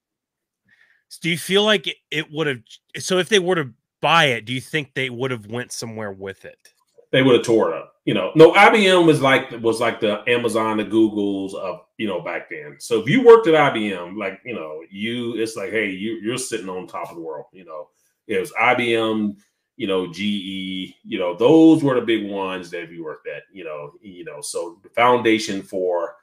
Do 1.21 1.29
you 1.29 1.37
feel 1.37 1.63
like 1.63 1.87
it, 1.87 1.97
it 2.11 2.31
would 2.31 2.47
have? 2.47 2.59
So 2.97 3.17
if 3.17 3.29
they 3.29 3.39
were 3.39 3.55
to 3.55 3.69
buy 4.01 4.25
it, 4.25 4.45
do 4.45 4.53
you 4.53 4.61
think 4.61 4.93
they 4.93 5.09
would 5.09 5.31
have 5.31 5.47
went 5.47 5.71
somewhere 5.71 6.11
with 6.11 6.45
it? 6.45 6.57
they 7.11 7.23
would 7.23 7.35
have 7.35 7.43
tore 7.43 7.71
it 7.71 7.75
up. 7.75 7.93
You 8.05 8.13
know, 8.13 8.31
no, 8.35 8.53
IBM 8.53 9.05
was 9.05 9.19
like 9.21 9.49
was 9.61 9.79
like 9.79 9.99
the 9.99 10.23
Amazon, 10.27 10.77
the 10.77 10.85
Googles 10.85 11.53
of 11.55 11.81
you 11.97 12.07
know 12.07 12.21
back 12.21 12.49
then. 12.49 12.75
So 12.79 12.99
if 13.01 13.09
you 13.09 13.23
worked 13.23 13.47
at 13.47 13.55
IBM, 13.55 14.15
like 14.17 14.39
you 14.45 14.53
know, 14.53 14.81
you 14.91 15.35
it's 15.35 15.55
like, 15.55 15.71
hey, 15.71 15.89
you 15.89 16.19
you're 16.21 16.37
sitting 16.37 16.69
on 16.69 16.85
top 16.87 17.09
of 17.09 17.15
the 17.15 17.21
world. 17.21 17.45
You 17.51 17.65
know, 17.65 17.89
it 18.27 18.39
was 18.39 18.51
IBM, 18.51 19.35
you 19.77 19.87
know, 19.87 20.11
GE, 20.11 20.19
you 21.03 21.17
know, 21.19 21.35
those 21.35 21.83
were 21.83 21.95
the 21.95 22.05
big 22.05 22.29
ones 22.29 22.69
that 22.71 22.91
you 22.91 23.03
worked 23.03 23.27
at. 23.27 23.43
You 23.51 23.63
know, 23.63 23.91
you 24.01 24.23
know, 24.23 24.41
so 24.41 24.79
the 24.83 24.89
foundation 24.89 25.61
for 25.63 26.15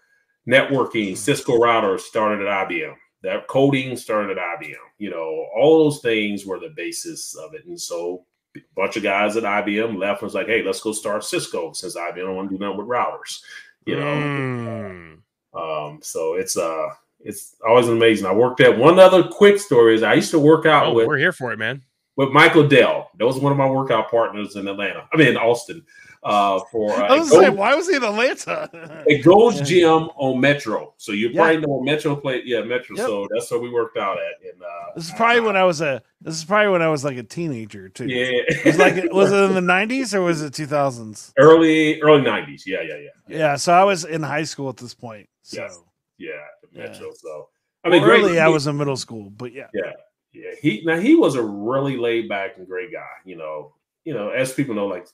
networking, 0.49 1.17
Cisco 1.17 1.59
routers 1.59 2.01
started 2.01 2.47
at 2.47 2.69
IBM. 2.69 2.95
That 3.23 3.49
coding 3.49 3.97
started 3.97 4.39
at 4.39 4.61
IBM. 4.61 4.75
You 4.99 5.11
know, 5.11 5.47
all 5.57 5.85
those 5.85 6.01
things 6.01 6.45
were 6.47 6.61
the 6.61 6.73
basis 6.77 7.35
of 7.35 7.55
it. 7.55 7.65
And 7.67 7.81
so 7.81 8.25
a 8.57 8.61
bunch 8.75 8.97
of 8.97 9.03
guys 9.03 9.37
at 9.37 9.43
IBM 9.43 9.99
left 9.99 10.23
and 10.23 10.27
was 10.27 10.35
like, 10.35 10.47
hey, 10.47 10.63
let's 10.63 10.81
go 10.81 10.93
start 10.93 11.25
Cisco 11.25 11.73
since 11.73 11.97
IBM 11.97 12.17
don't 12.17 12.37
want 12.37 12.51
to 12.51 12.57
do 12.57 12.63
nothing 12.65 12.79
with 12.79 12.87
routers. 12.87 13.41
You 13.85 13.97
know. 13.97 14.05
Mm. 14.05 15.19
Um, 15.55 16.01
so 16.03 16.35
it's 16.35 16.57
uh 16.57 16.89
it's 17.21 17.57
always 17.67 17.89
amazing. 17.89 18.27
I 18.27 18.33
worked 18.33 18.61
at 18.61 18.77
one 18.77 18.99
other 18.99 19.25
quick 19.25 19.59
story 19.59 19.95
is 19.95 20.03
I 20.03 20.15
used 20.15 20.31
to 20.33 20.39
work 20.39 20.67
out 20.67 20.87
Oh, 20.87 20.95
with 20.95 21.07
we're 21.07 21.17
here 21.19 21.33
for 21.33 21.53
it, 21.53 21.59
man. 21.59 21.83
with 22.17 22.31
Michael 22.31 22.69
Dell. 22.69 23.11
That 23.19 23.27
was 23.27 23.39
one 23.39 23.53
of 23.53 23.59
my 23.59 23.69
workout 23.69 24.11
partners 24.11 24.57
in 24.57 24.69
Atlanta. 24.69 25.09
I 25.13 25.17
mean 25.17 25.29
in 25.29 25.37
Austin. 25.37 25.85
Uh 26.23 26.61
for 26.73 26.93
uh, 26.93 27.07
I 27.15 27.19
was 27.19 27.31
saying, 27.31 27.57
why 27.57 27.75
was 27.75 27.89
he 27.89 27.97
in 27.97 28.03
Atlanta? 28.05 29.05
it 29.07 29.23
goes 29.25 29.57
Yeah. 29.59 29.65
gym 29.65 30.09
on 30.17 30.41
Metro. 30.41 30.95
So 30.97 31.13
you 31.13 31.29
Yeah. 31.29 31.43
probably 31.43 31.61
know 31.67 31.81
Metro 31.83 32.17
play 32.17 32.43
yeah, 32.45 32.63
Metro. 32.63 32.97
Yep. 32.97 33.07
So 33.07 33.29
that's 33.33 33.51
where 33.51 33.61
we 33.61 33.71
worked 33.71 33.97
out 33.97 34.17
at. 34.19 34.53
And 34.53 34.63
uh 34.63 34.67
This 34.95 35.07
is 35.09 35.13
probably 35.13 35.41
when 35.41 35.57
I 35.57 35.65
was 35.65 35.81
a. 35.81 36.03
This 36.21 36.35
is 36.37 36.45
probably 36.45 36.73
when 36.73 36.83
I 36.83 36.89
was 36.89 37.05
like 37.05 37.17
a 37.19 37.23
teenager 37.23 37.89
too. 37.89 38.07
yeah. 38.07 38.43
It 38.49 38.65
was 38.65 38.79
like 38.79 39.13
was 39.13 39.31
it 39.33 39.37
in 39.37 39.55
the 39.55 39.61
nineties 39.77 40.15
or 40.15 40.23
was 40.23 40.43
it 40.43 40.53
two 40.55 40.67
thousands? 40.67 41.33
early 41.39 42.01
early 42.03 42.23
nineties. 42.23 42.65
Yeah, 42.67 42.83
yeah, 42.83 42.97
yeah. 42.97 43.37
Yeah, 43.39 43.57
so 43.57 43.73
I 43.73 43.85
was 43.85 44.05
in 44.05 44.23
high 44.23 44.45
school 44.45 44.69
at 44.69 44.77
this 44.79 44.95
point. 44.95 45.29
So 45.43 45.63
Yes. 45.63 45.79
Yeah, 46.19 46.31
the 46.63 46.69
Yeah. 46.81 46.87
Metro. 46.89 47.13
So 47.15 47.49
I 47.85 47.89
mean 47.91 48.01
Well, 48.03 48.11
great- 48.11 48.25
early 48.25 48.41
I 48.41 48.49
was 48.49 48.67
in 48.67 48.77
middle 48.77 48.97
school, 48.97 49.31
but 49.31 49.53
yeah, 49.53 49.69
yeah. 49.75 49.93
Yeah, 50.33 50.51
he 50.61 50.83
now 50.85 50.99
he 50.99 51.15
was 51.15 51.35
a 51.35 51.43
really 51.43 51.97
laid 51.97 52.29
back 52.29 52.59
and 52.59 52.67
great 52.67 52.93
guy. 52.93 53.15
You 53.25 53.37
know, 53.37 53.73
you 54.05 54.13
know, 54.13 54.29
as 54.31 54.53
people 54.53 54.75
know, 54.75 54.87
like 54.87 55.07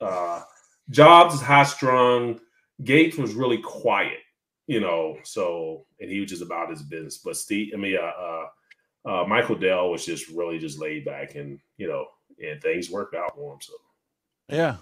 uh 0.00 0.42
Jobs 0.90 1.34
is 1.34 1.40
high 1.40 1.64
strung. 1.64 2.40
Gates 2.82 3.16
was 3.16 3.34
really 3.34 3.58
quiet. 3.58 4.18
You 4.66 4.80
know, 4.80 5.16
so 5.24 5.86
and 5.98 6.10
he 6.10 6.20
was 6.20 6.30
just 6.30 6.42
about 6.42 6.70
his 6.70 6.82
business. 6.82 7.18
But 7.18 7.36
Steve, 7.36 7.72
I 7.74 7.76
mean, 7.76 7.96
uh, 7.96 8.12
uh, 9.08 9.10
uh 9.10 9.24
Michael 9.26 9.56
Dell 9.56 9.90
was 9.90 10.04
just 10.06 10.28
really 10.28 10.58
just 10.58 10.78
laid 10.78 11.04
back, 11.04 11.34
and 11.34 11.58
you 11.76 11.88
know, 11.88 12.06
and 12.44 12.60
things 12.62 12.90
worked 12.90 13.14
out 13.14 13.34
for 13.34 13.54
him. 13.54 13.58
So 13.60 13.72
Yeah. 14.48 14.76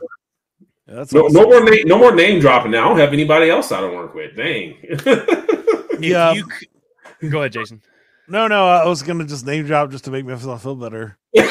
Yeah, 0.87 0.95
that's 0.95 1.13
no, 1.13 1.27
awesome. 1.27 1.43
no 1.43 1.49
more 1.49 1.65
name, 1.65 1.87
no 1.87 1.99
more 1.99 2.15
name 2.15 2.41
dropping. 2.41 2.71
Now 2.71 2.87
I 2.87 2.89
don't 2.89 2.99
have 2.99 3.13
anybody 3.13 3.51
else 3.51 3.73
I 3.73 3.81
don't 3.83 3.95
work 3.95 4.15
with. 4.15 4.37
Dang. 4.37 4.77
Yeah. 6.01 6.33
you 6.33 6.49
c- 7.21 7.29
go 7.29 7.41
ahead, 7.41 7.53
Jason. 7.53 7.83
No, 8.29 8.47
no, 8.47 8.69
I 8.69 8.87
was 8.87 9.03
gonna 9.03 9.25
just 9.25 9.47
name 9.47 9.65
drop 9.67 9.91
just 9.91 10.05
to 10.05 10.11
make 10.11 10.27
myself 10.27 10.63
feel 10.63 10.77
better. 10.77 11.19
Right, 11.35 11.51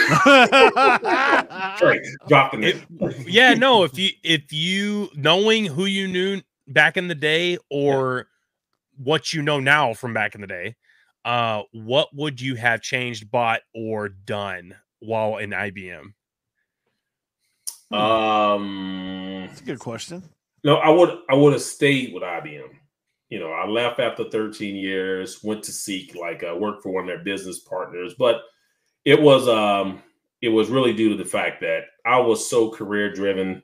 drop 2.28 2.52
the 2.52 2.58
name. 2.58 2.86
If- 3.02 3.28
yeah, 3.28 3.54
no. 3.56 3.84
If 3.84 3.98
you 3.98 4.12
if 4.24 4.54
you 4.54 5.10
knowing 5.16 5.66
who 5.66 5.86
you 5.86 6.08
knew 6.08 6.42
back 6.68 6.98
in 6.98 7.08
the 7.08 7.16
day 7.16 7.58
or 7.72 8.28
what 8.98 9.34
you 9.34 9.42
know 9.42 9.60
now 9.60 9.94
from 9.94 10.14
back 10.14 10.36
in 10.36 10.42
the 10.42 10.48
day, 10.48 10.76
uh, 11.26 11.64
what 11.72 12.10
would 12.14 12.40
you 12.40 12.56
have 12.56 12.82
changed, 12.82 13.32
bought, 13.32 13.62
or 13.74 14.10
done 14.10 14.76
while 15.00 15.38
in 15.38 15.52
IBM? 15.52 16.14
Um, 17.92 19.46
That's 19.48 19.62
a 19.62 19.64
good 19.64 19.80
question. 19.80 20.24
No, 20.64 20.76
I 20.76 20.90
would 20.90 21.10
I 21.30 21.36
would 21.36 21.54
have 21.54 21.62
stayed 21.62 22.14
with 22.14 22.24
IBM. 22.24 22.70
You 23.30 23.40
know, 23.40 23.52
I 23.52 23.68
left 23.68 24.00
after 24.00 24.30
13 24.30 24.76
years, 24.76 25.44
went 25.44 25.64
to 25.64 25.72
Seek, 25.72 26.16
like 26.16 26.44
I 26.44 26.54
worked 26.54 26.82
for 26.84 26.94
one 26.94 27.04
of 27.04 27.08
their 27.08 27.24
business 27.24 27.60
partners, 27.60 28.14
but 28.18 28.42
it 29.06 29.22
was 29.22 29.48
um 29.48 30.02
it 30.42 30.50
was 30.50 30.70
really 30.70 30.94
due 30.94 31.10
to 31.10 31.16
the 31.16 31.30
fact 31.30 31.60
that 31.62 31.86
I 32.06 32.20
was 32.20 32.50
so 32.50 32.70
career 32.70 33.14
driven. 33.14 33.62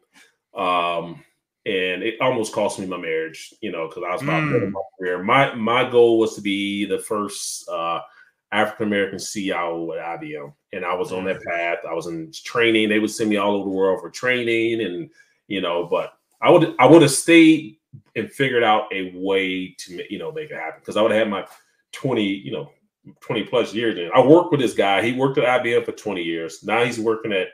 Um 0.55 1.23
and 1.65 2.03
it 2.03 2.19
almost 2.19 2.51
cost 2.53 2.77
me 2.77 2.85
my 2.85 2.97
marriage, 2.97 3.53
you 3.61 3.71
know, 3.71 3.87
because 3.87 4.03
I 4.05 4.11
was 4.11 4.21
about 4.21 4.43
Mm. 4.43 4.71
my 4.71 4.81
career. 4.99 5.23
My 5.23 5.53
my 5.55 5.89
goal 5.89 6.19
was 6.19 6.35
to 6.35 6.41
be 6.41 6.85
the 6.85 6.99
first 6.99 7.67
uh 7.69 8.01
African 8.51 8.87
American 8.87 9.17
CIO 9.19 9.93
at 9.93 10.19
IBM. 10.19 10.53
And 10.73 10.83
I 10.85 10.93
was 10.93 11.11
on 11.13 11.23
that 11.25 11.41
path. 11.41 11.79
I 11.89 11.93
was 11.93 12.07
in 12.07 12.31
training. 12.33 12.89
They 12.89 12.99
would 12.99 13.09
send 13.11 13.29
me 13.29 13.37
all 13.37 13.55
over 13.55 13.69
the 13.69 13.75
world 13.75 14.01
for 14.01 14.09
training 14.09 14.81
and 14.81 15.09
you 15.47 15.61
know, 15.61 15.85
but 15.85 16.13
I 16.41 16.49
would 16.49 16.75
I 16.79 16.85
would 16.85 17.01
have 17.01 17.11
stayed 17.11 17.77
and 18.15 18.31
figured 18.31 18.63
out 18.63 18.91
a 18.93 19.11
way 19.15 19.75
to 19.79 20.03
you 20.09 20.19
know 20.19 20.31
make 20.31 20.51
it 20.51 20.55
happen 20.55 20.79
because 20.79 20.97
I 20.97 21.01
would 21.01 21.11
have 21.11 21.19
had 21.19 21.29
my 21.29 21.45
20, 21.93 22.23
you 22.23 22.51
know, 22.51 22.71
20 23.21 23.43
plus 23.45 23.73
years 23.73 23.97
in. 23.97 24.09
I 24.13 24.25
worked 24.25 24.51
with 24.51 24.59
this 24.59 24.73
guy. 24.73 25.01
He 25.01 25.13
worked 25.13 25.37
at 25.37 25.63
IBM 25.63 25.85
for 25.85 25.91
20 25.93 26.21
years. 26.21 26.63
Now 26.63 26.83
he's 26.83 26.99
working 26.99 27.31
at 27.31 27.47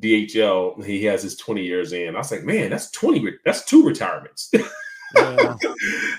DHL. 0.00 0.84
He 0.84 1.04
has 1.04 1.22
his 1.22 1.36
20 1.36 1.62
years 1.62 1.92
in. 1.92 2.14
I 2.14 2.18
was 2.18 2.30
like, 2.30 2.44
man, 2.44 2.70
that's 2.70 2.90
20, 2.90 3.38
that's 3.44 3.64
two 3.64 3.84
retirements. 3.84 4.52
Yeah. 5.16 5.56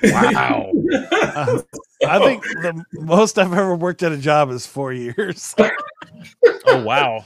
Wow. 0.01 0.71
Uh, 0.91 1.61
I 2.07 2.17
think 2.17 2.41
the 2.41 2.83
most 2.93 3.37
I've 3.37 3.53
ever 3.53 3.75
worked 3.75 4.01
at 4.01 4.11
a 4.11 4.17
job 4.17 4.49
is 4.49 4.65
four 4.65 4.91
years. 4.91 5.53
Oh 6.65 6.83
wow. 6.83 7.23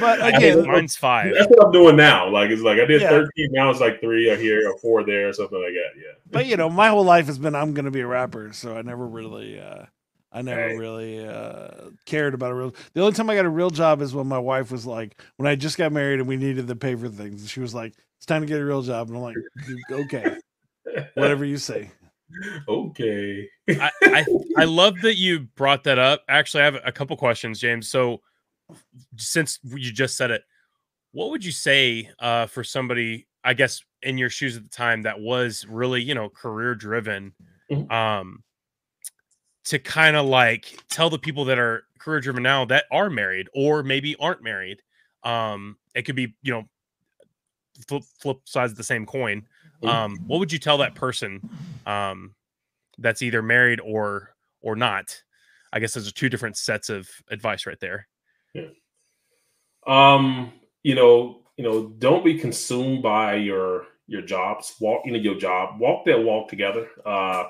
But 0.00 0.20
I 0.20 0.30
again, 0.30 0.66
mine's 0.66 0.96
five. 0.96 1.32
That's 1.34 1.46
what 1.48 1.66
I'm 1.66 1.72
doing 1.72 1.96
now. 1.96 2.28
Like 2.28 2.50
it's 2.50 2.62
like 2.62 2.78
I 2.78 2.84
did 2.84 3.00
Yeah. 3.02 3.10
13, 3.10 3.48
now 3.52 3.70
it's 3.70 3.80
like 3.80 4.00
three 4.00 4.28
or 4.30 4.36
here 4.36 4.68
or 4.70 4.76
four 4.78 5.04
there 5.04 5.28
or 5.28 5.32
something 5.32 5.58
like 5.60 5.72
that. 5.72 5.98
Yeah. 6.00 6.12
but 6.30 6.46
you 6.46 6.56
know, 6.56 6.68
my 6.68 6.88
whole 6.88 7.04
life 7.04 7.26
has 7.26 7.38
been 7.38 7.54
I'm 7.54 7.72
going 7.74 7.84
to 7.86 7.90
be 7.90 8.00
a 8.00 8.06
rapper, 8.06 8.52
so 8.52 8.76
I 8.76 8.82
never 8.82 9.06
really, 9.06 9.58
uh, 9.60 9.84
I 10.32 10.42
never 10.42 10.60
Right. 10.66 10.76
really 10.78 11.26
uh, 11.26 11.90
cared 12.04 12.34
about 12.34 12.50
a 12.50 12.54
real. 12.54 12.74
The 12.94 13.00
only 13.00 13.12
time 13.12 13.30
I 13.30 13.36
got 13.36 13.44
a 13.46 13.50
real 13.50 13.70
job 13.70 14.02
is 14.02 14.14
when 14.14 14.26
my 14.26 14.38
wife 14.38 14.70
was 14.70 14.84
like, 14.86 15.20
when 15.36 15.46
I 15.46 15.54
just 15.54 15.78
got 15.78 15.92
married 15.92 16.18
and 16.20 16.28
we 16.28 16.36
needed 16.36 16.66
to 16.68 16.76
pay 16.76 16.94
for 16.94 17.08
things, 17.08 17.40
and 17.42 17.48
she 17.50 17.60
was 17.60 17.74
like, 17.74 17.94
"It's 18.18 18.26
time 18.26 18.42
to 18.42 18.46
get 18.46 18.60
a 18.60 18.64
real 18.64 18.82
job," 18.82 19.08
and 19.08 19.16
I'm 19.16 19.22
like, 19.22 19.36
"Okay, 19.90 20.36
whatever 21.14 21.44
you 21.44 21.56
say." 21.56 21.90
Okay. 22.68 23.48
I, 23.70 23.90
I 24.02 24.26
I 24.58 24.64
love 24.64 25.00
that 25.02 25.16
you 25.16 25.40
brought 25.56 25.84
that 25.84 25.98
up. 25.98 26.22
Actually, 26.28 26.62
I 26.62 26.64
have 26.66 26.78
a 26.84 26.92
couple 26.92 27.16
questions, 27.16 27.58
James. 27.60 27.88
So, 27.88 28.20
since 29.16 29.58
you 29.64 29.92
just 29.92 30.16
said 30.16 30.30
it, 30.30 30.42
what 31.12 31.30
would 31.30 31.44
you 31.44 31.52
say 31.52 32.10
uh, 32.18 32.46
for 32.46 32.62
somebody, 32.64 33.26
I 33.44 33.54
guess, 33.54 33.82
in 34.02 34.18
your 34.18 34.30
shoes 34.30 34.56
at 34.56 34.62
the 34.64 34.68
time 34.68 35.02
that 35.02 35.20
was 35.20 35.66
really, 35.68 36.02
you 36.02 36.14
know, 36.14 36.28
career 36.28 36.74
driven, 36.74 37.34
Mhm. 37.70 37.90
um, 37.90 38.44
to 39.64 39.78
kind 39.78 40.14
of 40.16 40.26
like 40.26 40.78
tell 40.88 41.10
the 41.10 41.18
people 41.18 41.44
that 41.46 41.58
are 41.58 41.84
career 41.98 42.20
driven 42.20 42.42
now 42.42 42.64
that 42.66 42.84
are 42.92 43.10
married 43.10 43.48
or 43.54 43.82
maybe 43.82 44.14
aren't 44.16 44.42
married. 44.42 44.80
Um, 45.24 45.76
it 45.94 46.02
could 46.02 46.14
be, 46.14 46.36
you 46.42 46.52
know, 46.52 46.68
flip, 47.88 48.04
flip 48.20 48.38
sides 48.44 48.72
of 48.72 48.76
the 48.78 48.84
same 48.84 49.04
coin. 49.06 49.46
Mhm. 49.82 49.88
Um, 49.88 50.16
what 50.28 50.38
would 50.38 50.52
you 50.52 50.58
tell 50.58 50.78
that 50.78 50.94
person? 50.94 51.40
Um, 51.84 52.34
that's 52.98 53.22
either 53.22 53.42
married 53.42 53.80
or 53.80 54.34
or 54.60 54.76
not. 54.76 55.22
I 55.72 55.80
guess 55.80 55.94
those 55.94 56.08
are 56.08 56.12
two 56.12 56.28
different 56.28 56.56
sets 56.56 56.88
of 56.88 57.08
advice 57.28 57.66
right 57.66 57.78
there. 57.80 58.08
Um 59.86 60.52
you 60.82 60.94
know 60.94 61.42
you 61.56 61.64
know 61.64 61.88
don't 61.98 62.24
be 62.24 62.38
consumed 62.38 63.02
by 63.02 63.34
your 63.34 63.86
your 64.08 64.22
jobs. 64.22 64.74
Walk 64.80 65.06
into 65.06 65.18
your 65.18 65.34
job. 65.36 65.80
Walk 65.80 66.04
that 66.06 66.22
walk 66.22 66.48
together. 66.48 66.88
Uh 67.04 67.44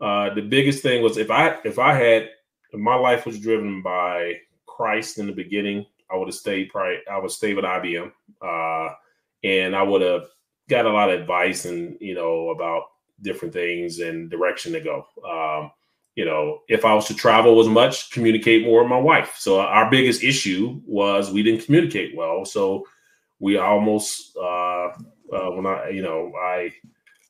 uh 0.00 0.34
the 0.34 0.42
biggest 0.42 0.82
thing 0.82 1.02
was 1.02 1.16
if 1.16 1.30
i 1.30 1.56
if 1.64 1.78
i 1.78 1.94
had 1.94 2.28
if 2.70 2.78
my 2.78 2.94
life 2.94 3.24
was 3.24 3.40
driven 3.40 3.80
by 3.80 4.34
christ 4.66 5.18
in 5.18 5.26
the 5.26 5.32
beginning 5.32 5.86
i 6.10 6.16
would 6.16 6.28
have 6.28 6.34
stayed 6.34 6.68
probably 6.68 6.98
i 7.10 7.16
would 7.16 7.30
stay 7.30 7.54
with 7.54 7.64
ibm 7.64 8.12
uh 8.42 8.92
and 9.42 9.74
i 9.74 9.82
would 9.82 10.02
have 10.02 10.26
got 10.68 10.84
a 10.84 10.90
lot 10.90 11.08
of 11.10 11.18
advice 11.18 11.64
and 11.64 11.96
you 11.98 12.14
know 12.14 12.50
about 12.50 12.82
different 13.22 13.54
things 13.54 14.00
and 14.00 14.30
direction 14.30 14.72
to 14.72 14.80
go. 14.80 15.06
Um 15.24 15.70
you 16.16 16.24
know, 16.24 16.62
if 16.68 16.84
I 16.84 16.94
was 16.94 17.06
to 17.06 17.14
travel 17.14 17.60
as 17.60 17.68
much, 17.68 18.10
communicate 18.10 18.64
more 18.64 18.82
with 18.82 18.90
my 18.90 18.98
wife. 18.98 19.36
So 19.38 19.60
our 19.60 19.88
biggest 19.90 20.24
issue 20.24 20.80
was 20.84 21.30
we 21.30 21.42
didn't 21.42 21.64
communicate 21.64 22.16
well. 22.16 22.44
So 22.44 22.86
we 23.38 23.58
almost, 23.58 24.36
uh, 24.36 24.88
uh, 25.32 25.50
when 25.52 25.66
I, 25.66 25.90
you 25.90 26.02
know, 26.02 26.32
I, 26.36 26.72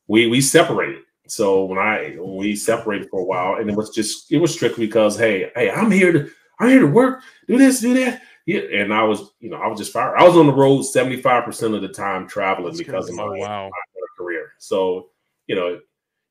we 0.06 0.28
we 0.28 0.40
separated. 0.40 1.02
So 1.26 1.64
when 1.64 1.78
I 1.78 2.14
when 2.16 2.36
we 2.36 2.54
separated 2.54 3.10
for 3.10 3.20
a 3.20 3.24
while, 3.24 3.56
and 3.56 3.68
it 3.68 3.76
was 3.76 3.90
just 3.90 4.30
it 4.32 4.38
was 4.38 4.54
strictly 4.54 4.86
because 4.86 5.18
hey 5.18 5.50
hey 5.56 5.70
I'm 5.70 5.90
here 5.90 6.12
to 6.12 6.30
I'm 6.60 6.68
here 6.68 6.80
to 6.80 6.86
work, 6.86 7.22
do 7.48 7.58
this, 7.58 7.80
do 7.80 7.92
that. 7.94 8.22
Yeah, 8.46 8.60
and 8.60 8.94
I 8.94 9.02
was 9.02 9.32
you 9.40 9.50
know 9.50 9.56
I 9.56 9.66
was 9.66 9.80
just 9.80 9.92
fired. 9.92 10.16
I 10.16 10.22
was 10.22 10.36
on 10.36 10.46
the 10.46 10.54
road 10.54 10.82
seventy 10.82 11.20
five 11.20 11.44
percent 11.44 11.74
of 11.74 11.82
the 11.82 11.88
time 11.88 12.28
traveling 12.28 12.68
That's 12.68 12.78
because 12.78 13.08
of 13.08 13.16
my 13.16 13.24
Oh 13.24 13.32
wow. 13.32 13.70
career. 14.16 14.52
So, 14.58 15.10
you 15.46 15.54
know, 15.56 15.80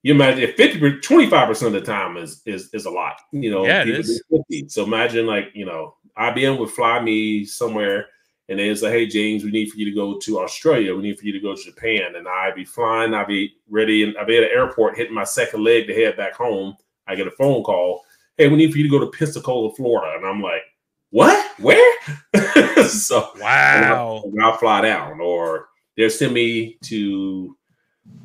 you 0.05 0.13
imagine 0.13 0.43
if 0.43 0.55
50 0.55 0.79
25% 1.01 1.65
of 1.65 1.73
the 1.73 1.81
time 1.81 2.15
is 2.15 2.43
is 2.45 2.69
is 2.75 2.85
a 2.85 2.91
lot, 2.91 3.15
you 3.31 3.49
know, 3.49 3.65
Yeah, 3.65 3.81
it 3.81 3.89
is. 3.89 4.21
do 4.29 4.37
50. 4.51 4.69
So 4.69 4.83
imagine 4.83 5.25
like, 5.25 5.45
you 5.55 5.65
know, 5.65 5.95
IBM 6.15 6.59
would 6.59 6.69
fly 6.69 7.01
me 7.01 7.43
somewhere 7.43 8.05
and 8.47 8.59
they 8.59 8.75
say, 8.75 8.91
Hey 8.91 9.07
James, 9.07 9.43
we 9.43 9.49
need 9.49 9.71
for 9.71 9.77
you 9.79 9.85
to 9.85 9.95
go 9.95 10.19
to 10.19 10.39
Australia, 10.41 10.95
we 10.95 11.01
need 11.01 11.17
for 11.17 11.25
you 11.25 11.31
to 11.33 11.39
go 11.39 11.55
to 11.55 11.63
Japan. 11.63 12.15
And 12.17 12.27
I'd 12.27 12.53
be 12.53 12.65
flying, 12.65 13.15
I'd 13.15 13.25
be 13.25 13.55
ready, 13.67 14.03
and 14.03 14.15
I'd 14.19 14.27
be 14.27 14.37
at 14.37 14.41
the 14.41 14.51
airport 14.55 14.95
hitting 14.95 15.15
my 15.15 15.23
second 15.23 15.63
leg 15.63 15.87
to 15.87 15.95
head 15.95 16.15
back 16.17 16.35
home. 16.35 16.77
I 17.07 17.15
get 17.15 17.25
a 17.25 17.31
phone 17.31 17.63
call, 17.63 18.03
Hey, 18.37 18.47
we 18.47 18.57
need 18.57 18.71
for 18.71 18.77
you 18.77 18.83
to 18.83 18.89
go 18.91 18.99
to 18.99 19.17
Pensacola, 19.17 19.73
Florida. 19.73 20.17
And 20.17 20.25
I'm 20.27 20.39
like, 20.39 20.61
What? 21.09 21.59
Where? 21.59 21.93
so 22.89 23.31
Wow. 23.41 24.21
and 24.23 24.39
I'll 24.43 24.57
fly 24.57 24.81
down, 24.81 25.19
or 25.19 25.69
they'll 25.97 26.11
send 26.11 26.31
me 26.35 26.77
to 26.83 27.57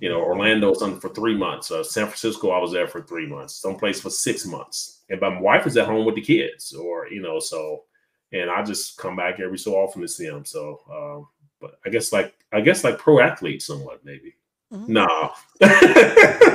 you 0.01 0.09
know, 0.09 0.21
Orlando 0.21 0.73
something 0.75 1.01
for 1.01 1.09
three 1.11 1.37
months. 1.37 1.71
Uh, 1.71 1.83
San 1.85 2.07
Francisco, 2.07 2.51
I 2.51 2.59
was 2.59 2.73
there 2.73 2.87
for 2.89 3.03
three 3.03 3.27
months. 3.27 3.55
Someplace 3.57 4.01
for 4.01 4.11
six 4.11 4.47
months, 4.47 5.03
and 5.11 5.21
my 5.21 5.41
wife 5.41 5.67
is 5.67 5.77
at 5.77 5.87
home 5.87 6.05
with 6.07 6.15
the 6.15 6.21
kids, 6.23 6.73
or 6.73 7.09
you 7.09 7.21
know, 7.23 7.39
so 7.39 7.85
and 8.33 8.51
I 8.51 8.63
just 8.63 8.97
come 8.97 9.17
back 9.17 9.41
every 9.41 9.59
so 9.59 9.75
often 9.75 10.03
to 10.03 10.09
see 10.09 10.27
them. 10.29 10.45
So, 10.45 10.81
um, 10.91 11.29
but 11.61 11.79
I 11.85 11.91
guess 11.91 12.13
like 12.13 12.35
I 12.53 12.61
guess 12.61 12.85
like 12.85 12.99
pro 12.99 13.21
athletes, 13.21 13.67
somewhat 13.67 14.05
maybe. 14.05 14.35
Mhm. 14.73 14.89
No. 14.89 15.33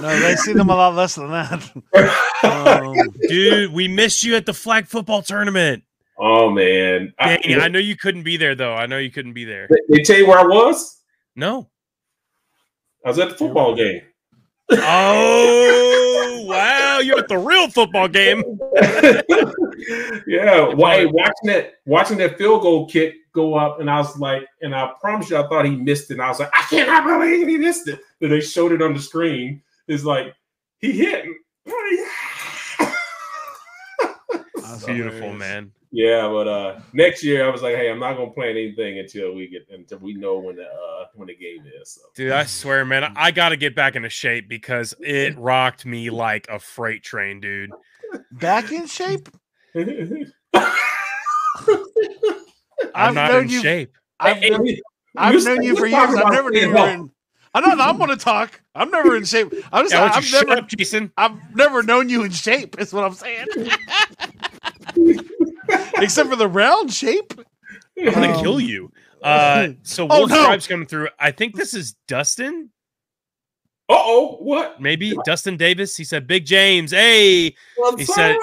No, 0.00 0.20
they 0.20 0.34
see 0.36 0.52
them 0.52 0.68
a 0.68 0.74
lot 0.74 0.94
less 0.94 1.14
than 1.14 1.30
that. 1.30 1.70
Um, 2.44 2.94
Dude, 3.26 3.72
we 3.72 3.88
missed 3.88 4.22
you 4.22 4.36
at 4.36 4.44
the 4.44 4.52
flag 4.52 4.86
football 4.86 5.22
tournament. 5.22 5.82
oh 6.18 6.50
man, 6.50 7.14
I, 7.18 7.38
Dang, 7.38 7.60
I 7.62 7.68
know 7.68 7.78
you 7.78 7.96
couldn't 7.96 8.22
be 8.24 8.36
there 8.36 8.54
though. 8.54 8.74
I 8.74 8.84
know 8.84 8.98
you 8.98 9.10
couldn't 9.10 9.32
be 9.32 9.44
there. 9.44 9.66
they 9.88 10.02
tell 10.02 10.18
you 10.18 10.26
where 10.26 10.38
I 10.40 10.42
was. 10.44 11.00
No. 11.36 11.70
I 13.04 13.08
was 13.08 13.18
at 13.18 13.30
the 13.30 13.34
football 13.34 13.74
game. 13.74 14.02
Oh 14.70 16.44
wow, 16.46 17.00
you're 17.00 17.18
at 17.18 17.28
the 17.28 17.36
real 17.36 17.68
football 17.68 18.08
game. 18.08 18.42
yeah, 20.26 20.72
why 20.74 21.04
watching 21.04 21.46
that 21.46 21.74
watching 21.84 22.16
that 22.18 22.38
field 22.38 22.62
goal 22.62 22.88
kick 22.88 23.16
go 23.34 23.54
up, 23.54 23.80
and 23.80 23.90
I 23.90 23.98
was 23.98 24.18
like, 24.18 24.46
and 24.62 24.74
I 24.74 24.92
promise 25.00 25.28
you, 25.28 25.36
I 25.36 25.46
thought 25.48 25.66
he 25.66 25.76
missed 25.76 26.10
it. 26.10 26.14
And 26.14 26.22
I 26.22 26.28
was 26.28 26.40
like, 26.40 26.50
I 26.54 26.62
cannot 26.62 27.04
believe 27.04 27.46
he 27.46 27.58
missed 27.58 27.88
it. 27.88 28.00
Then 28.20 28.30
they 28.30 28.40
showed 28.40 28.72
it 28.72 28.80
on 28.80 28.94
the 28.94 29.00
screen. 29.00 29.62
It's 29.86 30.04
like 30.04 30.34
he 30.78 30.92
hit. 30.92 31.26
That's 31.66 31.76
Beautiful, 34.86 35.32
man. 35.32 35.72
Yeah, 35.90 36.28
but 36.28 36.48
uh 36.48 36.80
next 36.92 37.22
year 37.22 37.46
I 37.46 37.50
was 37.50 37.62
like, 37.62 37.76
hey, 37.76 37.88
I'm 37.88 38.00
not 38.00 38.16
gonna 38.16 38.32
plan 38.32 38.50
anything 38.50 38.98
until 38.98 39.32
we 39.34 39.46
get 39.48 39.62
until 39.70 39.98
we 39.98 40.14
know 40.14 40.38
when 40.38 40.56
the 40.56 40.64
uh 40.64 41.06
when 41.14 41.28
the 41.28 41.36
game 41.36 41.64
is. 41.80 41.92
So. 41.94 42.00
Dude, 42.16 42.32
I 42.32 42.44
swear, 42.44 42.84
man, 42.84 43.12
I 43.16 43.30
got 43.30 43.50
to 43.50 43.56
get 43.56 43.76
back 43.76 43.94
into 43.94 44.08
shape 44.08 44.48
because 44.48 44.94
it 44.98 45.38
rocked 45.38 45.86
me 45.86 46.10
like 46.10 46.48
a 46.48 46.58
freight 46.58 47.04
train, 47.04 47.40
dude. 47.40 47.70
Back 48.32 48.72
in 48.72 48.86
shape? 48.86 49.28
I'm 49.76 49.88
I've 52.94 53.14
not 53.14 53.34
in 53.34 53.48
you. 53.48 53.60
shape. 53.60 53.92
I've, 54.20 54.36
Hey, 54.38 54.50
known, 54.50 54.68
I've 55.16 55.44
known 55.44 55.62
you 55.62 55.76
for 55.76 55.86
years. 55.86 56.02
I've 56.02 56.14
about 56.14 56.32
never 56.32 56.50
knew 56.50 56.60
you 56.60 56.70
were 56.70 56.88
in. 56.88 57.10
I 57.54 57.60
know. 57.60 57.82
I'm 57.82 57.98
going 57.98 58.10
to 58.10 58.16
talk. 58.16 58.60
I'm 58.74 58.90
never 58.90 59.16
in 59.16 59.24
shape. 59.24 59.52
I'm 59.72 59.84
just. 59.84 59.94
Yeah, 59.94 60.04
I've 60.04 60.16
you 60.16 60.22
shut 60.22 60.48
never. 60.48 60.60
up, 60.62 60.68
Jason. 60.68 61.12
I've 61.16 61.54
never 61.54 61.82
known 61.84 62.08
you 62.08 62.24
in 62.24 62.32
shape. 62.32 62.80
Is 62.80 62.92
what 62.92 63.04
I'm 63.04 63.14
saying. 63.14 63.46
Except 65.96 66.28
for 66.28 66.36
the 66.36 66.48
round 66.48 66.92
shape. 66.92 67.32
I'm 67.98 68.12
gonna 68.12 68.32
Um, 68.34 68.42
kill 68.42 68.60
you. 68.60 68.90
Uh, 69.22 69.68
so 69.82 70.06
Oh, 70.10 70.18
Wolf 70.20 70.30
no. 70.30 70.44
Tribe's 70.44 70.66
coming 70.66 70.86
through. 70.86 71.08
I 71.18 71.30
think 71.30 71.54
this 71.56 71.74
is 71.74 71.94
Dustin, 72.08 72.70
Uh 73.88 73.94
oh, 73.96 74.36
what? 74.40 74.80
maybe 74.80 75.14
Dustin 75.24 75.56
Davis. 75.56 75.96
He 75.96 76.04
said, 76.04 76.26
"Big 76.26 76.44
James, 76.46 76.90
hey 76.90 77.54
What's 77.76 78.00
He 78.00 78.04
said- 78.06 78.36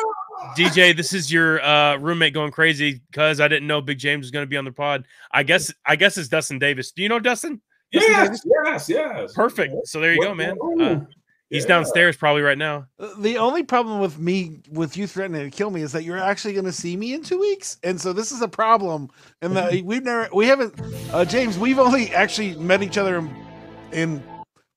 DJ, 0.58 0.96
this 0.98 1.14
is 1.14 1.32
your 1.32 1.62
uh, 1.64 1.98
roommate 1.98 2.34
going 2.34 2.52
crazy 2.52 3.00
because 3.12 3.40
I 3.40 3.48
didn't 3.48 3.68
know 3.68 3.80
Big 3.80 4.00
James 4.00 4.24
was 4.24 4.32
going 4.32 4.42
to 4.44 4.50
be 4.50 4.58
on 4.58 4.66
the 4.66 4.72
pod. 4.72 5.06
I 5.32 5.44
guess 5.44 5.72
I 5.86 5.96
guess 5.96 6.18
it's 6.18 6.30
Dustin 6.30 6.58
Davis. 6.58 6.92
Do 6.92 7.04
you 7.04 7.10
know 7.10 7.20
Dustin? 7.20 7.62
Yes, 7.92 8.42
yes, 8.66 8.90
yes. 8.90 9.34
Perfect. 9.34 9.76
So 9.86 10.00
there 10.00 10.14
you 10.14 10.22
go, 10.24 10.34
man. 10.34 10.58
Uh, 10.82 11.02
he's 11.52 11.64
Yeah. 11.64 11.68
downstairs 11.68 12.18
probably 12.18 12.42
right 12.42 12.58
now. 12.58 12.88
The 13.20 13.38
only 13.38 13.62
problem 13.64 14.00
with 14.00 14.18
me, 14.18 14.62
with 14.72 14.98
you 14.98 15.06
threatening 15.06 15.44
to 15.50 15.56
kill 15.56 15.70
me, 15.70 15.82
is 15.84 15.92
that 15.92 16.04
you're 16.04 16.18
actually 16.18 16.54
going 16.54 16.66
to 16.66 16.72
see 16.72 16.98
me 16.98 17.14
in 17.14 17.22
two 17.24 17.40
weeks, 17.40 17.78
and 17.84 18.02
so 18.02 18.14
this 18.14 18.32
is 18.32 18.42
a 18.42 18.48
problem. 18.48 19.10
And 19.44 19.56
that 19.56 19.74
we've 19.86 20.02
never, 20.04 20.28
we 20.34 20.48
haven't, 20.48 20.74
uh, 21.14 21.26
James, 21.26 21.60
we've 21.60 21.78
only 21.80 22.12
actually 22.14 22.56
met 22.56 22.82
each 22.82 22.98
other 22.98 23.18
in, 23.20 23.36
in 23.92 24.24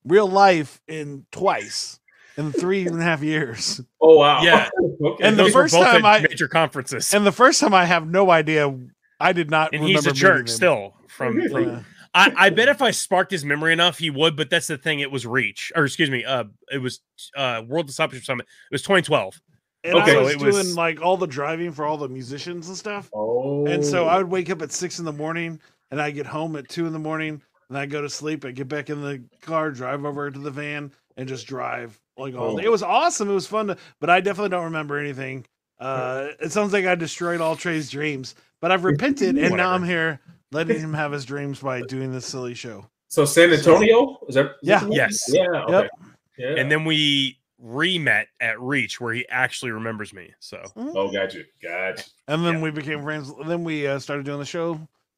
real 0.05 0.29
life 0.29 0.83
in 0.87 1.25
twice 1.33 1.99
in 2.37 2.51
three 2.53 2.87
and 2.87 3.01
a 3.01 3.03
half 3.03 3.23
years. 3.23 3.81
Oh 4.01 4.19
wow. 4.19 4.43
Yeah. 4.43 4.69
okay. 5.05 5.25
And 5.27 5.39
the 5.39 5.45
Those 5.45 5.55
were 5.55 5.63
first 5.63 5.75
both 5.75 5.85
time 5.87 6.05
at 6.05 6.21
I- 6.25 6.27
major 6.29 6.49
conferences, 6.49 7.15
And 7.15 7.25
the 7.25 7.33
first 7.33 7.61
time 7.61 7.73
I 7.73 7.85
have 7.87 8.07
no 8.07 8.31
idea, 8.31 8.77
I 9.21 9.33
did 9.33 9.51
not. 9.51 9.73
and 9.73 9.85
he's 9.85 10.05
a 10.07 10.13
jerk 10.13 10.41
him. 10.41 10.47
still. 10.49 10.95
From, 11.09 11.41
from 11.49 11.65
Yeah. 11.69 11.81
I, 12.15 12.33
I 12.37 12.51
bet 12.51 12.69
if 12.69 12.81
I 12.81 12.91
sparked 12.93 13.31
his 13.33 13.45
memory 13.45 13.73
enough, 13.73 13.99
he 13.99 14.09
would. 14.11 14.37
But 14.37 14.49
that's 14.51 14.67
the 14.69 14.79
thing; 14.79 15.01
it 15.01 15.11
was 15.11 15.27
Reach, 15.27 15.73
or 15.75 15.85
excuse 15.85 16.11
me, 16.11 16.25
uh, 16.25 16.45
it 16.71 16.79
was 16.79 17.01
uh, 17.37 17.63
World 17.67 17.87
Discipleship 17.87 18.25
Summit. 18.25 18.47
It 18.71 18.75
was 18.75 18.83
2012. 18.83 19.41
And 19.83 19.95
Okay. 19.97 20.13
I 20.13 20.15
So 20.15 20.23
was 20.23 20.33
it 20.35 20.39
doing 20.39 20.53
was- 20.55 20.77
like 20.77 21.03
all 21.03 21.17
the 21.17 21.27
driving 21.27 21.71
for 21.73 21.85
all 21.85 21.97
the 21.99 22.09
musicians 22.09 22.69
and 22.69 22.77
stuff. 22.77 23.11
Oh. 23.13 23.67
And 23.67 23.85
so 23.85 24.07
I 24.07 24.17
would 24.19 24.31
wake 24.31 24.49
up 24.51 24.63
at 24.63 24.73
six 24.73 24.99
in 24.99 25.05
the 25.05 25.13
morning 25.13 25.61
and 25.91 26.01
I 26.01 26.11
get 26.11 26.25
home 26.25 26.57
at 26.57 26.69
two 26.71 26.87
in 26.87 26.93
the 26.95 26.99
morning 26.99 27.43
and 27.69 27.77
I 27.77 27.85
go 27.85 28.01
to 28.01 28.09
sleep. 28.09 28.47
I 28.47 28.53
get 28.53 28.67
back 28.69 28.89
in 28.89 29.03
the 29.03 29.23
car, 29.43 29.71
drive 29.71 30.03
over 30.07 30.31
to 30.31 30.39
the 30.39 30.51
van 30.51 30.91
and 31.19 31.29
just 31.29 31.47
drive 31.47 32.01
like 32.17 32.35
all 32.35 32.53
Oh. 32.53 32.59
day. 32.59 32.65
It 32.65 32.71
was 32.71 32.83
awesome. 32.83 33.29
It 33.29 33.35
was 33.35 33.47
fun 33.47 33.67
to, 33.67 33.77
but 34.01 34.09
I 34.09 34.21
definitely 34.23 34.49
don't 34.51 34.65
remember 34.65 34.99
anything. 34.99 35.45
Uh, 35.79 36.29
it 36.41 36.51
sounds 36.51 36.73
like 36.73 36.87
I 36.87 36.95
destroyed 36.95 37.43
all 37.43 37.55
Trey's 37.55 37.91
dreams, 37.91 38.37
but 38.63 38.71
I've 38.73 38.85
repented 38.85 39.37
and 39.37 39.55
now 39.55 39.73
I'm 39.73 39.85
here 39.85 40.19
letting 40.55 40.79
him 40.79 40.95
have 40.95 41.13
his 41.13 41.25
dreams 41.25 41.61
by 41.61 41.83
doing 41.83 42.13
this 42.13 42.25
silly 42.27 42.55
show. 42.55 42.87
So 43.09 43.25
San 43.25 43.53
Antonio 43.53 44.19
is 44.29 44.37
that? 44.37 44.47
is 44.47 44.53
Yeah. 44.63 44.81
that? 44.81 44.93
Yes. 44.93 45.25
Yeah. 45.29 45.47
Okay. 45.47 45.73
Yep. 45.73 45.91
Yeah. 46.39 46.55
And 46.61 46.71
then 46.71 46.85
we 46.85 47.39
re-met 47.59 48.29
at 48.41 48.61
Reach, 48.61 49.01
where 49.01 49.15
he 49.15 49.27
actually 49.29 49.73
remembers 49.73 50.13
me. 50.13 50.33
So 50.41 50.63
oh, 50.77 51.13
got 51.13 51.35
you. 51.35 51.45
Got 51.63 51.99
you. 51.99 52.05
And 52.29 52.45
then 52.45 52.55
Yeah. 52.55 52.63
we 52.63 52.71
became 52.71 53.03
friends. 53.03 53.31
Then 53.47 53.65
we 53.65 53.87
uh, 53.87 53.99
started 53.99 54.25
doing 54.25 54.39
the 54.39 54.45
show 54.45 54.75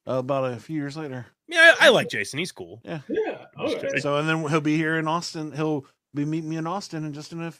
uh, 0.07 0.13
about 0.13 0.51
a 0.51 0.57
few 0.57 0.75
years 0.75 0.97
later. 0.97 1.25
yeah, 1.47 1.75
I, 1.79 1.87
I 1.87 1.89
like 1.89 2.09
Jason. 2.09 2.39
He's 2.39 2.51
cool. 2.51 2.81
Yeah. 2.83 2.99
Just 3.59 3.77
Okay. 3.77 3.99
So 3.99 4.17
and 4.17 4.27
then 4.27 4.47
he'll 4.47 4.61
be 4.61 4.77
here 4.77 4.97
in 4.97 5.07
Austin. 5.07 5.51
He'll 5.51 5.85
be 6.13 6.25
meeting 6.25 6.49
me 6.49 6.57
in 6.57 6.67
Austin 6.67 7.05
and 7.05 7.13
just 7.13 7.31
in 7.31 7.41
a 7.41 7.53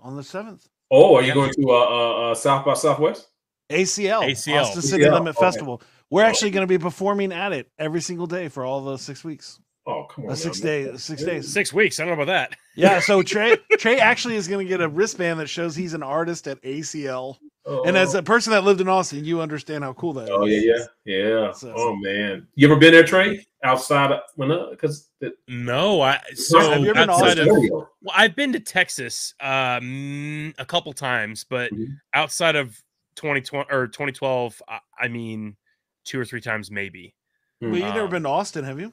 on 0.00 0.16
the 0.16 0.22
seventh. 0.22 0.68
Oh, 0.90 1.16
are 1.16 1.22
you 1.22 1.34
going 1.34 1.52
to 1.52 1.70
uh, 1.70 1.72
uh, 1.72 2.30
uh 2.30 2.34
South 2.34 2.64
by 2.64 2.74
Southwest? 2.74 3.28
ACL, 3.70 4.22
ACL. 4.22 4.62
Austin 4.62 4.82
City 4.82 5.04
ACL, 5.04 5.14
Limit 5.14 5.36
okay. 5.36 5.46
Festival. 5.46 5.82
We're 6.10 6.22
Oh. 6.22 6.26
actually 6.26 6.50
going 6.52 6.66
to 6.66 6.72
be 6.72 6.78
performing 6.78 7.32
at 7.32 7.52
it 7.52 7.68
every 7.78 8.00
single 8.00 8.26
day 8.26 8.48
for 8.48 8.64
all 8.64 8.84
the 8.84 8.96
six 8.96 9.24
weeks, 9.24 9.58
Oh, 9.86 10.04
come 10.04 10.26
on. 10.26 10.32
uh, 10.32 10.34
six 10.34 10.60
now, 10.62 10.70
man. 10.70 10.84
days, 10.92 11.02
six 11.04 11.22
days. 11.24 11.52
Six 11.52 11.72
weeks. 11.72 11.98
I 11.98 12.04
don't 12.04 12.16
know 12.16 12.22
about 12.22 12.32
that. 12.50 12.58
Yeah. 12.76 13.00
So 13.00 13.22
Trey, 13.24 13.56
Trey 13.78 13.98
actually 13.98 14.36
is 14.36 14.46
going 14.48 14.64
to 14.66 14.68
get 14.68 14.80
a 14.80 14.88
wristband 14.88 15.40
that 15.40 15.48
shows 15.48 15.74
he's 15.74 15.94
an 15.94 16.02
artist 16.02 16.46
at 16.48 16.60
ACL. 16.62 17.38
Oh, 17.68 17.82
And 17.84 17.96
as 17.96 18.14
a 18.14 18.22
person 18.22 18.52
that 18.52 18.62
lived 18.62 18.80
in 18.80 18.88
Austin, 18.88 19.24
you 19.24 19.40
understand 19.40 19.82
how 19.82 19.92
cool 19.94 20.12
that 20.14 20.24
is. 20.24 20.30
oh 20.32 20.44
yeah, 20.46 20.60
yeah, 21.04 21.16
yeah. 21.28 21.52
So- 21.52 21.74
oh 21.76 21.96
man, 21.96 22.46
you 22.54 22.68
ever 22.70 22.78
been 22.78 22.92
there, 22.92 23.02
Trey? 23.04 23.44
Outside 23.64 24.12
of 24.12 24.20
when 24.36 24.50
because 24.70 25.10
No, 25.48 26.00
I 26.00 26.20
so 26.34 26.60
Have 26.60 26.82
you 26.82 26.90
ever 26.90 26.94
been 27.00 27.08
to 27.08 27.12
outside 27.14 27.38
of 27.40 27.48
well, 27.48 27.88
I've 28.14 28.36
been 28.36 28.52
to 28.52 28.60
Texas 28.60 29.34
um 29.40 30.54
a 30.58 30.64
couple 30.64 30.92
times, 30.92 31.42
but 31.48 31.72
Mhm. 31.72 31.86
outside 32.14 32.54
of 32.54 32.80
2020 33.16 33.66
or 33.72 33.88
2012, 33.88 34.62
I, 34.68 34.78
I 35.00 35.08
mean 35.08 35.56
two 36.06 36.18
or 36.18 36.24
three 36.24 36.40
times 36.40 36.70
maybe. 36.70 37.14
Well, 37.60 37.72
you've 37.72 37.94
never 37.94 38.04
Um, 38.04 38.10
been 38.10 38.22
to 38.22 38.28
Austin, 38.28 38.64
have 38.64 38.80
you? 38.80 38.92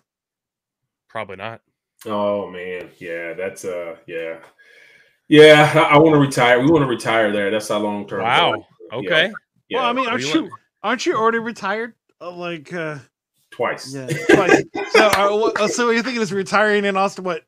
Probably 1.07 1.38
not. 1.38 1.61
Oh 2.05 2.49
man, 2.49 2.89
yeah, 2.97 3.34
that's 3.34 3.64
uh, 3.64 3.95
yeah, 4.07 4.39
yeah. 5.30 5.72
I, 5.74 5.95
I 5.95 5.97
want 5.97 6.16
to 6.16 6.20
retire. 6.20 6.59
We 6.59 6.70
want 6.70 6.84
to 6.84 6.88
retire 6.88 7.32
there. 7.32 7.49
That's 7.51 7.72
our 7.72 7.80
long 7.80 8.07
term. 8.07 8.24
Wow. 8.24 8.66
Okay. 8.91 9.32
Yeah, 9.70 9.80
well, 9.80 9.89
I 9.89 9.93
mean, 9.93 10.07
aren't 10.07 10.24
you 10.24 10.45
you 10.45 10.51
aren't 10.82 11.05
you 11.05 11.16
already 11.16 11.39
retired? 11.39 11.93
Uh, 12.20 12.32
like, 12.32 12.74
uh, 12.74 12.97
twice. 13.51 13.93
yeah. 13.93 14.07
twice. 14.30 14.64
so, 14.91 15.07
uh, 15.07 15.36
what, 15.36 15.59
uh, 15.59 15.68
so 15.68 15.89
you're 15.91 16.03
thinking 16.03 16.22
is 16.22 16.34
retiring 16.34 16.86
in 16.86 16.97
Austin? 16.97 17.24
What 17.24 17.43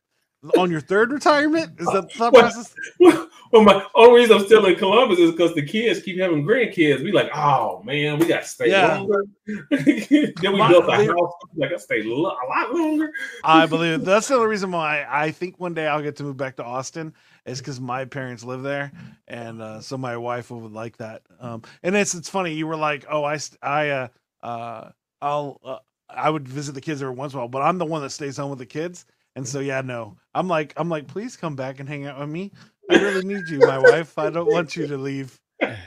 on 0.58 0.70
your 0.72 0.82
third 0.82 1.12
retirement? 1.12 1.80
Is 1.80 1.88
that 1.88 2.12
the 2.14 2.32
process? 2.32 2.74
well, 3.00 3.64
my 3.64 3.86
only 3.96 4.22
reason 4.22 4.38
I'm 4.38 4.46
still 4.46 4.66
in 4.66 4.76
Columbus 4.76 5.20
is 5.20 5.32
because 5.32 5.54
the 5.56 5.66
kids 5.66 6.02
keep 6.02 6.20
having 6.20 6.46
grandkids. 6.46 7.04
We 7.04 7.12
like, 7.12 7.30
oh 7.36 7.82
man, 7.84 8.20
we 8.20 8.26
got 8.28 8.44
to 8.44 8.48
stay 8.48 8.70
Yeah. 8.72 8.98
longer. 9.00 9.24
then 9.70 10.34
we 10.54 10.58
My- 10.58 10.70
built 10.70 10.86
a 10.86 10.98
they- 10.98 11.06
house. 11.08 11.34
Like 11.56 11.72
I 11.74 11.78
stay 11.78 12.04
lo- 12.04 12.36
a 12.44 12.48
lot 12.50 12.74
longer. 12.74 13.12
I 13.44 13.66
believe 13.68 13.94
it. 14.02 14.06
that's 14.06 14.28
the 14.28 14.36
only 14.36 14.48
reason 14.48 14.72
why 14.72 15.06
I 15.10 15.32
think 15.32 15.60
one 15.60 15.74
day 15.74 15.88
I'll 15.88 16.02
get 16.02 16.16
to 16.18 16.24
move 16.24 16.38
back 16.38 16.56
to 16.58 16.64
Austin 16.64 17.14
is 17.46 17.60
because 17.60 17.80
my 17.80 18.06
parents 18.06 18.44
live 18.44 18.64
there, 18.64 18.92
and 19.28 19.62
uh, 19.62 19.80
so 19.80 19.98
my 19.98 20.18
wife 20.18 20.50
would 20.52 20.72
like 20.72 20.98
that. 20.98 21.22
Um, 21.40 21.62
and 21.84 21.96
it's 21.96 22.14
it's 22.16 22.30
funny 22.30 22.54
you 22.54 22.68
were 22.68 22.76
like, 22.76 23.06
oh, 23.10 23.24
I 23.24 23.40
I 23.62 23.90
uh, 23.90 24.08
uh, 24.44 24.90
I'll 25.22 25.60
uh, 25.64 25.78
I 26.10 26.30
would 26.30 26.48
visit 26.48 26.74
the 26.74 26.82
kids 26.82 27.02
every 27.02 27.14
once 27.16 27.34
in 27.34 27.38
a 27.38 27.42
while, 27.42 27.48
but 27.50 27.62
I'm 27.62 27.78
the 27.78 27.86
one 27.86 28.02
that 28.02 28.10
stays 28.12 28.38
home 28.38 28.50
with 28.50 28.60
the 28.60 28.66
kids, 28.66 29.06
and 29.36 29.48
so 29.48 29.60
yeah, 29.60 29.82
no, 29.82 30.18
I'm 30.34 30.48
like 30.48 30.74
I'm 30.78 30.90
like, 30.90 31.08
please 31.08 31.36
come 31.38 31.56
back 31.56 31.80
and 31.80 31.88
hang 31.90 32.06
out 32.08 32.20
with 32.20 32.30
me. 32.30 32.52
I 32.90 32.96
really 33.00 33.26
need 33.26 33.48
you, 33.50 33.60
my 33.60 33.80
wife. 33.80 34.18
I 34.18 34.30
don't 34.30 34.52
want 34.52 34.76
you 34.76 34.88
to 34.88 34.98
leave. 34.98 35.40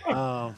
Um, 0.07 0.55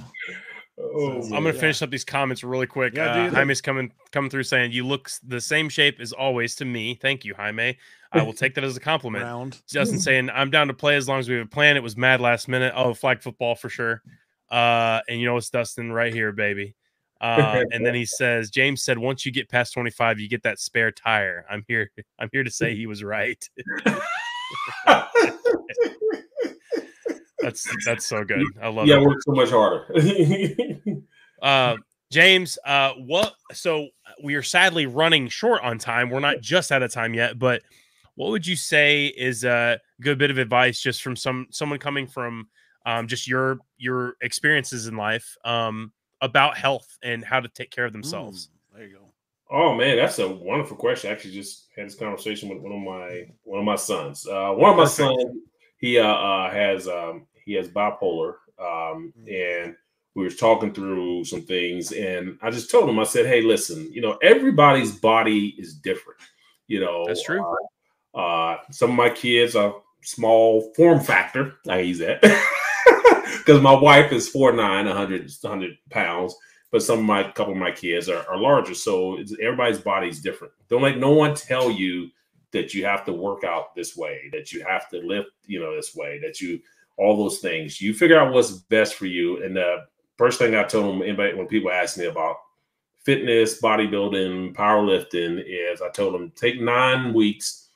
Oh, 0.83 1.21
So- 1.21 1.37
I'm 1.37 1.43
gonna 1.43 1.55
Yeah. 1.55 1.61
finish 1.61 1.83
up 1.83 1.91
these 1.91 2.07
comments 2.07 2.43
really 2.43 2.67
quick. 2.67 2.95
Yeah, 2.97 3.11
uh, 3.11 3.25
dude. 3.25 3.35
Jaime's 3.35 3.61
coming 3.61 3.93
coming 4.13 4.31
through 4.31 4.45
saying 4.45 4.73
you 4.73 4.87
look 4.87 5.11
the 5.23 5.39
same 5.41 5.69
shape 5.69 6.01
as 6.01 6.13
always 6.15 6.57
to 6.57 6.65
me. 6.65 6.95
Thank 6.95 7.23
you, 7.27 7.35
Jaime. 7.35 7.77
I 8.13 8.23
will 8.23 8.33
take 8.33 8.55
that 8.55 8.65
as 8.65 8.79
a 8.79 8.81
compliment. 8.81 9.23
round. 9.25 9.61
Justin 9.69 9.99
saying 10.01 10.31
I'm 10.31 10.51
down 10.51 10.69
to 10.69 10.75
play 10.75 10.97
as 10.97 11.07
long 11.07 11.19
as 11.19 11.29
we 11.29 11.35
have 11.37 11.47
a 11.47 11.51
plan. 11.51 11.77
It 11.77 11.83
was 11.83 11.99
mad 11.99 12.23
last 12.23 12.49
minute. 12.49 12.73
Oh, 12.75 12.95
flag 12.95 13.21
football 13.21 13.57
for 13.57 13.69
sure. 13.69 14.03
Uh, 14.51 15.01
and 15.07 15.21
you 15.21 15.27
know 15.27 15.37
it's 15.37 15.51
Dustin 15.51 15.93
right 15.93 16.15
here, 16.15 16.33
baby. 16.33 16.75
Uh, 17.21 17.65
and 17.73 17.85
then 17.85 17.95
he 17.95 18.05
says, 18.05 18.51
James 18.51 18.83
said, 18.83 18.99
once 18.99 19.25
you 19.25 19.33
get 19.33 19.49
past 19.49 19.73
25, 19.75 20.19
you 20.21 20.29
get 20.29 20.43
that 20.43 20.59
spare 20.59 20.91
tire. 20.91 21.45
I'm 21.51 21.65
here. 21.69 21.91
I'm 22.19 22.29
here 22.33 22.45
to 22.45 22.51
say 22.51 22.75
he 22.75 22.87
was 22.87 23.03
right. 23.05 23.49
That's 27.43 27.67
that's 27.87 28.05
so 28.05 28.23
good. 28.23 28.45
I 28.61 28.69
love 28.69 28.87
yeah, 28.87 28.97
it. 28.97 29.03
work 29.03 29.17
so 29.23 29.33
much 29.33 29.49
harder. 29.49 29.87
Uh, 31.41 31.77
James, 32.11 32.59
uh, 32.67 32.93
what? 32.99 33.33
So 33.53 33.89
we 34.23 34.35
are 34.35 34.43
sadly 34.43 34.85
running 34.85 35.29
short 35.29 35.63
on 35.63 35.79
time. 35.79 36.11
We're 36.11 36.21
not 36.21 36.43
just 36.43 36.71
out 36.71 36.83
of 36.83 36.93
time 36.93 37.15
yet, 37.15 37.39
but 37.39 37.63
what 38.15 38.31
would 38.31 38.47
you 38.47 38.57
say 38.57 39.07
is 39.07 39.45
a 39.45 39.79
good 40.03 40.19
bit 40.19 40.31
of 40.31 40.37
advice 40.37 40.81
just 40.81 41.03
from 41.03 41.17
some 41.17 41.47
someone 41.51 41.79
coming 41.79 42.07
from 42.07 42.49
um, 42.85 43.07
just 43.07 43.27
your 43.27 43.59
your 43.79 44.17
experiences 44.21 44.87
in 44.87 44.97
life 44.97 45.37
um, 45.45 45.93
about 46.21 46.57
health 46.57 46.99
and 47.03 47.25
how 47.25 47.41
to 47.41 47.49
take 47.49 47.71
care 47.71 47.85
of 47.85 47.93
themselves? 47.93 48.49
Mm, 48.49 48.77
there 48.77 48.87
you 48.87 48.95
go. 48.95 49.13
Oh 49.51 49.75
man, 49.75 49.97
that's 49.97 50.19
a 50.21 50.29
wonderful 50.29 50.77
question. 50.77 51.11
I 51.11 51.13
actually 51.13 51.33
just 51.33 51.67
had 51.77 51.87
this 51.87 51.97
conversation 51.97 52.49
with 52.49 52.59
one 52.59 52.73
of 52.73 52.81
my 52.81 53.27
one 53.43 53.59
of 53.59 53.65
my 53.65 53.77
sons. 53.77 54.27
Uh, 54.27 54.53
one 54.53 54.71
of 54.71 54.77
my 54.77 54.85
sons, 54.85 55.25
he 55.79 55.99
uh, 55.99 56.07
uh, 56.07 56.51
has 56.51 56.87
um, 56.87 57.27
he 57.45 57.55
has 57.55 57.69
bipolar, 57.69 58.35
um, 58.61 59.13
and 59.29 59.75
we 60.15 60.23
were 60.25 60.31
talking 60.31 60.73
through 60.73 61.25
some 61.25 61.43
things, 61.43 61.91
and 61.91 62.39
I 62.43 62.51
just 62.51 62.71
told 62.71 62.89
him, 62.89 63.01
I 63.01 63.05
said, 63.05 63.27
"Hey, 63.27 63.43
listen, 63.43 63.93
you 63.93 64.01
know, 64.01 64.19
everybody's 64.23 64.93
body 64.93 65.57
is 65.59 65.75
different. 65.75 66.21
You 66.69 66.81
know, 66.81 67.05
That's 67.07 67.25
true. 67.25 67.45
Uh, 68.15 68.19
uh, 68.19 68.59
some 68.71 68.91
of 68.91 68.97
my 68.97 69.11
kids 69.11 69.57
are 69.57 69.75
small 70.03 70.73
form 70.75 71.01
factor. 71.01 71.55
I 71.69 71.81
use 71.81 71.99
that 71.99 72.23
because 73.51 73.63
my 73.63 73.75
wife 73.75 74.13
is 74.13 74.33
4'9", 74.33 74.87
100, 74.87 75.31
100 75.43 75.79
pounds 75.91 76.35
but 76.71 76.83
some 76.83 77.01
of 77.01 77.05
my 77.05 77.25
couple 77.33 77.53
of 77.53 77.59
my 77.59 77.71
kids 77.73 78.09
are, 78.09 78.25
are 78.29 78.39
larger. 78.39 78.75
So 78.75 79.19
everybody's 79.43 79.81
body's 79.81 80.21
different. 80.21 80.53
Don't 80.69 80.83
let 80.83 80.99
no 80.99 81.11
one 81.11 81.35
tell 81.35 81.71
you 81.71 82.09
that 82.53 82.75
you 82.75 82.85
have 82.85 83.05
to 83.07 83.13
work 83.13 83.45
out 83.45 83.75
this 83.75 83.97
way, 83.97 84.31
that 84.33 84.53
you 84.53 84.65
have 84.65 84.89
to 84.91 84.99
lift, 84.99 85.31
you 85.47 85.61
know, 85.61 85.75
this 85.75 85.95
way, 85.95 86.21
that 86.23 86.41
you 86.41 86.61
all 86.97 87.17
those 87.17 87.39
things. 87.39 87.81
You 87.81 87.95
figure 87.95 88.19
out 88.19 88.33
what's 88.33 88.53
best 88.53 88.95
for 88.95 89.07
you. 89.07 89.43
And 89.43 89.57
the 89.57 89.87
first 90.17 90.39
thing 90.39 90.55
I 90.55 90.65
told 90.65 90.95
them, 90.95 91.03
anybody 91.03 91.35
when 91.35 91.47
people 91.47 91.71
ask 91.71 91.97
me 91.97 92.07
about 92.07 92.37
fitness, 93.05 93.61
bodybuilding, 93.61 94.55
powerlifting, 94.55 95.43
is 95.45 95.81
I 95.83 95.89
told 95.91 96.15
them 96.15 96.33
take 96.37 96.61
nine 96.61 97.15
weeks 97.15 97.69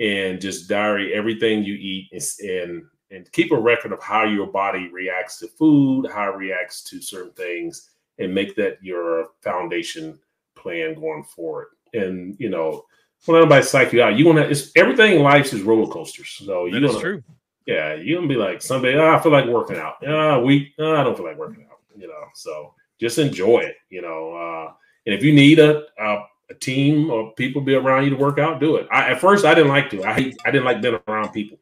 and 0.00 0.40
just 0.40 0.68
diary 0.68 1.14
everything 1.14 1.62
you 1.62 1.74
eat 1.74 2.10
and, 2.12 2.82
and 3.14 3.30
keep 3.32 3.52
a 3.52 3.56
record 3.56 3.92
of 3.92 4.02
how 4.02 4.24
your 4.24 4.46
body 4.46 4.88
reacts 4.92 5.38
to 5.38 5.48
food, 5.48 6.06
how 6.12 6.32
it 6.32 6.36
reacts 6.36 6.82
to 6.84 7.00
certain 7.00 7.32
things 7.32 7.90
and 8.18 8.34
make 8.34 8.54
that 8.56 8.78
your 8.82 9.28
foundation 9.40 10.18
plan 10.56 10.94
going 10.94 11.24
forward. 11.24 11.68
And 11.92 12.36
you 12.38 12.50
know, 12.50 12.84
when 13.26 13.36
everybody 13.36 13.64
psych 13.64 13.92
you 13.92 14.02
out, 14.02 14.16
you 14.16 14.26
want 14.26 14.38
to. 14.38 14.48
It's 14.48 14.70
everything 14.76 15.16
in 15.16 15.22
life 15.22 15.52
is 15.52 15.62
roller 15.62 15.90
coasters. 15.90 16.30
So 16.30 16.66
you 16.66 16.80
know, 16.80 17.00
true. 17.00 17.22
Yeah, 17.66 17.94
you're 17.94 18.18
gonna 18.18 18.28
be 18.28 18.36
like 18.36 18.60
someday. 18.60 18.96
Oh, 18.96 19.14
I 19.14 19.20
feel 19.20 19.32
like 19.32 19.46
working 19.46 19.76
out. 19.76 19.96
Ah, 20.06 20.38
week. 20.38 20.74
Oh, 20.78 20.96
I 20.96 21.04
don't 21.04 21.16
feel 21.16 21.26
like 21.26 21.38
working 21.38 21.66
out. 21.70 21.78
You 21.96 22.08
know, 22.08 22.24
so 22.34 22.74
just 22.98 23.18
enjoy 23.18 23.60
it. 23.60 23.76
You 23.88 24.02
know, 24.02 24.34
uh, 24.34 24.72
and 25.06 25.14
if 25.14 25.22
you 25.22 25.32
need 25.32 25.58
a, 25.58 25.84
a 25.98 26.24
a 26.50 26.54
team 26.54 27.10
or 27.10 27.32
people 27.34 27.62
be 27.62 27.74
around 27.74 28.04
you 28.04 28.10
to 28.10 28.16
work 28.16 28.38
out, 28.38 28.60
do 28.60 28.76
it. 28.76 28.86
I, 28.90 29.12
at 29.12 29.20
first, 29.20 29.44
I 29.44 29.54
didn't 29.54 29.70
like 29.70 29.90
to. 29.90 30.04
I 30.04 30.12
hate. 30.12 30.36
I 30.44 30.50
didn't 30.50 30.66
like 30.66 30.82
being 30.82 30.98
around 31.08 31.32
people. 31.32 31.58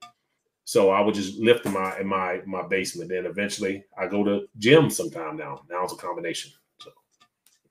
So 0.64 0.90
I 0.90 1.00
would 1.00 1.14
just 1.14 1.38
lift 1.38 1.66
in 1.66 1.72
my 1.72 1.98
in 1.98 2.06
my 2.06 2.40
my 2.46 2.66
basement. 2.66 3.10
Then 3.10 3.26
eventually 3.26 3.84
I 3.98 4.06
go 4.06 4.22
to 4.24 4.46
gym 4.58 4.90
sometime 4.90 5.36
now. 5.36 5.62
Now 5.70 5.84
it's 5.84 5.92
a 5.92 5.96
combination. 5.96 6.52
So 6.80 6.90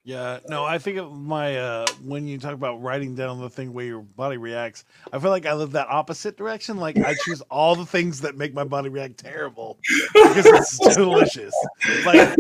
Yeah, 0.04 0.40
no, 0.50 0.66
I 0.66 0.78
think 0.78 0.98
of 0.98 1.12
my 1.14 1.58
uh 1.58 1.86
when 2.04 2.28
you 2.28 2.38
talk 2.38 2.54
about 2.54 2.82
writing 2.82 3.16
down 3.16 3.40
the 3.40 3.50
thing 3.50 3.72
where 3.72 3.86
your 3.86 4.02
body 4.02 4.38
reacts, 4.38 4.84
I 5.14 5.20
feel 5.20 5.30
like 5.30 5.46
I 5.46 5.54
live 5.54 5.72
that 5.72 5.88
opposite 5.88 6.36
direction. 6.38 6.78
Like 6.78 6.98
I 6.98 7.14
choose 7.24 7.42
all 7.50 7.76
the 7.76 7.86
things 7.86 8.20
that 8.22 8.36
make 8.36 8.54
my 8.54 8.66
body 8.66 8.90
react 8.90 9.18
terrible 9.18 9.80
because 10.14 10.46
it's 10.46 10.78
delicious. 10.96 11.54
Like 12.06 12.36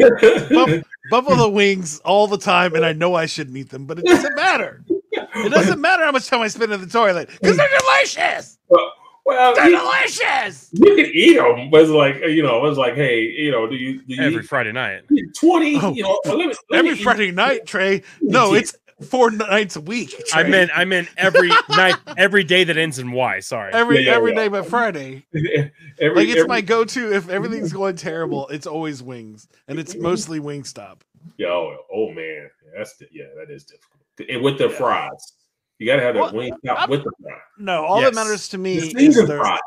buff- 0.49 0.83
buffalo 1.09 1.49
wings 1.49 1.99
all 1.99 2.27
the 2.27 2.37
time, 2.37 2.75
and 2.75 2.85
I 2.85 2.91
know 2.93 3.15
I 3.15 3.25
shouldn't 3.25 3.55
eat 3.55 3.69
them, 3.69 3.85
but 3.85 3.99
it 3.99 4.05
doesn't 4.05 4.35
matter. 4.35 4.83
It 5.13 5.49
doesn't 5.49 5.79
matter 5.79 6.03
how 6.03 6.11
much 6.11 6.27
time 6.27 6.41
I 6.41 6.49
spend 6.49 6.73
in 6.73 6.81
the 6.81 6.87
toilet 6.87 7.29
because 7.29 7.55
they're 7.57 7.67
delicious. 7.79 8.57
well, 8.67 8.91
They're 9.25 9.69
you, 9.69 9.77
delicious. 9.77 10.69
you 10.73 10.95
can 10.95 11.05
eat 11.13 11.35
them, 11.37 11.69
but 11.69 11.81
it's 11.81 11.89
like 11.91 12.15
you 12.29 12.43
know, 12.43 12.65
it's 12.65 12.77
like, 12.77 12.95
hey, 12.95 13.21
you 13.21 13.51
know, 13.51 13.67
do 13.67 13.75
you 13.75 14.01
do 14.01 14.15
you 14.15 14.21
Every 14.23 14.41
eat 14.43 14.47
Friday 14.49 14.71
night. 14.71 15.01
twenty? 15.37 15.77
Oh, 15.81 15.93
you 15.93 16.03
know, 16.03 16.19
let 16.25 16.37
me, 16.37 16.45
let 16.47 16.79
Every 16.79 16.91
me 16.93 16.97
eat- 16.97 17.03
Friday 17.03 17.31
night, 17.31 17.65
Trey. 17.67 18.03
No, 18.21 18.53
it's 18.53 18.75
four 19.01 19.31
nights 19.31 19.75
a 19.75 19.81
week. 19.81 20.13
I 20.33 20.41
Trey. 20.41 20.51
meant 20.51 20.71
I 20.75 20.85
meant 20.85 21.07
every 21.17 21.49
night, 21.69 21.95
every 22.17 22.43
day 22.43 22.63
that 22.63 22.77
ends 22.77 22.99
in 22.99 23.11
Y. 23.11 23.39
Sorry. 23.41 23.71
every 23.73 23.97
Yeah, 24.03 24.11
yeah, 24.11 24.17
every 24.17 24.31
yeah. 24.31 24.37
day 24.37 24.47
but 24.49 24.65
Friday. 24.65 25.25
every, 25.33 26.15
Like 26.15 26.27
it's 26.27 26.37
every- 26.37 26.47
my 26.47 26.61
go-to 26.61 27.13
if 27.13 27.29
everything's 27.29 27.71
going 27.73 27.95
terrible. 27.95 28.47
It's 28.49 28.67
always 28.67 29.01
wings, 29.03 29.47
and 29.67 29.79
it's 29.79 29.93
Mm-hmm. 29.93 30.03
mostly 30.03 30.39
Wingstop. 30.39 31.01
Yo, 31.37 31.77
oh 31.93 32.11
man, 32.11 32.49
that's 32.75 33.01
yeah, 33.11 33.25
that 33.37 33.51
is 33.53 33.63
difficult. 33.65 34.29
And 34.29 34.41
with 34.43 34.57
the 34.57 34.67
Yeah. 34.69 34.75
fries, 34.77 35.33
you 35.81 35.87
got 35.87 35.95
to 35.97 36.01
have 36.03 36.13
that 36.15 36.21
Well, 36.21 36.33
wing 36.33 36.53
I'm- 36.53 36.75
top 36.77 36.89
with 36.89 37.03
the 37.03 37.11
fries. 37.21 37.39
No, 37.57 37.83
all 37.85 38.01
Yes. 38.01 38.09
that 38.09 38.15
matters 38.15 38.47
to 38.49 38.57
me 38.57 38.79
The 38.79 38.87
is 38.87 38.91
seasoned 38.93 39.27
the, 39.27 39.37
fries. 39.37 39.59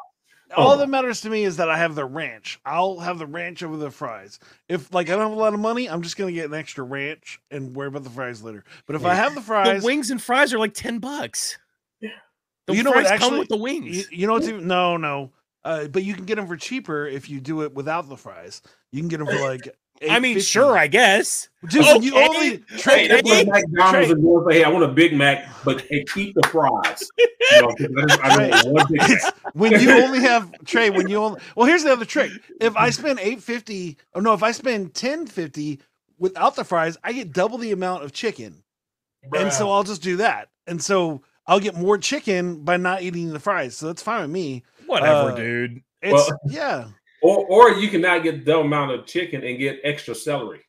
all 0.56 0.72
Oh. 0.72 0.76
that 0.78 0.88
matters 0.88 1.20
to 1.22 1.30
me 1.30 1.42
is 1.44 1.56
that 1.56 1.68
I 1.68 1.76
have 1.76 1.94
the 1.96 2.04
ranch. 2.04 2.60
I'll 2.64 2.98
have 3.00 3.18
the 3.18 3.26
ranch 3.26 3.62
over 3.62 3.76
the 3.76 3.90
fries. 3.90 4.38
If 4.68 4.92
like 4.94 5.08
I 5.08 5.12
don't 5.12 5.22
have 5.22 5.32
a 5.32 5.34
lot 5.40 5.54
of 5.54 5.60
money, 5.60 5.88
I'm 5.90 6.02
just 6.02 6.16
gonna 6.16 6.32
get 6.32 6.46
an 6.46 6.54
extra 6.54 6.84
ranch 6.84 7.40
and 7.50 7.74
worry 7.74 7.88
about 7.88 8.04
the 8.04 8.10
fries 8.10 8.42
later. 8.42 8.64
But 8.86 8.96
if 8.96 9.04
I 9.04 9.14
have 9.14 9.34
the 9.34 9.40
fries, 9.42 9.82
The 9.82 9.86
wings 9.86 10.10
and 10.10 10.22
fries 10.22 10.52
are 10.54 10.58
like 10.58 10.74
ten 10.74 10.98
bucks. 11.00 11.58
Yeah. 12.00 12.10
The 12.66 12.76
You 12.76 12.82
know 12.84 12.92
what, 12.92 13.06
fries 13.06 13.18
come 13.20 13.38
with 13.38 13.48
the 13.48 13.56
you, 13.56 13.62
wings. 13.62 14.10
you 14.12 14.26
know 14.26 14.34
what's 14.34 14.48
even 14.48 14.66
no 14.68 14.96
no. 14.96 15.32
Uh, 15.64 15.88
but 15.88 16.04
you 16.04 16.14
can 16.14 16.26
get 16.26 16.34
them 16.36 16.46
for 16.46 16.56
cheaper 16.58 17.06
if 17.06 17.28
you 17.30 17.40
do 17.40 17.62
it 17.62 17.72
without 17.74 18.06
the 18.08 18.16
fries. 18.18 18.60
You 18.92 19.00
can 19.00 19.08
get 19.08 19.18
them 19.18 19.26
for 19.26 19.32
like. 19.40 19.68
I 20.10 20.18
mean, 20.20 20.40
sure, 20.40 20.76
I 20.76 20.86
guess. 20.86 21.48
Dude, 21.68 21.84
when 21.86 22.02
you 22.02 22.12
Okay. 22.14 22.26
only 22.26 22.48
Hey, 22.68 22.78
Trey, 22.78 23.08
that's 23.08 23.28
look, 23.28 23.46
like 23.46 23.64
McDonald's 23.68 24.06
Trey. 24.08 24.10
and 24.12 24.22
going, 24.22 24.54
hey, 24.56 24.64
I 24.64 24.68
want 24.68 24.84
a 24.84 24.88
Big 24.88 25.14
Mac, 25.16 25.48
but 25.64 25.80
hey, 25.82 26.04
keep 26.12 26.34
the 26.34 26.46
fries. 26.48 27.08
You 27.52 27.60
know, 27.60 27.68
'cause 27.68 28.18
I 28.22 28.48
just- 28.50 28.66
one 28.68 28.86
Big 28.90 28.98
Mac. 29.00 29.34
When 29.54 29.80
you 29.80 29.90
only 29.92 30.20
have 30.20 30.50
Trey. 30.64 30.90
When 30.90 31.08
you 31.08 31.16
only 31.18 31.40
well, 31.56 31.66
here's 31.66 31.84
the 31.84 31.92
other 31.92 32.04
trick. 32.04 32.32
If 32.60 32.76
I 32.76 32.90
spend 32.90 33.20
eight 33.20 33.40
fifty, 33.42 33.74
eight 33.74 33.94
fifty, 33.94 33.98
oh 34.14 34.20
no, 34.20 34.32
if 34.34 34.42
I 34.42 34.50
spend 34.52 34.94
ten 34.94 35.26
fifty 35.26 35.80
without 36.18 36.56
the 36.56 36.64
fries, 36.64 36.96
I 37.04 37.12
get 37.12 37.32
double 37.32 37.58
the 37.58 37.70
amount 37.72 38.02
of 38.04 38.12
chicken, 38.12 38.62
and 39.34 39.52
so 39.52 39.70
I'll 39.70 39.84
just 39.84 40.02
do 40.02 40.16
that. 40.18 40.48
And 40.66 40.82
so 40.82 41.22
I'll 41.46 41.60
get 41.60 41.76
more 41.76 41.98
chicken 41.98 42.64
by 42.64 42.76
not 42.78 43.02
eating 43.02 43.30
the 43.32 43.38
fries. 43.40 43.76
So 43.76 43.86
that's 43.86 44.02
fine 44.02 44.22
with 44.22 44.30
me. 44.30 44.64
Whatever, 44.86 45.30
Uh, 45.32 45.34
dude. 45.36 45.82
It's 46.02 46.12
Well- 46.12 46.40
yeah, 46.48 46.84
Or, 47.24 47.46
or 47.46 47.70
you 47.78 47.88
can 47.88 48.02
not 48.02 48.22
get 48.22 48.44
the 48.44 48.58
amount 48.58 48.90
of 48.90 49.06
chicken 49.06 49.42
and 49.42 49.58
get 49.58 49.80
extra 49.82 50.14
celery. 50.14 50.60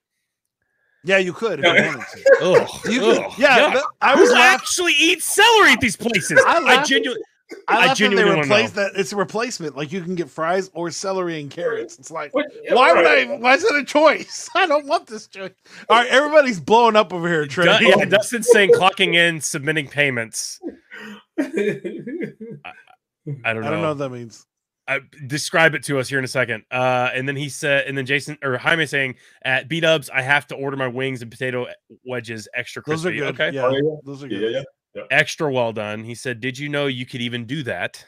yeah. 1.03 1.17
You 1.17 1.33
could 1.33 1.59
if 1.59 1.65
you 1.65 1.71
wanted 1.85 2.05
to. 2.07 2.33
Ugh, 2.41 2.69
You 2.93 2.99
could, 3.01 3.17
ugh, 3.25 3.33
yeah. 3.37 3.59
yuck. 3.59 3.71
th- 3.73 3.83
I 4.01 4.15
was 4.15 4.29
Who 4.29 4.35
laughing. 4.35 4.55
actually 4.61 4.93
eat 4.97 5.21
celery 5.21 5.73
at 5.73 5.81
these 5.81 5.97
places? 5.97 6.41
I 6.47 6.57
I, 6.59 6.83
genuinely. 6.83 7.21
I, 7.67 7.89
I 7.89 7.93
genuinely 7.93 8.41
they 8.41 8.49
wanna 8.49 8.69
that. 8.69 8.93
It's 8.95 9.11
a 9.11 9.17
replacement. 9.17 9.75
Like 9.75 9.91
you 9.91 10.01
can 10.01 10.15
get 10.15 10.29
fries 10.29 10.71
or 10.73 10.89
celery 10.91 11.41
and 11.41 11.51
carrots. 11.51 11.99
It's 11.99 12.09
like. 12.09 12.33
What- 12.33 12.47
Why 12.69 12.93
would 12.93 13.03
right. 13.05 13.29
I? 13.29 13.35
Why 13.37 13.53
is 13.55 13.63
it 13.65 13.75
a 13.75 13.83
choice? 13.83 14.49
I 14.55 14.65
don't 14.65 14.85
want 14.87 15.07
this 15.07 15.27
choice. 15.27 15.51
All 15.89 15.97
right, 15.97 16.07
everybody's 16.09 16.61
blowing 16.61 16.95
up 16.95 17.11
over 17.13 17.27
here, 17.27 17.45
Trey. 17.47 17.65
Du- 17.65 17.85
yeah, 17.85 18.05
Dustin's 18.05 18.47
saying 18.49 18.71
clocking 18.71 19.13
in, 19.15 19.41
submitting 19.41 19.89
payments. 19.89 20.59
I 21.37 21.43
don't 21.43 22.33
know. 23.35 23.41
I 23.43 23.53
don't 23.53 23.63
know 23.81 23.89
what 23.89 23.97
that 23.97 24.09
means. 24.09 24.45
Uh, 24.87 24.99
describe 25.27 25.73
it 25.73 25.81
to 25.83 25.97
us 25.97 26.07
here 26.07 26.19
in 26.19 26.23
a 26.25 26.27
second. 26.27 26.63
Uh, 26.69 27.09
and 27.13 27.27
then 27.27 27.35
he 27.35 27.49
said, 27.49 27.87
and 27.87 27.97
then 27.97 28.05
Jason 28.05 28.37
or 28.43 28.55
Jaime 28.57 28.85
saying 28.85 29.15
at 29.43 29.67
B 29.67 29.79
Dubs, 29.79 30.11
I 30.11 30.21
have 30.21 30.45
to 30.47 30.55
order 30.55 30.77
my 30.77 30.87
wings 30.87 31.23
and 31.23 31.31
potato 31.31 31.65
wedges 32.05 32.47
extra 32.53 32.83
Those 32.85 33.03
are 33.05 33.09
crispy. 33.09 33.19
good. 33.19 33.33
Okay, 33.33 33.55
Yeah, 33.55 33.65
Oh, 33.65 33.71
yeah. 33.71 33.81
those 34.03 34.23
are 34.23 34.27
good. 34.27 34.51
yeah, 34.53 34.61
yeah. 34.93 35.03
extra 35.09 35.51
well 35.51 35.73
done. 35.73 36.03
He 36.03 36.13
said, 36.13 36.39
Did 36.39 36.59
you 36.59 36.69
know 36.69 36.85
you 36.85 37.05
could 37.07 37.21
even 37.21 37.45
do 37.45 37.63
that? 37.63 38.05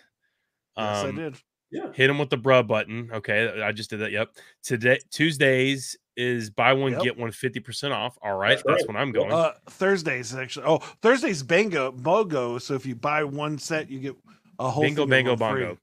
Yes, 0.77 1.03
I 1.05 1.09
Um, 1.09 1.15
did. 1.15 1.35
Yeah. 1.71 1.91
Hit 1.93 2.09
him 2.11 2.19
with 2.19 2.29
the 2.29 2.37
bruh 2.37 2.65
button. 2.65 3.09
Okay, 3.11 3.59
I 3.61 3.71
just 3.71 3.89
did 3.89 3.99
that. 4.01 4.11
Yep. 4.11 4.29
Today 4.63 4.99
Tuesdays 5.11 5.97
is 6.15 6.49
buy 6.51 6.73
one 6.73 6.93
Yep. 6.93 7.01
get 7.03 7.17
one 7.17 7.31
50% 7.31 7.91
off. 7.91 8.17
All 8.21 8.37
right, 8.37 8.51
That's 8.51 8.63
that's, 8.63 8.81
right. 8.83 8.87
when 8.87 8.95
I'm 8.97 9.11
going. 9.11 9.31
Uh, 9.31 9.53
Thursdays 9.67 10.33
actually. 10.35 10.65
Oh, 10.67 10.77
Thursdays 11.01 11.41
bingo 11.43 11.91
bogo. 11.91 12.61
So 12.61 12.75
if 12.75 12.85
you 12.85 12.95
buy 12.95 13.23
one 13.23 13.57
set, 13.57 13.89
you 13.89 13.99
get 13.99 14.15
a 14.59 14.69
whole 14.69 14.83
Bingo, 14.83 15.05
thing 15.07 15.27
of 15.27 15.39
bango, 15.39 15.75
free. 15.75 15.77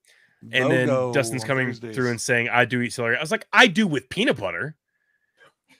Bongo. 0.50 0.70
and 0.70 0.72
then 0.72 1.12
Dustin's 1.12 1.44
coming 1.44 1.68
Thursdays. 1.68 1.94
through 1.94 2.10
and 2.10 2.20
saying, 2.20 2.48
I 2.48 2.64
do 2.64 2.80
eat 2.82 2.92
celery. 2.92 3.16
I 3.16 3.20
was 3.20 3.30
like, 3.30 3.46
I 3.52 3.66
do 3.66 3.86
with 3.86 4.08
peanut 4.08 4.38
butter. 4.38 4.76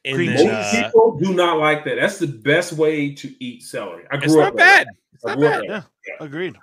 And 0.05 0.19
then. 0.19 0.47
Most 0.47 0.75
uh, 0.75 0.85
people 0.85 1.19
do 1.19 1.35
not 1.35 1.59
like 1.59 1.85
that. 1.85 1.97
That's 1.97 2.19
the 2.19 2.27
best 2.27 2.73
way 2.75 3.15
to 3.15 3.45
eat 3.45 3.63
celery. 3.63 4.05
I 4.11 4.17
grew 4.17 4.25
it's 4.25 4.35
up 4.35 4.39
not 4.39 4.55
like 4.55 4.57
bad. 4.57 4.87
It's 5.15 5.25
I 5.25 5.29
not 5.29 5.39
grew 5.39 5.49
bad. 5.49 5.59
like 5.61 5.69
that. 5.69 5.85
Yeah, 6.07 6.25
agreed. 6.25 6.57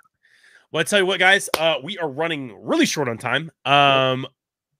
Well, 0.70 0.80
I 0.80 0.84
tell 0.84 1.00
you 1.00 1.06
what, 1.06 1.18
guys, 1.18 1.50
uh, 1.58 1.76
we 1.82 1.98
are 1.98 2.08
running 2.08 2.56
really 2.64 2.86
short 2.86 3.08
on 3.08 3.18
time. 3.18 3.50
Um, 3.64 4.26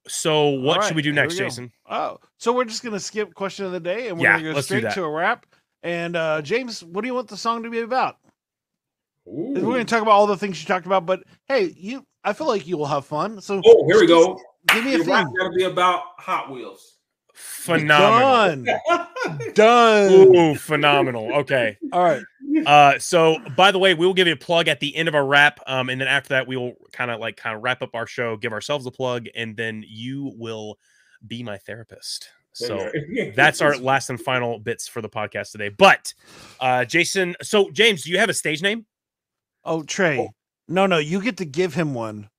so 0.07 0.49
what 0.49 0.79
right, 0.79 0.87
should 0.87 0.95
we 0.95 1.01
do 1.01 1.11
here 1.11 1.21
next, 1.21 1.35
we. 1.35 1.39
Jason? 1.39 1.71
Oh, 1.89 2.17
so 2.37 2.51
we're 2.53 2.65
just 2.65 2.83
gonna 2.83 2.99
skip 2.99 3.33
question 3.33 3.65
of 3.65 3.71
the 3.71 3.79
day, 3.79 4.07
and 4.07 4.17
we're 4.17 4.25
Yeah, 4.25 4.39
gonna 4.39 4.53
go 4.53 4.61
straight 4.61 4.89
to 4.91 5.03
a 5.03 5.09
wrap. 5.09 5.45
And 5.83 6.15
uh 6.15 6.41
James, 6.41 6.83
what 6.83 7.01
do 7.01 7.07
you 7.07 7.13
want 7.13 7.27
the 7.27 7.37
song 7.37 7.63
to 7.63 7.69
be 7.69 7.79
about? 7.81 8.17
Ooh. 9.27 9.53
We're 9.55 9.61
going 9.61 9.85
to 9.85 9.89
talk 9.89 10.01
about 10.01 10.11
all 10.11 10.27
the 10.27 10.37
things 10.37 10.61
you 10.61 10.67
talked 10.67 10.85
about, 10.85 11.05
but 11.05 11.23
hey, 11.47 11.73
you, 11.77 12.05
I 12.23 12.33
feel 12.33 12.47
like 12.47 12.65
you 12.67 12.77
will 12.77 12.85
have 12.85 13.05
fun. 13.05 13.41
So 13.41 13.61
Oh, 13.65 13.85
here 13.87 13.99
we 13.99 14.07
go. 14.07 14.39
give 14.69 14.85
me 14.85 14.93
a 14.93 14.97
Your 14.97 15.05
rap 15.05 15.25
theme. 15.25 15.33
got 15.37 15.49
to 15.49 15.55
be 15.55 15.63
about 15.63 16.01
Hot 16.19 16.51
Wheels. 16.51 16.97
Phenomenal. 17.33 18.65
Done. 18.65 19.39
Done. 19.53 20.11
Ooh, 20.11 20.55
phenomenal. 20.55 21.33
Okay. 21.37 21.77
All 21.93 22.03
right. 22.03 22.21
Uh, 22.65 22.99
so 22.99 23.37
by 23.57 23.71
the 23.71 23.79
way, 23.79 23.93
we 23.93 24.05
will 24.05 24.13
give 24.13 24.27
you 24.27 24.33
a 24.33 24.37
plug 24.37 24.67
at 24.67 24.79
the 24.79 24.95
end 24.95 25.07
of 25.07 25.15
our 25.15 25.25
wrap. 25.25 25.59
Um, 25.65 25.89
and 25.89 25.99
then 25.99 26.07
after 26.07 26.29
that, 26.29 26.47
we 26.47 26.55
will 26.57 26.73
kind 26.91 27.09
of 27.09 27.19
like 27.19 27.35
kind 27.37 27.55
of 27.55 27.63
wrap 27.63 27.81
up 27.81 27.95
our 27.95 28.05
show, 28.07 28.37
give 28.37 28.53
ourselves 28.53 28.85
a 28.85 28.91
plug, 28.91 29.27
and 29.35 29.57
then 29.57 29.83
you 29.87 30.33
will 30.37 30.77
be 31.27 31.41
my 31.43 31.57
therapist. 31.57 32.29
So 32.53 32.91
that's 33.35 33.61
our 33.61 33.75
last 33.77 34.09
and 34.11 34.21
final 34.21 34.59
bits 34.59 34.87
for 34.87 35.01
the 35.01 35.09
podcast 35.09 35.51
today. 35.51 35.69
But 35.69 36.13
uh 36.59 36.85
Jason, 36.85 37.35
so 37.41 37.71
James, 37.71 38.03
do 38.03 38.11
you 38.11 38.19
have 38.19 38.29
a 38.29 38.33
stage 38.33 38.61
name? 38.61 38.85
Oh, 39.65 39.81
Trey. 39.83 40.29
No, 40.67 40.85
no, 40.85 40.97
you 40.97 41.21
get 41.21 41.37
to 41.37 41.45
give 41.45 41.73
him 41.73 41.93
one 41.93 42.29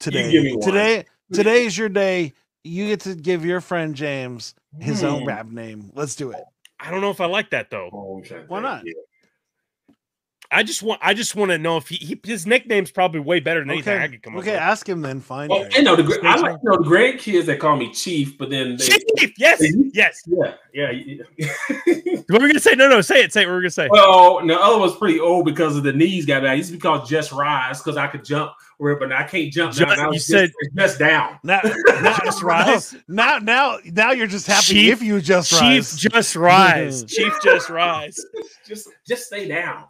today. 0.00 0.30
give 0.30 0.44
me 0.44 0.56
one. 0.56 0.66
Today, 0.66 1.04
today 1.32 1.64
is 1.64 1.76
your 1.76 1.88
day. 1.88 2.32
You 2.64 2.88
get 2.88 3.00
to 3.00 3.14
give 3.14 3.44
your 3.44 3.60
friend 3.60 3.94
James 3.94 4.54
his 4.80 5.04
own 5.04 5.24
rap 5.24 5.46
name. 5.46 5.90
Let's 5.94 6.14
do 6.14 6.30
it. 6.30 6.42
I 6.78 6.90
don't 6.90 7.00
know 7.00 7.10
if 7.10 7.20
I 7.20 7.26
like 7.26 7.50
that 7.50 7.70
though. 7.70 7.90
Oh, 7.92 8.16
I'm 8.18 8.24
trying 8.24 8.42
to 8.42 8.46
Why 8.48 8.58
think. 8.58 8.64
not? 8.64 8.84
Yeah. 10.52 10.58
I 10.58 10.62
just 10.62 10.82
want 10.82 11.00
I 11.02 11.14
just 11.14 11.34
want 11.34 11.50
to 11.50 11.58
know 11.58 11.76
if 11.76 11.88
he, 11.88 11.96
he 11.96 12.20
his 12.24 12.46
nickname's 12.46 12.90
probably 12.90 13.20
way 13.20 13.40
better 13.40 13.60
than 13.60 13.70
anything 13.70 13.98
I 13.98 14.08
could 14.08 14.22
come 14.22 14.34
up 14.34 14.38
with. 14.38 14.48
Okay. 14.48 14.56
Ask 14.56 14.88
him 14.88 15.00
then. 15.00 15.20
Fine. 15.20 15.48
Trey. 15.48 15.68
I 15.76 15.80
know 15.80 15.96
the 15.96 16.02
gra- 16.02 16.18
I 16.22 16.36
like 16.36 16.60
to 16.60 16.64
know 16.64 16.76
the 16.76 16.88
grandkids 16.88 17.46
that 17.46 17.58
call 17.58 17.76
me 17.76 17.92
Chief, 17.92 18.36
but 18.36 18.50
then 18.50 18.76
they, 18.76 18.84
Chief, 18.84 19.32
yes, 19.38 19.62
yes. 19.92 20.22
yeah, 20.26 20.54
yeah. 20.72 21.16
yeah. 21.36 21.52
What 22.28 22.40
were 22.40 22.46
we 22.46 22.52
gonna 22.52 22.60
say? 22.60 22.74
No, 22.74 22.88
no, 22.88 23.00
say 23.00 23.22
it, 23.22 23.32
say 23.32 23.42
it. 23.42 23.46
What 23.46 23.52
were 23.52 23.58
we 23.58 23.62
gonna 23.64 23.70
say? 23.70 23.88
well, 23.90 24.46
the 24.46 24.58
other 24.58 24.78
one's 24.78 24.94
pretty 24.94 25.20
old 25.20 25.44
because 25.44 25.76
of 25.76 25.82
the 25.82 25.92
knees 25.92 26.24
got 26.24 26.42
bad. 26.42 26.52
I 26.52 26.54
used 26.54 26.70
to 26.70 26.76
be 26.76 26.80
called 26.80 27.06
Just 27.06 27.32
Rise 27.32 27.82
because 27.82 27.96
I 27.96 28.06
could 28.06 28.24
jump, 28.24 28.52
where 28.78 28.96
but 28.96 29.12
I 29.12 29.24
can't 29.24 29.52
jump 29.52 29.74
Ju- 29.74 29.86
now. 29.86 29.94
Now 29.94 30.10
you 30.10 30.16
it's 30.16 30.26
said- 30.26 30.46
just, 30.48 30.54
it's 30.60 30.74
just 30.74 30.98
down. 30.98 31.38
Now, 31.44 31.60
now, 32.02 32.16
Just 32.24 32.42
rise. 32.42 32.94
Now, 33.08 33.38
now, 33.38 33.78
now 33.84 34.12
you're 34.12 34.26
just 34.26 34.46
happy 34.46 34.62
Chief- 34.66 34.92
if 34.94 35.02
you 35.02 35.20
just 35.20 35.50
Chief 35.50 35.60
rise. 35.60 35.96
just 35.96 36.36
rise. 36.36 37.04
Chief 37.08 37.32
just 37.42 37.68
rise. 37.70 38.18
just 38.66 38.88
just 39.06 39.26
stay 39.26 39.46
down. 39.48 39.84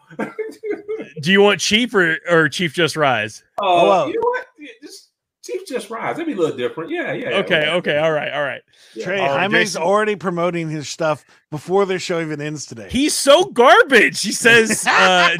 Do 1.22 1.32
you 1.32 1.40
want 1.40 1.60
Chief 1.60 1.94
or, 1.94 2.18
or 2.28 2.48
Chief 2.48 2.74
just 2.74 2.96
rise? 2.96 3.42
Oh, 3.60 3.88
well. 3.88 4.08
you 4.08 4.14
know 4.14 4.20
what? 4.22 4.46
Just 4.82 5.10
Chief 5.44 5.66
Just 5.66 5.90
Rise. 5.90 6.16
That'd 6.16 6.26
be 6.28 6.34
a 6.34 6.36
little 6.40 6.56
different. 6.56 6.90
Yeah, 6.90 7.12
yeah. 7.12 7.30
yeah. 7.30 7.36
Okay, 7.38 7.68
okay, 7.68 7.98
all 7.98 8.12
right, 8.12 8.32
all 8.32 8.44
right. 8.44 8.62
Yeah. 8.94 9.04
Trey, 9.04 9.18
All 9.20 9.26
right, 9.34 9.40
Jaime's 9.50 9.70
Jason. 9.70 9.82
already 9.82 10.14
promoting 10.14 10.68
his 10.70 10.88
stuff 10.88 11.24
before 11.50 11.84
their 11.84 11.98
show 11.98 12.20
even 12.20 12.40
ends 12.40 12.64
today. 12.64 12.86
He's 12.88 13.12
so 13.14 13.46
garbage. 13.46 14.22
He 14.22 14.30
says 14.30 14.86
uh 14.86 15.36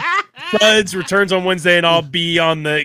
Buds 0.59 0.97
returns 0.97 1.33
on 1.33 1.45
Wednesday 1.45 1.77
and 1.77 1.87
I'll 1.87 2.03
be 2.03 2.39
on 2.41 2.65
the 2.65 2.85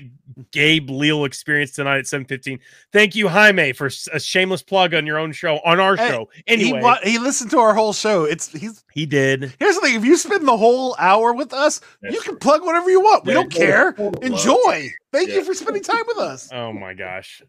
Gabe 0.52 0.90
Leal 0.90 1.26
experience 1.26 1.72
tonight 1.72 1.98
at 1.98 2.06
7:15. 2.06 2.60
Thank 2.92 3.16
you, 3.16 3.28
Jaime, 3.28 3.72
for 3.74 3.90
a 4.14 4.20
shameless 4.20 4.62
plug 4.64 4.94
on 4.94 5.06
your 5.08 5.18
own 5.18 5.32
show, 5.32 5.60
on 5.66 5.80
our 5.80 5.96
Hey, 5.96 6.10
show. 6.10 6.30
he 6.34 6.44
Anyway, 6.48 6.82
wa- 6.82 7.00
he 7.04 7.18
listened 7.18 7.50
to 7.52 7.60
our 7.60 7.74
whole 7.74 7.94
show. 7.94 8.24
It's 8.26 8.48
he's 8.52 8.84
he 8.94 9.06
did. 9.06 9.54
here's 9.60 9.76
the 9.76 9.82
thing: 9.82 9.96
if 9.96 10.06
you 10.06 10.16
spend 10.18 10.48
the 10.48 10.58
whole 10.58 10.96
hour 11.00 11.34
with 11.34 11.54
us, 11.54 11.82
That's 12.02 12.14
you 12.16 12.22
can 12.22 12.38
plug 12.38 12.64
whatever 12.64 12.90
you 12.90 13.02
want. 13.02 13.26
We 13.26 13.34
Yeah, 13.34 13.40
don't 13.40 13.52
care. 13.52 13.94
total. 13.94 14.22
Enjoy. 14.22 14.90
Thank 15.12 15.30
Yeah. 15.30 15.36
you 15.36 15.44
for 15.44 15.54
spending 15.54 15.84
time 15.84 16.04
with 16.08 16.18
us. 16.18 16.50
Oh 16.54 16.72
my 16.74 16.94
gosh. 16.94 17.42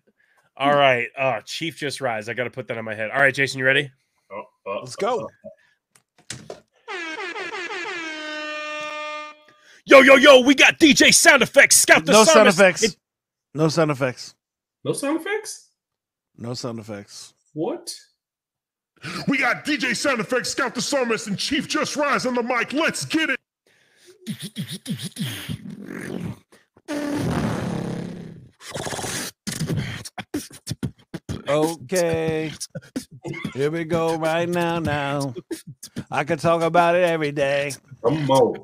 All 0.56 0.74
right. 0.74 1.08
Oh, 1.18 1.38
Chief 1.44 1.76
just 1.76 2.00
rise. 2.00 2.28
I 2.28 2.34
got 2.34 2.44
to 2.44 2.50
put 2.50 2.66
that 2.68 2.76
in 2.78 2.84
my 2.84 2.94
head. 2.94 3.10
All 3.10 3.20
right, 3.20 3.32
Jason, 3.34 3.58
you 3.60 3.64
ready? 3.64 3.90
Oh, 4.32 4.42
oh, 4.66 4.78
Let's 4.80 4.96
go. 4.96 5.28
Oh, 5.44 5.48
oh. 6.50 6.56
Yo, 9.88 10.00
yo, 10.02 10.16
yo, 10.16 10.40
we 10.40 10.54
got 10.54 10.78
DJ 10.78 11.14
sound 11.14 11.40
effects. 11.42 11.76
Scout 11.76 12.04
the 12.04 12.12
No 12.12 12.24
sound 12.24 12.46
effects. 12.48 12.82
It- 12.82 12.96
No 13.54 13.68
sound 13.68 13.90
effects. 13.90 14.34
No 14.84 14.92
sound 14.92 15.18
effects? 15.20 15.70
No 16.36 16.52
sound 16.54 16.78
effects. 16.78 17.32
What? 17.54 17.94
We 19.28 19.38
got 19.38 19.64
DJ 19.64 19.94
Sound 19.96 20.20
Effects, 20.20 20.50
Scout 20.50 20.74
the 20.74 20.82
Psalmist, 20.82 21.28
and 21.28 21.38
Chief 21.38 21.68
Just 21.68 21.94
Rise 21.96 22.26
on 22.26 22.34
the 22.34 22.42
mic. 22.42 22.72
Let's 22.72 23.04
get 23.04 23.30
it. 23.30 23.38
Okay. 31.48 32.52
Here 33.54 33.70
we 33.70 33.84
go 33.84 34.16
right 34.16 34.48
now. 34.48 34.78
Now 34.78 35.34
I 36.10 36.24
could 36.24 36.40
talk 36.40 36.62
about 36.62 36.94
it 36.94 37.04
every 37.04 37.32
day. 37.32 37.72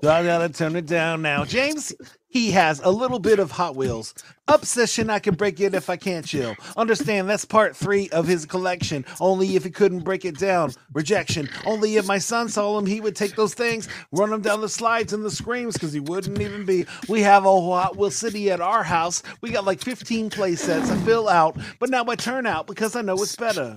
So 0.02 0.10
I 0.10 0.24
gotta 0.24 0.48
turn 0.48 0.76
it 0.76 0.86
down 0.86 1.22
now. 1.22 1.44
James, 1.44 1.92
he 2.28 2.50
has 2.52 2.80
a 2.80 2.90
little 2.90 3.18
bit 3.18 3.38
of 3.38 3.50
Hot 3.52 3.76
Wheels. 3.76 4.14
Obsession, 4.48 5.10
I 5.10 5.18
can 5.18 5.34
break 5.34 5.60
it 5.60 5.74
if 5.74 5.88
I 5.88 5.96
can't 5.96 6.26
chill. 6.26 6.54
Understand 6.76 7.28
that's 7.28 7.44
part 7.44 7.76
three 7.76 8.08
of 8.10 8.26
his 8.26 8.46
collection. 8.46 9.04
Only 9.20 9.56
if 9.56 9.64
he 9.64 9.70
couldn't 9.70 10.00
break 10.00 10.24
it 10.24 10.38
down. 10.38 10.72
Rejection. 10.92 11.48
Only 11.64 11.96
if 11.96 12.06
my 12.06 12.18
son 12.18 12.48
saw 12.48 12.78
him, 12.78 12.86
he 12.86 13.00
would 13.00 13.16
take 13.16 13.36
those 13.36 13.54
things, 13.54 13.88
run 14.12 14.30
them 14.30 14.42
down 14.42 14.60
the 14.60 14.68
slides 14.68 15.12
and 15.12 15.24
the 15.24 15.30
screams, 15.30 15.74
because 15.74 15.92
he 15.92 16.00
wouldn't 16.00 16.40
even 16.40 16.64
be. 16.64 16.86
We 17.08 17.22
have 17.22 17.44
a 17.44 17.60
Hot 17.60 17.96
Wheel 17.96 18.10
City 18.10 18.50
at 18.50 18.60
our 18.60 18.82
house. 18.82 19.22
We 19.40 19.50
got 19.50 19.64
like 19.64 19.80
15 19.80 20.30
play 20.30 20.56
sets. 20.56 20.90
I 20.90 20.96
fill 20.98 21.28
out, 21.28 21.56
but 21.78 21.90
now 21.90 22.04
I 22.08 22.16
turn 22.16 22.46
out 22.46 22.66
because 22.66 22.96
I 22.96 23.02
know 23.02 23.14
it's 23.14 23.36
better. 23.36 23.74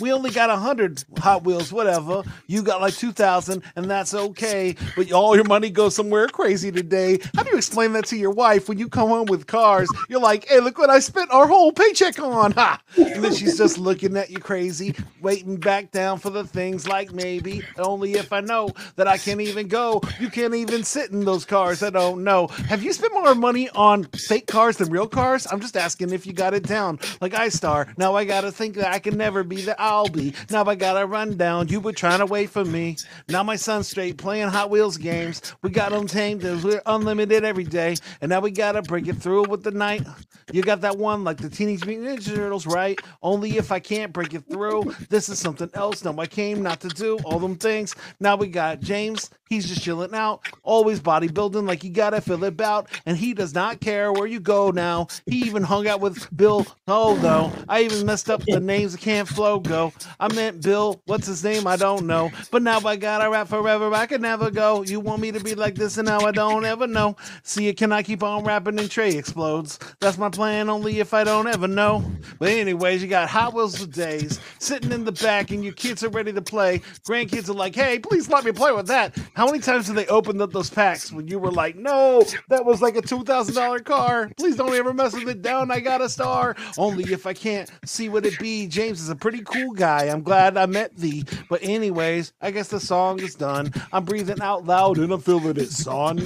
We 0.00 0.12
only 0.12 0.30
got 0.30 0.50
a 0.50 0.54
100 0.54 1.04
Hot 1.18 1.44
Wheels, 1.44 1.72
whatever. 1.72 2.22
You 2.46 2.62
got 2.62 2.80
like 2.80 2.94
2,000, 2.94 3.62
and 3.76 3.90
that's 3.90 4.14
okay. 4.14 4.76
But 4.96 5.12
all 5.12 5.34
your 5.34 5.44
money 5.44 5.70
goes 5.70 5.94
somewhere 5.94 6.28
crazy 6.28 6.72
today. 6.72 7.18
How 7.34 7.42
do 7.42 7.50
you 7.50 7.56
explain 7.56 7.92
that 7.92 8.06
to 8.06 8.16
your 8.16 8.30
wife 8.30 8.68
when 8.68 8.78
you 8.78 8.88
come 8.88 9.08
home 9.08 9.26
with 9.26 9.46
cars? 9.46 9.88
You're 10.08 10.20
like, 10.20 10.48
hey, 10.48 10.60
look 10.60 10.78
what 10.78 10.90
I 10.90 11.00
spent 11.00 11.30
our 11.30 11.46
whole 11.46 11.72
paycheck 11.72 12.18
on. 12.18 12.52
Ha! 12.52 12.80
And 12.96 13.24
then 13.24 13.34
she's 13.34 13.58
just 13.58 13.78
looking 13.78 14.16
at 14.16 14.30
you 14.30 14.38
crazy, 14.38 14.94
waiting 15.20 15.56
back 15.56 15.90
down 15.90 16.18
for 16.18 16.30
the 16.30 16.44
things 16.44 16.88
like 16.88 17.12
maybe, 17.12 17.62
only 17.78 18.14
if 18.14 18.32
I 18.32 18.40
know 18.40 18.70
that 18.96 19.08
I 19.08 19.18
can't 19.18 19.40
even 19.40 19.68
go. 19.68 20.00
You 20.18 20.30
can't 20.30 20.54
even 20.54 20.84
sit 20.84 21.10
in 21.10 21.24
those 21.24 21.44
cars. 21.44 21.82
I 21.82 21.90
don't 21.90 22.24
know. 22.24 22.48
Have 22.68 22.82
you 22.82 22.92
spent 22.92 23.12
more 23.12 23.34
money 23.34 23.68
on 23.70 24.04
fake 24.04 24.46
cars 24.46 24.76
than 24.78 24.90
real 24.90 25.08
cars? 25.08 25.46
I'm 25.50 25.60
just 25.60 25.76
asking 25.76 26.10
if 26.10 26.26
you 26.26 26.32
got 26.32 26.54
it 26.54 26.64
down. 26.64 26.98
Like 27.20 27.34
I 27.34 27.48
star. 27.48 27.92
Now 27.96 28.14
I 28.14 28.24
gotta 28.24 28.50
think 28.50 28.76
that 28.76 28.92
I 28.92 28.98
can 28.98 29.16
never 29.16 29.44
be 29.44 29.62
the 29.62 29.80
Now 29.90 30.64
I 30.66 30.76
gotta 30.76 31.04
run 31.04 31.36
down. 31.36 31.66
You 31.66 31.80
were 31.80 31.92
trying 31.92 32.20
to 32.20 32.26
wait 32.26 32.50
for 32.50 32.64
me. 32.64 32.96
Now 33.28 33.42
my 33.42 33.56
son's 33.56 33.88
straight 33.88 34.18
playing 34.18 34.46
Hot 34.46 34.70
Wheels 34.70 34.96
games. 34.96 35.42
We 35.62 35.70
got 35.70 35.90
them 35.90 36.06
tamed 36.06 36.44
as 36.44 36.62
we're 36.62 36.80
unlimited 36.86 37.44
every 37.44 37.64
day. 37.64 37.96
And 38.20 38.28
now 38.28 38.38
we 38.38 38.52
gotta 38.52 38.82
break 38.82 39.08
it 39.08 39.16
through 39.16 39.48
with 39.48 39.64
the 39.64 39.72
night. 39.72 40.06
You 40.52 40.62
got 40.62 40.80
that 40.82 40.96
one 40.96 41.24
like 41.24 41.38
the 41.38 41.50
Teenage 41.50 41.84
Mutant 41.84 42.20
Ninja 42.20 42.36
Turtles, 42.36 42.66
right? 42.66 43.00
Only 43.20 43.56
if 43.58 43.72
I 43.72 43.80
can't 43.80 44.12
break 44.12 44.32
it 44.32 44.44
through. 44.48 44.94
This 45.08 45.28
is 45.28 45.40
something 45.40 45.70
else. 45.74 46.04
Now 46.04 46.14
I 46.18 46.26
came 46.26 46.62
not 46.62 46.80
to 46.82 46.88
do 46.88 47.18
all 47.24 47.40
them 47.40 47.56
things. 47.56 47.96
Now 48.20 48.36
we 48.36 48.46
got 48.46 48.78
James. 48.80 49.30
He's 49.48 49.68
just 49.68 49.82
chilling 49.82 50.14
out, 50.14 50.46
always 50.62 51.00
bodybuilding 51.00 51.66
like 51.66 51.82
you 51.82 51.90
gotta 51.90 52.20
fill 52.20 52.44
it 52.44 52.60
out, 52.60 52.88
and 53.04 53.16
he 53.16 53.34
does 53.34 53.52
not 53.52 53.80
care 53.80 54.12
where 54.12 54.28
you 54.28 54.38
go 54.38 54.70
now. 54.70 55.08
He 55.26 55.38
even 55.38 55.64
hung 55.64 55.88
out 55.88 56.00
with 56.00 56.28
Bill. 56.36 56.64
Oh 56.86 57.18
no, 57.20 57.52
I 57.68 57.82
even 57.82 58.06
messed 58.06 58.30
up 58.30 58.42
the 58.46 58.60
names. 58.60 58.94
I 58.94 58.98
can't 58.98 59.26
flow 59.26 59.58
go. 59.58 59.79
I 60.18 60.32
meant 60.34 60.62
Bill. 60.62 61.00
What's 61.06 61.26
his 61.26 61.42
name? 61.42 61.66
I 61.66 61.76
don't 61.76 62.06
know. 62.06 62.30
But 62.50 62.62
now 62.62 62.80
I 62.84 62.96
gotta 62.96 63.30
rap 63.30 63.48
forever. 63.48 63.92
I 63.94 64.06
can 64.06 64.22
never 64.22 64.50
go. 64.50 64.82
You 64.82 65.00
want 65.00 65.22
me 65.22 65.32
to 65.32 65.40
be 65.40 65.54
like 65.54 65.74
this, 65.74 65.98
and 65.98 66.06
now 66.06 66.20
I 66.20 66.32
don't 66.32 66.64
ever 66.64 66.86
know. 66.86 67.16
See, 67.42 67.72
can 67.72 67.92
I 67.92 68.02
keep 68.02 68.22
on 68.22 68.44
rapping 68.44 68.78
and 68.78 68.90
Trey 68.90 69.16
explodes? 69.16 69.78
That's 70.00 70.18
my 70.18 70.28
plan. 70.28 70.68
Only 70.68 71.00
if 71.00 71.14
I 71.14 71.24
don't 71.24 71.46
ever 71.46 71.68
know. 71.68 72.04
But 72.38 72.48
anyways, 72.50 73.02
you 73.02 73.08
got 73.08 73.28
Hot 73.28 73.54
Wheels 73.54 73.78
for 73.78 73.86
days, 73.86 74.40
sitting 74.58 74.92
in 74.92 75.04
the 75.04 75.12
back, 75.12 75.50
and 75.50 75.64
your 75.64 75.74
kids 75.74 76.02
are 76.04 76.08
ready 76.08 76.32
to 76.32 76.42
play. 76.42 76.80
Grandkids 77.08 77.48
are 77.48 77.54
like, 77.54 77.74
"Hey, 77.74 77.98
please 77.98 78.28
let 78.28 78.44
me 78.44 78.52
play 78.52 78.72
with 78.72 78.86
that." 78.88 79.16
How 79.34 79.46
many 79.46 79.60
times 79.60 79.86
did 79.86 79.96
they 79.96 80.06
open 80.06 80.40
up 80.40 80.52
those 80.52 80.70
packs 80.70 81.12
when 81.12 81.28
you 81.28 81.38
were 81.38 81.50
like, 81.52 81.76
"No, 81.76 82.22
that 82.48 82.64
was 82.64 82.82
like 82.82 82.96
a 82.96 83.02
two 83.02 83.24
thousand 83.24 83.54
dollar 83.54 83.80
car. 83.80 84.30
Please 84.36 84.56
don't 84.56 84.74
ever 84.74 84.92
mess 84.92 85.12
with 85.14 85.28
it 85.28 85.42
down. 85.42 85.70
I 85.70 85.80
got 85.80 86.00
a 86.00 86.08
star. 86.08 86.56
Only 86.78 87.12
if 87.12 87.26
I 87.26 87.34
can't 87.34 87.70
see 87.84 88.08
what 88.08 88.26
it 88.26 88.38
be." 88.38 88.66
James 88.66 89.00
is 89.00 89.10
a 89.10 89.16
pretty 89.16 89.42
cool 89.42 89.59
guy. 89.74 90.04
I'm 90.06 90.22
glad 90.22 90.56
I 90.56 90.66
met 90.66 90.96
thee. 90.96 91.24
But 91.48 91.62
anyways, 91.62 92.32
I 92.40 92.50
guess 92.50 92.68
the 92.68 92.80
song 92.80 93.20
is 93.20 93.34
done. 93.34 93.72
I'm 93.92 94.04
breathing 94.04 94.40
out 94.40 94.64
loud 94.64 94.98
and 94.98 95.12
I'm 95.12 95.20
feeling 95.20 95.56
it, 95.56 95.70
son. 95.70 96.16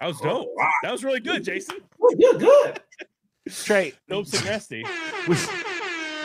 That 0.00 0.06
was 0.08 0.20
dope. 0.20 0.48
wow. 0.56 0.70
That 0.82 0.92
was 0.92 1.04
really 1.04 1.20
good, 1.20 1.44
Jason. 1.44 1.78
You're 2.18 2.34
good. 2.34 2.80
Trey, 3.50 3.92
Dope 4.08 4.26
and 4.34 4.44
nasty. 4.44 4.84
we've, 5.28 5.64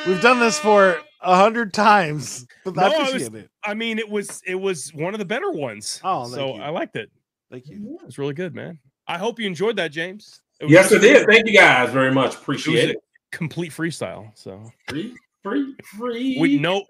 we've 0.08 0.22
done 0.22 0.40
this 0.40 0.58
for 0.58 1.00
a 1.22 1.36
hundred 1.36 1.72
times, 1.74 2.48
but 2.66 2.78
I 2.78 2.82
No, 2.82 2.88
I 2.88 3.08
appreciate 3.08 3.32
was- 3.32 3.44
it. 3.44 3.50
I 3.64 3.74
mean, 3.76 4.00
it 4.00 4.10
was 4.10 4.42
it 4.46 4.56
was 4.56 4.92
one 4.94 5.14
of 5.14 5.20
the 5.20 5.26
better 5.26 5.52
ones. 5.52 6.02
Oh, 6.04 6.24
thank 6.24 6.34
so 6.36 6.56
you. 6.56 6.62
I 6.62 6.70
liked 6.70 6.96
it. 6.96 7.12
Thank 7.52 7.68
you. 7.68 7.98
It 8.02 8.06
was 8.08 8.18
really 8.18 8.34
good, 8.34 8.56
man. 8.56 8.80
I 9.08 9.18
hope 9.20 9.40
you 9.40 9.46
enjoyed 9.46 9.76
that, 9.76 9.92
James. 9.92 10.42
It 10.60 10.70
Yes, 10.70 10.90
just 10.90 11.04
it 11.04 11.08
did. 11.08 11.28
Thank 11.28 11.48
you 11.48 11.54
guys 11.58 11.92
very 11.92 12.12
much. 12.12 12.34
Appreciate 12.36 12.90
a 12.90 12.92
it. 12.94 12.98
Complete 13.32 13.72
freestyle. 13.72 14.32
So 14.38 14.62
Free, 14.90 15.16
free, 15.44 15.76
free. 15.98 16.38
we 16.40 16.58
no 16.60 16.84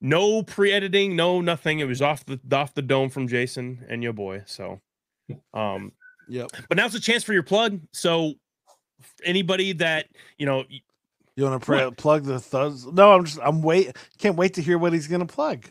no 0.00 0.42
pre-editing, 0.42 1.16
no 1.16 1.40
nothing. 1.40 1.80
It 1.80 1.84
was 1.88 2.02
off 2.02 2.24
the 2.24 2.38
off 2.52 2.74
the 2.74 2.82
dome 2.82 3.10
from 3.10 3.28
Jason 3.28 3.84
and 3.88 4.02
your 4.02 4.12
boy. 4.12 4.42
So, 4.46 4.80
um, 5.54 5.92
Yep. 6.28 6.50
but 6.68 6.76
now's 6.76 6.94
a 6.94 7.00
chance 7.00 7.22
for 7.24 7.32
your 7.32 7.42
plug. 7.42 7.80
So, 7.92 8.34
anybody 9.24 9.72
that 9.74 10.06
you 10.38 10.46
know, 10.46 10.58
y- 10.70 10.80
You 11.36 11.44
want 11.44 11.60
to 11.60 11.64
pre- 11.66 11.90
plug 11.92 12.24
the 12.24 12.38
thuds? 12.40 12.86
No, 12.86 13.12
I'm 13.12 13.24
just 13.24 13.38
I'm 13.42 13.62
wait. 13.62 13.96
Can't 14.18 14.36
wait 14.36 14.54
to 14.54 14.62
hear 14.62 14.78
what 14.78 14.92
he's 14.92 15.08
gonna 15.08 15.26
plug. 15.26 15.64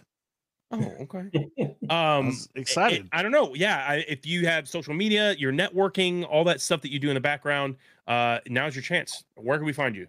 Oh, 0.72 0.94
okay. 1.02 1.52
Um, 1.88 2.36
excited. 2.56 3.08
I, 3.12 3.22
don't 3.22 3.32
know. 3.32 3.54
Yeah, 3.54 3.86
I, 3.88 3.96
if 4.08 4.26
you 4.26 4.48
have 4.48 4.68
social 4.68 4.96
media, 4.96 5.34
your 5.34 5.54
networking, 5.54 6.26
all 6.28 6.44
that 6.46 6.60
stuff 6.60 6.82
that 6.82 6.92
you 6.92 6.98
do 6.98 7.10
in 7.10 7.14
the 7.14 7.22
background, 7.22 7.76
uh, 8.08 8.40
now's 8.48 8.76
your 8.76 8.82
chance. 8.82 9.24
Where 9.36 9.60
can 9.60 9.68
we 9.68 9.74
find 9.74 9.96
you? 9.96 10.08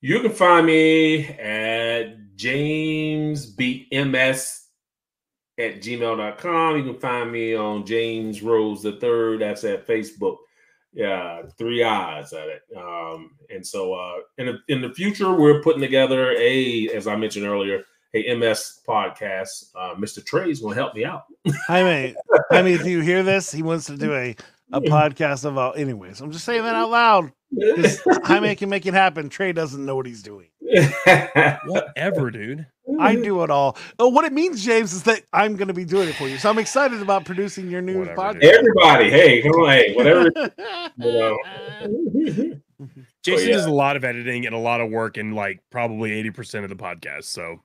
You 0.00 0.20
can 0.20 0.32
find 0.32 0.64
me 0.64 1.26
at 1.26 2.34
James 2.34 3.44
Beat 3.44 3.88
MS 3.92 4.68
at 5.58 5.82
gmail.com. 5.82 6.76
You 6.78 6.84
can 6.84 6.98
find 6.98 7.30
me 7.30 7.54
on 7.54 7.84
James 7.84 8.42
Rose 8.42 8.82
the 8.82 8.92
Third. 8.92 9.42
That's 9.42 9.64
at 9.64 9.86
Facebook. 9.86 10.38
Yeah, 10.92 11.42
three 11.58 11.84
eyes 11.84 12.32
at 12.32 12.48
it. 12.48 12.62
Um, 12.76 13.32
and 13.50 13.64
so 13.64 13.94
uh 13.94 14.20
in 14.38 14.46
the 14.46 14.58
in 14.68 14.80
the 14.80 14.92
future, 14.92 15.32
we're 15.32 15.62
putting 15.62 15.80
together 15.82 16.32
a, 16.32 16.88
as 16.88 17.06
I 17.06 17.14
mentioned 17.14 17.46
earlier, 17.46 17.84
a 18.14 18.34
MS 18.34 18.80
podcast. 18.86 19.70
Uh, 19.74 19.94
Mr. 19.94 20.24
Trey's 20.24 20.60
gonna 20.60 20.74
help 20.74 20.94
me 20.94 21.04
out. 21.04 21.24
Jaime, 21.66 22.14
Jaime, 22.50 22.72
if 22.72 22.84
you 22.84 23.00
hear 23.00 23.22
this, 23.22 23.52
he 23.52 23.62
wants 23.62 23.86
to 23.86 23.96
do 23.96 24.14
a 24.14 24.36
a 24.72 24.80
podcast 24.80 25.44
about. 25.44 25.78
Anyways, 25.78 26.20
I'm 26.20 26.30
just 26.32 26.44
saying 26.44 26.62
that 26.62 26.74
out 26.74 26.90
loud. 26.90 27.32
'cause 27.76 28.00
Jaime 28.24 28.54
can 28.54 28.68
make 28.68 28.86
it 28.86 28.94
happen. 28.94 29.28
Trey 29.28 29.52
doesn't 29.52 29.84
know 29.84 29.96
what 29.96 30.06
he's 30.06 30.22
doing. 30.22 30.46
Whatever, 31.66 32.30
dude. 32.30 32.66
I 33.00 33.16
do 33.16 33.42
it 33.42 33.50
all. 33.50 33.76
Oh, 33.98 34.08
what 34.08 34.24
it 34.24 34.32
means, 34.32 34.64
James, 34.64 34.92
is 34.92 35.02
that 35.04 35.22
I'm 35.32 35.56
going 35.56 35.66
to 35.68 35.74
be 35.74 35.84
doing 35.84 36.08
it 36.08 36.14
for 36.14 36.28
you. 36.28 36.38
So 36.38 36.48
I'm 36.50 36.58
excited 36.58 37.00
about 37.02 37.24
producing 37.24 37.68
your 37.70 37.82
new 37.82 37.98
Whatever, 38.00 38.16
podcast. 38.20 38.40
dude. 38.40 38.54
Everybody, 38.54 39.10
hey, 39.10 39.42
come 39.42 39.52
on, 39.52 39.68
hey, 39.68 39.94
whatever. 39.94 40.30
You 40.98 41.12
know. 41.12 42.60
Jason 43.22 43.48
yeah. 43.48 43.54
does 43.56 43.66
a 43.66 43.70
lot 43.70 43.96
of 43.96 44.04
editing 44.04 44.46
and 44.46 44.54
a 44.54 44.58
lot 44.58 44.80
of 44.80 44.90
work 44.90 45.18
in 45.18 45.32
like 45.32 45.60
probably 45.70 46.10
80% 46.30 46.62
of 46.64 46.68
the 46.70 46.76
podcast. 46.76 47.24
So 47.24 47.60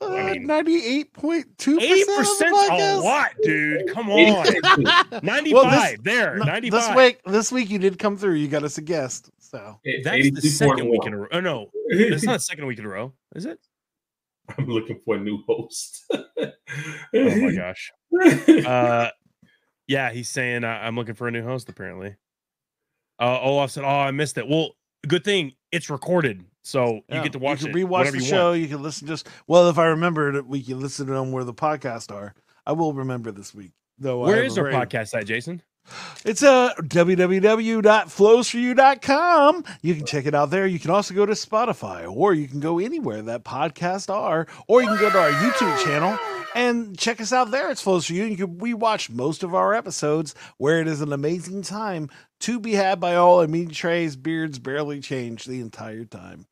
Uh, 0.00 0.12
I 0.12 0.32
mean- 0.32 0.46
98.2 0.46 1.44
80% 1.56 2.50
a 2.50 3.00
lot, 3.00 3.30
dude. 3.42 3.88
Come 3.92 4.10
on. 4.10 4.46
95 5.22 6.02
there. 6.04 6.36
95. 6.36 6.70
This 6.70 6.96
week, 6.96 7.20
this 7.24 7.52
week 7.52 7.70
you 7.70 7.78
did 7.78 7.98
come 7.98 8.16
through. 8.16 8.34
You 8.34 8.48
got 8.48 8.62
us 8.62 8.76
a 8.78 8.82
guest. 8.82 9.30
So 9.38 9.78
That's 10.04 10.30
the 10.32 10.40
second 10.50 10.88
week 10.90 11.06
in 11.06 11.14
a 11.14 11.18
row. 11.18 11.28
Oh 11.32 11.40
no, 11.40 11.70
that's 11.90 12.24
not 12.24 12.34
the 12.34 12.38
second 12.40 12.66
week 12.66 12.78
in 12.78 12.84
a 12.84 12.88
row, 12.88 13.12
is 13.34 13.46
it? 13.46 13.58
I'm 14.58 14.66
looking 14.66 15.00
for 15.04 15.16
a 15.16 15.20
new 15.20 15.38
host. 15.46 16.04
Oh 16.10 16.52
my 17.14 17.52
gosh. 17.56 17.92
Uh, 18.66 19.10
yeah, 19.88 20.10
he's 20.10 20.28
saying 20.28 20.64
uh, 20.64 20.68
I'm 20.82 20.96
looking 20.96 21.14
for 21.14 21.28
a 21.28 21.30
new 21.30 21.42
host. 21.44 21.68
Apparently, 21.68 22.16
uh, 23.20 23.40
Olaf 23.40 23.70
said, 23.70 23.84
"Oh, 23.84 23.88
I 23.88 24.10
missed 24.10 24.36
it." 24.36 24.48
Well, 24.48 24.72
good 25.06 25.24
thing 25.24 25.52
it's 25.72 25.90
recorded, 25.90 26.44
so 26.66 27.00
yeah, 27.08 27.16
you 27.16 27.22
get 27.22 27.32
to 27.32 27.38
watch 27.38 27.62
you 27.62 27.68
it. 27.68 27.72
can 27.72 27.82
rewatch 27.82 27.98
whenever 27.98 28.16
the 28.16 28.24
you 28.24 28.28
show. 28.28 28.48
Want. 28.50 28.60
You 28.60 28.68
can 28.68 28.82
listen 28.82 29.06
just 29.06 29.28
well. 29.46 29.68
If 29.68 29.78
I 29.78 29.86
remember 29.86 30.34
it, 30.34 30.46
we 30.46 30.62
can 30.62 30.80
listen 30.80 31.06
to 31.06 31.12
them 31.12 31.30
where 31.30 31.44
the 31.44 31.54
podcasts 31.54 32.12
are. 32.12 32.34
I 32.66 32.72
will 32.72 32.92
remember 32.92 33.30
this 33.30 33.54
week. 33.54 33.70
Though 33.98 34.18
Where 34.18 34.42
is 34.42 34.58
our 34.58 34.66
podcast 34.66 35.18
at, 35.18 35.26
Jason? 35.26 35.62
It's 36.24 36.42
uh, 36.42 36.74
www.flowsforyou.com. 36.80 39.64
You 39.82 39.94
can 39.94 40.04
check 40.04 40.26
it 40.26 40.34
out 40.34 40.50
there. 40.50 40.66
You 40.66 40.80
can 40.80 40.90
also 40.90 41.14
go 41.14 41.24
to 41.24 41.34
Spotify, 41.34 42.12
or 42.12 42.34
you 42.34 42.48
can 42.48 42.58
go 42.58 42.80
anywhere 42.80 43.22
that 43.22 43.44
podcasts 43.44 44.12
are, 44.12 44.48
or 44.66 44.82
you 44.82 44.88
can 44.88 44.98
go 44.98 45.10
to 45.10 45.18
our 45.18 45.30
YouTube 45.30 45.84
channel 45.84 46.18
and 46.56 46.98
check 46.98 47.20
us 47.20 47.32
out 47.32 47.52
there. 47.52 47.70
It's 47.70 47.82
Flows 47.82 48.06
for 48.06 48.14
You. 48.14 48.24
You 48.24 48.36
can 48.36 48.58
rewatch 48.58 49.08
most 49.08 49.44
of 49.44 49.54
our 49.54 49.74
episodes, 49.74 50.34
where 50.58 50.80
it 50.80 50.88
is 50.88 51.00
an 51.00 51.12
amazing 51.12 51.62
time 51.62 52.10
to 52.40 52.58
be 52.58 52.72
had 52.72 52.98
by 52.98 53.14
all. 53.14 53.40
I 53.40 53.46
mean, 53.46 53.68
Trey's 53.68 54.16
beards 54.16 54.58
barely 54.58 54.98
change 55.00 55.44
the 55.44 55.60
entire 55.60 56.04
time, 56.04 56.46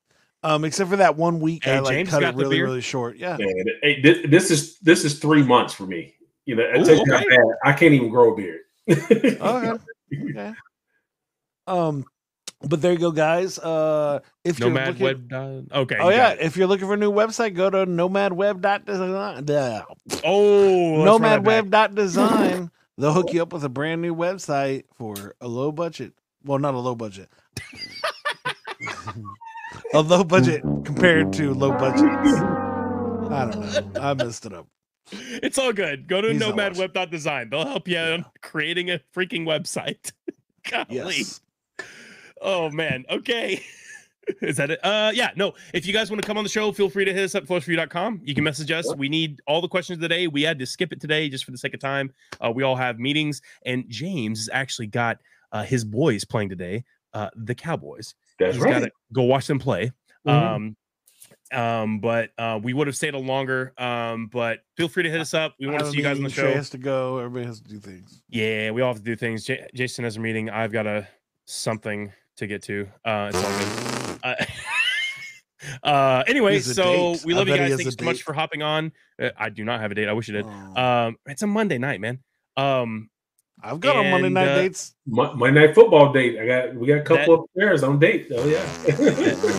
um, 0.45 0.65
except 0.65 0.91
for 0.91 0.97
that 0.97 1.17
one 1.17 1.41
week 1.41 1.65
Hey, 1.65 1.77
I 1.77 1.81
like 1.81 1.95
James 1.95 2.11
cut 2.11 2.23
it 2.23 2.35
really, 2.37 2.61
really 2.61 2.83
short. 2.83 3.17
Yeah. 3.17 3.39
Man, 3.39 3.65
hey, 3.83 4.01
this, 4.03 4.19
this 4.29 4.51
is 4.51 4.79
this 4.81 5.05
is 5.05 5.19
three 5.19 5.43
months 5.43 5.73
for 5.73 5.87
me. 5.87 6.15
You 6.45 6.57
know, 6.57 6.65
Ooh, 6.65 6.85
tells 6.85 7.01
you 7.01 7.13
how 7.13 7.17
okay. 7.17 7.37
I 7.65 7.73
can't 7.73 7.95
even 7.95 8.11
grow 8.11 8.33
a 8.33 8.37
beard. 8.37 8.61
Okay. 9.41 9.73
okay. 10.31 10.53
Um, 11.67 12.05
but 12.61 12.83
there 12.83 12.93
you 12.93 12.99
go, 12.99 13.11
guys. 13.11 13.59
Uh, 13.59 14.21
if 14.45 14.59
you're 14.59 14.71
looking, 14.71 15.03
Web. 15.03 15.29
dot- 15.29 15.65
Okay. 15.73 15.97
Oh 15.99 16.11
yeah, 16.11 16.33
it. 16.33 16.41
if 16.41 16.57
you're 16.57 16.67
looking 16.67 16.87
for 16.87 16.95
a 16.95 16.99
new 16.99 17.11
website, 17.11 17.55
go 17.55 17.71
to 17.71 17.87
nomadweb.design. 17.87 19.47
Oh, 20.23 21.03
let's 21.03 21.21
run 21.21 21.23
that 21.23 21.43
back. 21.43 21.65
Nomadweb.design. 21.65 22.71
They'll 22.99 23.13
hook 23.13 23.33
you 23.33 23.43
up 23.43 23.53
with 23.53 23.65
a 23.65 23.69
brand 23.71 24.03
new 24.03 24.15
website 24.15 24.85
for 24.95 25.35
a 25.41 25.49
low 25.49 25.73
budget. 25.73 26.13
Well, 26.45 26.59
not 26.59 26.75
a 26.75 26.79
low 26.79 26.95
budget. 26.95 27.29
a 29.95 30.01
low 30.01 30.25
budget 30.25 30.63
compared 30.85 31.33
to 31.35 31.55
low 31.55 31.73
budgets. 31.73 32.05
I 33.31 33.51
don't 33.51 33.95
know. 33.95 34.01
I 34.01 34.15
messed 34.15 34.47
it 34.47 34.53
up. 34.53 34.67
It's 35.11 35.59
all 35.59 35.73
good. 35.73 36.09
Go 36.09 36.21
to 36.21 36.33
He's 36.33 36.41
nomadweb.design. 36.41 37.51
They'll 37.51 37.67
help 37.67 37.89
you 37.89 37.99
on 37.99 38.25
creating 38.41 38.91
a 38.91 39.01
freaking 39.15 39.45
website. 39.45 40.13
Golly. 40.71 40.87
Yes. 40.89 41.41
Oh 42.41 42.71
man. 42.71 43.05
Okay. 43.11 43.63
Is 44.41 44.57
that 44.57 44.71
it? 44.71 44.81
Uh 44.83 45.13
yeah, 45.15 45.31
no. 45.37 45.53
If 45.75 45.87
you 45.87 45.93
guys 45.93 46.11
want 46.11 46.23
to 46.23 46.27
come 46.27 46.39
on 46.39 46.45
the 46.45 46.51
show, 46.51 46.73
feel 46.73 46.89
free 46.89 47.05
to 47.05 47.13
hit 47.13 47.25
us 47.25 47.35
up 47.35 47.45
flowsforyou.com. 47.45 48.23
You 48.25 48.35
can 48.35 48.45
message 48.45 48.71
us. 48.71 48.95
We 48.97 49.11
need 49.11 49.41
all 49.47 49.61
the 49.61 49.69
questions 49.69 50.01
today. 50.01 50.27
We 50.29 50.43
had 50.43 50.59
to 50.61 50.67
skip 50.67 50.93
it 50.93 51.01
today 51.01 51.29
just 51.29 51.45
for 51.45 51.51
the 51.51 51.59
sake 51.59 51.75
of 51.75 51.81
time. 51.81 52.13
Uh, 52.43 52.51
we 52.51 52.63
all 52.63 52.77
have 52.77 52.99
meetings, 52.99 53.43
and 53.67 53.85
James 53.89 54.39
has 54.39 54.49
actually 54.51 54.87
got 54.87 55.19
uh, 55.53 55.63
his 55.63 55.85
boys 55.85 56.25
playing 56.25 56.49
today, 56.49 56.85
uh, 57.15 57.31
the 57.35 57.55
Cowboys. 57.55 58.15
That's 58.39 58.57
He's 58.57 58.65
right. 58.65 58.73
gotta 58.75 58.91
go 59.13 59.23
watch 59.23 59.47
them 59.47 59.59
play. 59.59 59.93
Mhm. 60.27 60.33
Um 60.33 60.77
um, 61.53 62.01
but 62.01 62.31
uh, 62.37 62.59
we 62.63 62.73
would 62.73 62.87
have 62.87 62.97
stayed 62.97 63.15
a 63.15 63.19
longer. 63.19 63.73
Um, 63.79 64.27
but 64.27 64.61
feel 64.77 64.89
free 64.89 65.05
to 65.05 65.11
hit 65.11 65.21
us 65.21 65.35
up. 65.35 65.55
We 65.61 65.67
want 65.69 65.81
to 65.81 65.91
see 65.91 65.99
you 65.99 66.03
guys 66.03 66.17
on 66.17 66.25
the 66.25 66.29
meeting, 66.29 66.43
Trey 66.43 66.51
show. 66.53 66.57
has 66.57 66.71
to 66.71 66.79
go. 66.79 67.19
Everybody 67.19 67.47
has 67.47 67.61
to 67.61 67.69
do 67.69 67.79
things. 67.79 68.23
Yeah, 68.29 68.71
we 68.73 68.83
all 68.83 68.93
have 68.93 68.99
to 68.99 69.05
do 69.05 69.15
things. 69.15 69.45
J- 69.45 69.67
Jason 69.75 70.05
has 70.05 70.17
a 70.17 70.21
meeting. 70.21 70.51
I've 70.51 70.73
got 70.73 70.87
a 70.87 71.07
something 71.45 72.13
to 72.37 72.47
get 72.47 72.63
to. 72.65 72.89
Uh, 73.05 73.31
it's 73.33 73.45
all 73.45 73.59
good. 73.59 74.19
Uh, 74.25 74.45
uh, 75.87 76.25
anyway, 76.27 76.59
so 76.61 77.15
date. 77.15 77.25
we 77.25 77.35
love 77.35 77.47
you 77.49 77.57
guys. 77.57 77.69
Thanks 77.71 77.83
Thank 77.85 77.87
a 77.87 77.91
you 77.91 77.97
so 77.99 78.05
much 78.05 78.23
for 78.23 78.33
hopping 78.33 78.63
on. 78.63 78.93
Uh, 79.21 79.31
I 79.37 79.51
do 79.51 79.65
not 79.65 79.81
have 79.81 79.93
a 79.93 79.95
date. 79.95 80.09
I 80.09 80.13
wish 80.13 80.29
I 80.31 80.33
did. 80.33 80.47
Oh. 80.47 80.83
Um, 80.83 81.17
it's 81.27 81.43
a 81.43 81.47
Monday 81.47 81.79
night, 81.79 82.01
man. 82.01 82.19
Um, 82.57 83.11
I've 83.65 83.81
got 83.81 83.97
on 83.97 84.11
Monday 84.11 84.29
night 84.29 84.49
uh, 84.49 84.55
dates. 84.57 84.95
Monday 85.07 85.51
night 85.67 85.75
football 85.75 86.13
date. 86.13 86.39
I 86.39 86.47
got 86.47 86.75
we 86.75 86.87
got 86.87 86.99
a 86.99 87.03
couple 87.03 87.35
of 87.35 87.41
players 87.55 87.83
on 87.83 87.99
date. 87.99 88.29
Oh 88.35 88.47
yeah. 88.47 88.65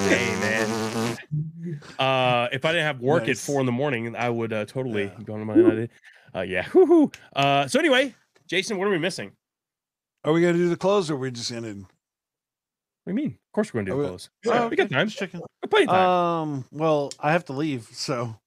hey, 0.08 0.39
man. 0.39 1.18
Uh, 1.99 2.47
if 2.53 2.64
I 2.64 2.72
didn't 2.72 2.86
have 2.86 3.01
work 3.01 3.28
Nice. 3.28 3.41
at 3.41 3.45
four 3.45 3.60
in 3.60 3.66
the 3.66 3.72
morning, 3.72 4.16
I 4.16 4.30
would 4.30 4.53
uh, 4.53 4.66
totally 4.66 5.06
Yeah. 5.06 5.24
go 5.26 5.34
on 5.34 5.45
Monday 5.45 5.64
night. 5.64 5.89
Uh, 6.34 6.41
yeah. 6.41 6.68
Woo-hoo. 6.74 7.12
Uh, 7.36 7.68
so 7.68 7.80
anyway, 7.80 8.16
Jason, 8.47 8.78
what 8.78 8.88
are 8.88 8.91
we 8.91 8.97
missing? 8.99 9.32
Are 10.24 10.32
we 10.32 10.41
gonna 10.41 10.53
do 10.53 10.70
the 10.70 10.78
close 10.78 11.10
or 11.10 11.16
are 11.16 11.18
we 11.18 11.32
just 11.32 11.51
gonna? 11.51 11.68
What 11.74 11.76
do 13.08 13.12
you 13.12 13.14
mean? 13.16 13.32
Of 13.32 13.51
course 13.53 13.74
we're 13.74 13.82
gonna 13.82 13.91
do 13.91 13.93
Are 13.93 13.95
the 13.97 14.01
we- 14.03 14.08
close. 14.10 14.30
Oh, 14.45 14.68
we 14.70 14.76
got 14.78 14.86
okay, 14.86 14.95
time. 14.95 15.08
just 15.08 15.18
checking. 15.20 15.41
Plenty 15.70 15.88
time. 15.88 15.95
Um. 16.10 16.66
Well, 16.72 17.12
I 17.20 17.32
have 17.34 17.45
to 17.45 17.53
leave, 17.53 17.89
so 17.91 18.38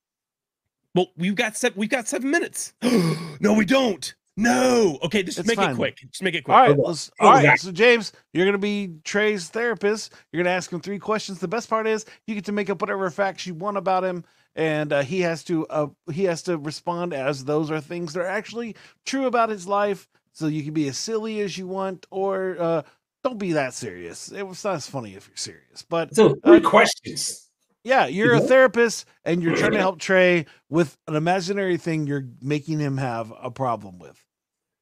Well, 0.95 1.09
we've 1.17 1.35
got 1.35 1.57
seven. 1.57 1.79
We've 1.79 1.91
got 1.91 2.09
seven 2.09 2.31
minutes. 2.31 2.73
no, 3.41 3.53
we 3.53 3.65
don't. 3.65 4.15
No. 4.39 5.01
Okay, 5.03 5.25
just 5.25 5.41
It's 5.41 5.49
make 5.49 5.57
fine. 5.57 5.73
it 5.73 5.77
quick. 5.77 5.97
Just 5.97 6.23
make 6.23 6.35
it 6.35 6.45
quick. 6.45 6.55
All 6.57 6.61
right. 6.69 6.79
Let's, 6.79 7.11
all 7.19 7.33
right. 7.33 7.45
Okay. 7.45 7.57
So 7.57 7.73
James, 7.73 8.13
you're 8.33 8.47
gonna 8.47 8.57
be 8.57 8.95
Trey's 9.03 9.49
therapist. 9.49 10.13
You're 10.31 10.45
gonna 10.45 10.55
ask 10.55 10.73
him 10.73 10.81
three 10.81 11.01
questions. 11.01 11.41
The 11.41 11.49
best 11.49 11.69
part 11.69 11.89
is 11.89 12.05
you 12.27 12.37
get 12.37 12.45
to 12.45 12.53
make 12.53 12.71
up 12.71 12.81
whatever 12.81 13.11
facts 13.11 13.49
you 13.49 13.55
want 13.55 13.77
about 13.79 14.05
him, 14.05 14.25
and 14.55 14.93
uh, 14.93 15.03
he 15.03 15.23
has 15.23 15.43
to. 15.45 15.67
Uh, 15.67 15.89
he 16.13 16.23
has 16.25 16.43
to 16.45 16.57
respond 16.57 17.13
as 17.13 17.45
those 17.45 17.69
are 17.71 17.81
things 17.81 18.13
that 18.13 18.21
are 18.21 18.27
actually 18.27 18.77
true 19.05 19.27
about 19.27 19.49
his 19.51 19.67
life. 19.67 20.09
So 20.33 20.47
you 20.47 20.63
can 20.63 20.73
be 20.73 20.87
as 20.87 20.97
silly 20.97 21.41
as 21.41 21.59
you 21.59 21.67
want, 21.67 22.07
or 22.13 22.57
uh, 22.61 22.83
don't 23.25 23.39
be 23.39 23.55
that 23.55 23.75
serious. 23.75 24.31
It 24.31 24.47
was 24.47 24.63
not 24.63 24.77
as 24.77 24.89
funny 24.89 25.17
if 25.17 25.27
you're 25.27 25.37
serious, 25.37 25.83
but 25.89 26.15
so 26.15 26.37
three 26.45 26.61
questions. 26.61 27.45
Yeah, 27.83 28.07
you're 28.07 28.35
a 28.35 28.41
therapist 28.41 29.07
and 29.25 29.43
you're 29.43 29.57
trying 29.57 29.73
to 29.73 29.79
help 29.87 29.99
Trey 29.99 30.47
with 30.69 30.97
an 31.07 31.17
imaginary 31.17 31.77
thing 31.77 32.07
you're 32.07 32.27
making 32.43 32.79
him 32.81 32.99
have 32.99 33.33
a 33.41 33.51
problem 33.51 33.99
with. 33.99 34.23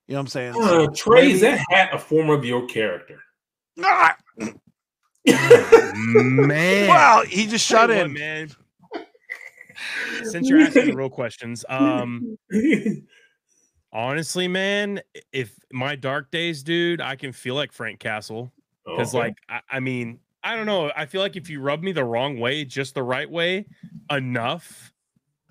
You 0.07 0.14
know 0.14 0.20
what 0.20 0.22
I'm 0.22 0.26
saying? 0.28 0.54
Uh, 0.54 0.68
So 0.68 0.86
Trey, 0.90 1.32
is 1.32 1.40
that 1.40 1.64
hat 1.70 1.90
a 1.92 1.98
form 1.98 2.30
of 2.30 2.44
your 2.44 2.66
character? 2.66 3.20
Ah! 3.82 4.16
man. 5.26 6.88
Wow, 6.88 7.24
he 7.26 7.46
just 7.46 7.68
Tell 7.68 7.80
shot 7.80 7.90
you 7.90 7.96
what, 7.96 8.07
in. 8.07 8.12
man. 8.12 8.50
Since 10.22 10.48
you're 10.48 10.61
asking 10.61 10.86
the 10.86 10.96
real 10.96 11.11
questions, 11.11 11.64
um, 11.68 12.38
honestly, 13.92 14.48
man, 14.48 15.00
if 15.32 15.59
my 15.72 15.96
dark 15.96 16.30
days, 16.30 16.62
dude, 16.62 17.00
I 17.00 17.16
can 17.16 17.32
feel 17.32 17.54
like 17.54 17.72
Frank 17.72 17.98
Castle 17.98 18.52
because, 18.84 19.14
Okay. 19.14 19.24
like, 19.24 19.36
I, 19.48 19.61
I 19.70 19.80
mean, 19.80 20.20
I 20.42 20.57
don't 20.57 20.66
know. 20.66 20.92
I 20.96 21.07
feel 21.07 21.20
like 21.20 21.36
if 21.36 21.50
you 21.50 21.61
rub 21.61 21.82
me 21.82 21.92
the 21.92 22.04
wrong 22.04 22.38
way, 22.38 22.64
just 22.64 22.94
the 22.94 23.02
right 23.02 23.30
way, 23.30 23.66
enough, 24.11 24.92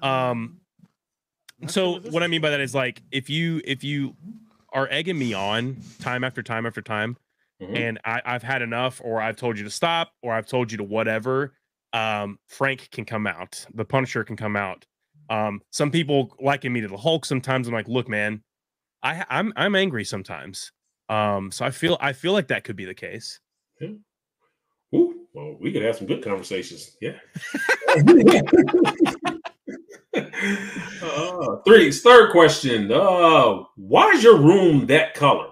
Um, 0.02 0.62
so 1.68 2.00
what 2.12 2.24
I 2.24 2.28
mean 2.28 2.42
by 2.42 2.50
that 2.50 2.60
is 2.60 2.76
like 2.76 3.02
if 3.12 3.30
you 3.30 3.62
if 3.64 3.84
you 3.84 4.16
are 4.76 4.88
egging 4.92 5.18
me 5.18 5.34
on 5.34 5.78
time 6.00 6.24
after 6.24 6.44
time 6.44 6.66
after 6.68 6.82
time, 6.82 7.18
Mhm. 7.62 7.76
and 7.78 8.00
I, 8.06 8.22
I've 8.26 8.44
had 8.44 8.62
enough, 8.62 9.02
or 9.04 9.22
I've 9.22 9.38
told 9.38 9.58
you 9.58 9.64
to 9.64 9.70
stop, 9.72 10.12
or 10.22 10.34
I've 10.34 10.46
told 10.46 10.72
you 10.72 10.78
to 10.78 10.84
whatever, 10.84 11.54
um, 11.94 12.38
Frank 12.48 12.90
can 12.92 13.06
come 13.06 13.26
out. 13.26 13.66
The 13.74 13.86
Punisher 13.86 14.24
can 14.26 14.36
come 14.36 14.58
out. 14.58 14.86
Um, 15.30 15.62
some 15.72 15.90
people 15.90 16.36
liken 16.40 16.74
me 16.74 16.82
to 16.82 16.88
the 16.90 16.98
Hulk. 16.98 17.26
Sometimes 17.26 17.68
I'm 17.68 17.74
like, 17.74 17.88
look, 17.88 18.10
man, 18.10 18.44
I 19.02 19.26
I'm 19.30 19.54
I'm 19.56 19.76
angry 19.76 20.04
sometimes. 20.04 20.72
Um, 21.08 21.52
so 21.52 21.64
I 21.66 21.72
feel 21.72 21.98
I 22.02 22.12
feel 22.14 22.34
like 22.34 22.50
that 22.50 22.66
could 22.66 22.76
be 22.76 22.86
the 22.86 22.94
case. 22.94 23.40
Yeah. 23.80 23.90
Ooh, 24.94 25.26
well, 25.34 25.56
we 25.60 25.72
could 25.72 25.84
have 25.84 25.96
some 25.96 26.06
good 26.08 26.24
conversations. 26.24 26.98
Yeah. 27.02 27.18
uh, 31.06 31.58
three. 31.66 31.92
Third 31.92 32.32
question. 32.32 32.92
Uh, 32.92 33.64
why 33.76 34.12
is 34.12 34.24
your 34.24 34.38
room 34.38 34.86
that 34.88 35.14
color? 35.14 35.50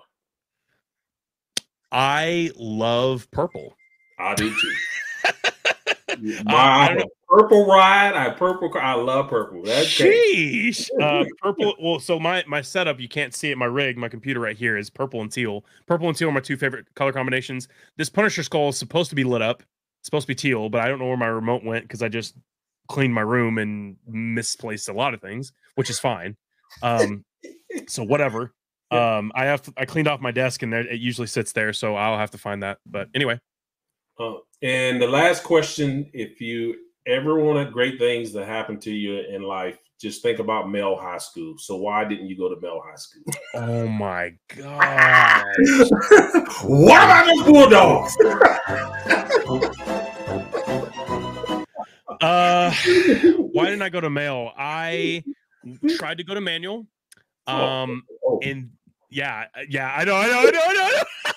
I 1.92 2.52
love 2.56 3.30
purple. 3.32 3.76
I 4.18 4.36
do 4.36 4.50
too. 4.50 4.76
My 6.46 6.54
Uh, 6.54 6.90
have 7.00 7.04
purple 7.28 7.66
ride. 7.66 8.14
I 8.16 8.30
purple. 8.30 8.72
I 8.80 8.94
love 8.94 9.30
purple. 9.30 9.64
That's. 9.64 9.88
Sheesh. 9.88 10.90
Uh, 11.02 11.26
purple. 11.42 11.76
Well, 11.82 12.00
so 12.00 12.20
my 12.20 12.44
my 12.48 12.62
setup, 12.62 13.00
you 13.00 13.10
can't 13.10 13.34
see 13.34 13.52
it. 13.52 13.58
My 13.58 13.66
rig, 13.66 13.98
my 13.98 14.10
computer 14.10 14.40
right 14.40 14.56
here 14.56 14.78
is 14.78 14.90
purple 14.90 15.22
and 15.22 15.32
teal. 15.32 15.66
Purple 15.86 16.08
and 16.08 16.18
teal 16.18 16.30
are 16.30 16.32
my 16.32 16.40
two 16.40 16.58
favorite 16.58 16.86
color 16.96 17.12
combinations. 17.12 17.68
This 17.98 18.10
Punisher 18.10 18.44
skull 18.44 18.70
is 18.70 18.78
supposed 18.78 19.10
to 19.10 19.16
be 19.16 19.24
lit 19.24 19.42
up. 19.42 19.62
It's 19.62 20.08
supposed 20.08 20.24
to 20.24 20.28
be 20.28 20.36
teal, 20.36 20.70
but 20.70 20.82
I 20.82 20.88
don't 20.88 21.00
know 21.00 21.08
where 21.08 21.18
my 21.18 21.28
remote 21.28 21.64
went 21.64 21.86
because 21.86 22.02
I 22.02 22.10
just 22.10 22.36
cleaned 22.88 23.14
my 23.14 23.22
room 23.22 23.58
and 23.58 23.98
misplaced 24.08 24.90
a 24.90 24.94
lot 24.94 25.14
of 25.14 25.22
things, 25.22 25.54
which 25.76 25.90
is 25.90 26.00
fine. 26.00 26.36
Um, 26.82 27.24
so 27.88 28.04
whatever. 28.04 28.54
Um, 28.92 29.32
I 29.34 29.46
have 29.46 29.68
I 29.76 29.86
cleaned 29.86 30.08
off 30.08 30.22
my 30.22 30.30
desk 30.30 30.62
and 30.62 30.72
there, 30.72 30.82
it 30.82 31.00
usually 31.00 31.26
sits 31.26 31.52
there, 31.52 31.74
so 31.74 31.96
I'll 31.96 32.20
have 32.20 32.30
to 32.30 32.38
find 32.38 32.62
that. 32.62 32.78
But 32.86 33.08
anyway, 33.16 33.40
Uh, 34.20 34.36
and 34.62 35.02
the 35.02 35.08
last 35.08 35.44
question: 35.44 36.12
If 36.14 36.40
you 36.40 36.76
ever 37.08 37.40
wanted 37.40 37.74
great 37.74 37.98
things 37.98 38.34
to 38.34 38.46
happen 38.46 38.80
to 38.82 38.92
you 38.92 39.22
in 39.22 39.42
life, 39.42 39.80
just 40.00 40.22
think 40.22 40.38
about 40.38 40.70
Male 40.70 40.96
High 40.96 41.18
School. 41.18 41.58
So 41.58 41.78
why 41.78 42.04
didn't 42.06 42.28
you 42.28 42.38
go 42.38 42.54
to 42.54 42.62
Male 42.62 42.84
High 42.86 42.96
School? 42.98 43.24
oh 43.56 43.88
my 43.88 44.34
god. 44.56 45.44
what 46.64 47.04
about 47.04 47.26
those 47.26 47.44
Bulldogs? 47.48 48.16
Uh, 52.24 52.72
why 53.52 53.66
didn't 53.66 53.82
I 53.82 53.90
go 53.90 54.00
to 54.02 54.10
Male? 54.10 54.52
I 54.58 55.24
tried 55.98 56.18
to 56.20 56.24
go 56.24 56.34
to 56.34 56.42
manual. 56.42 56.88
Um, 57.48 58.04
Oh, 58.26 58.40
and 58.42 58.70
yeah, 59.10 59.46
yeah, 59.70 59.94
I 59.94 60.06
know, 60.06 60.16
I 60.16 60.28
know, 60.28 60.40
I 60.40 60.52
know, 60.52 60.60
I 60.64 60.74
know. 60.74 61.02
I 61.26 61.34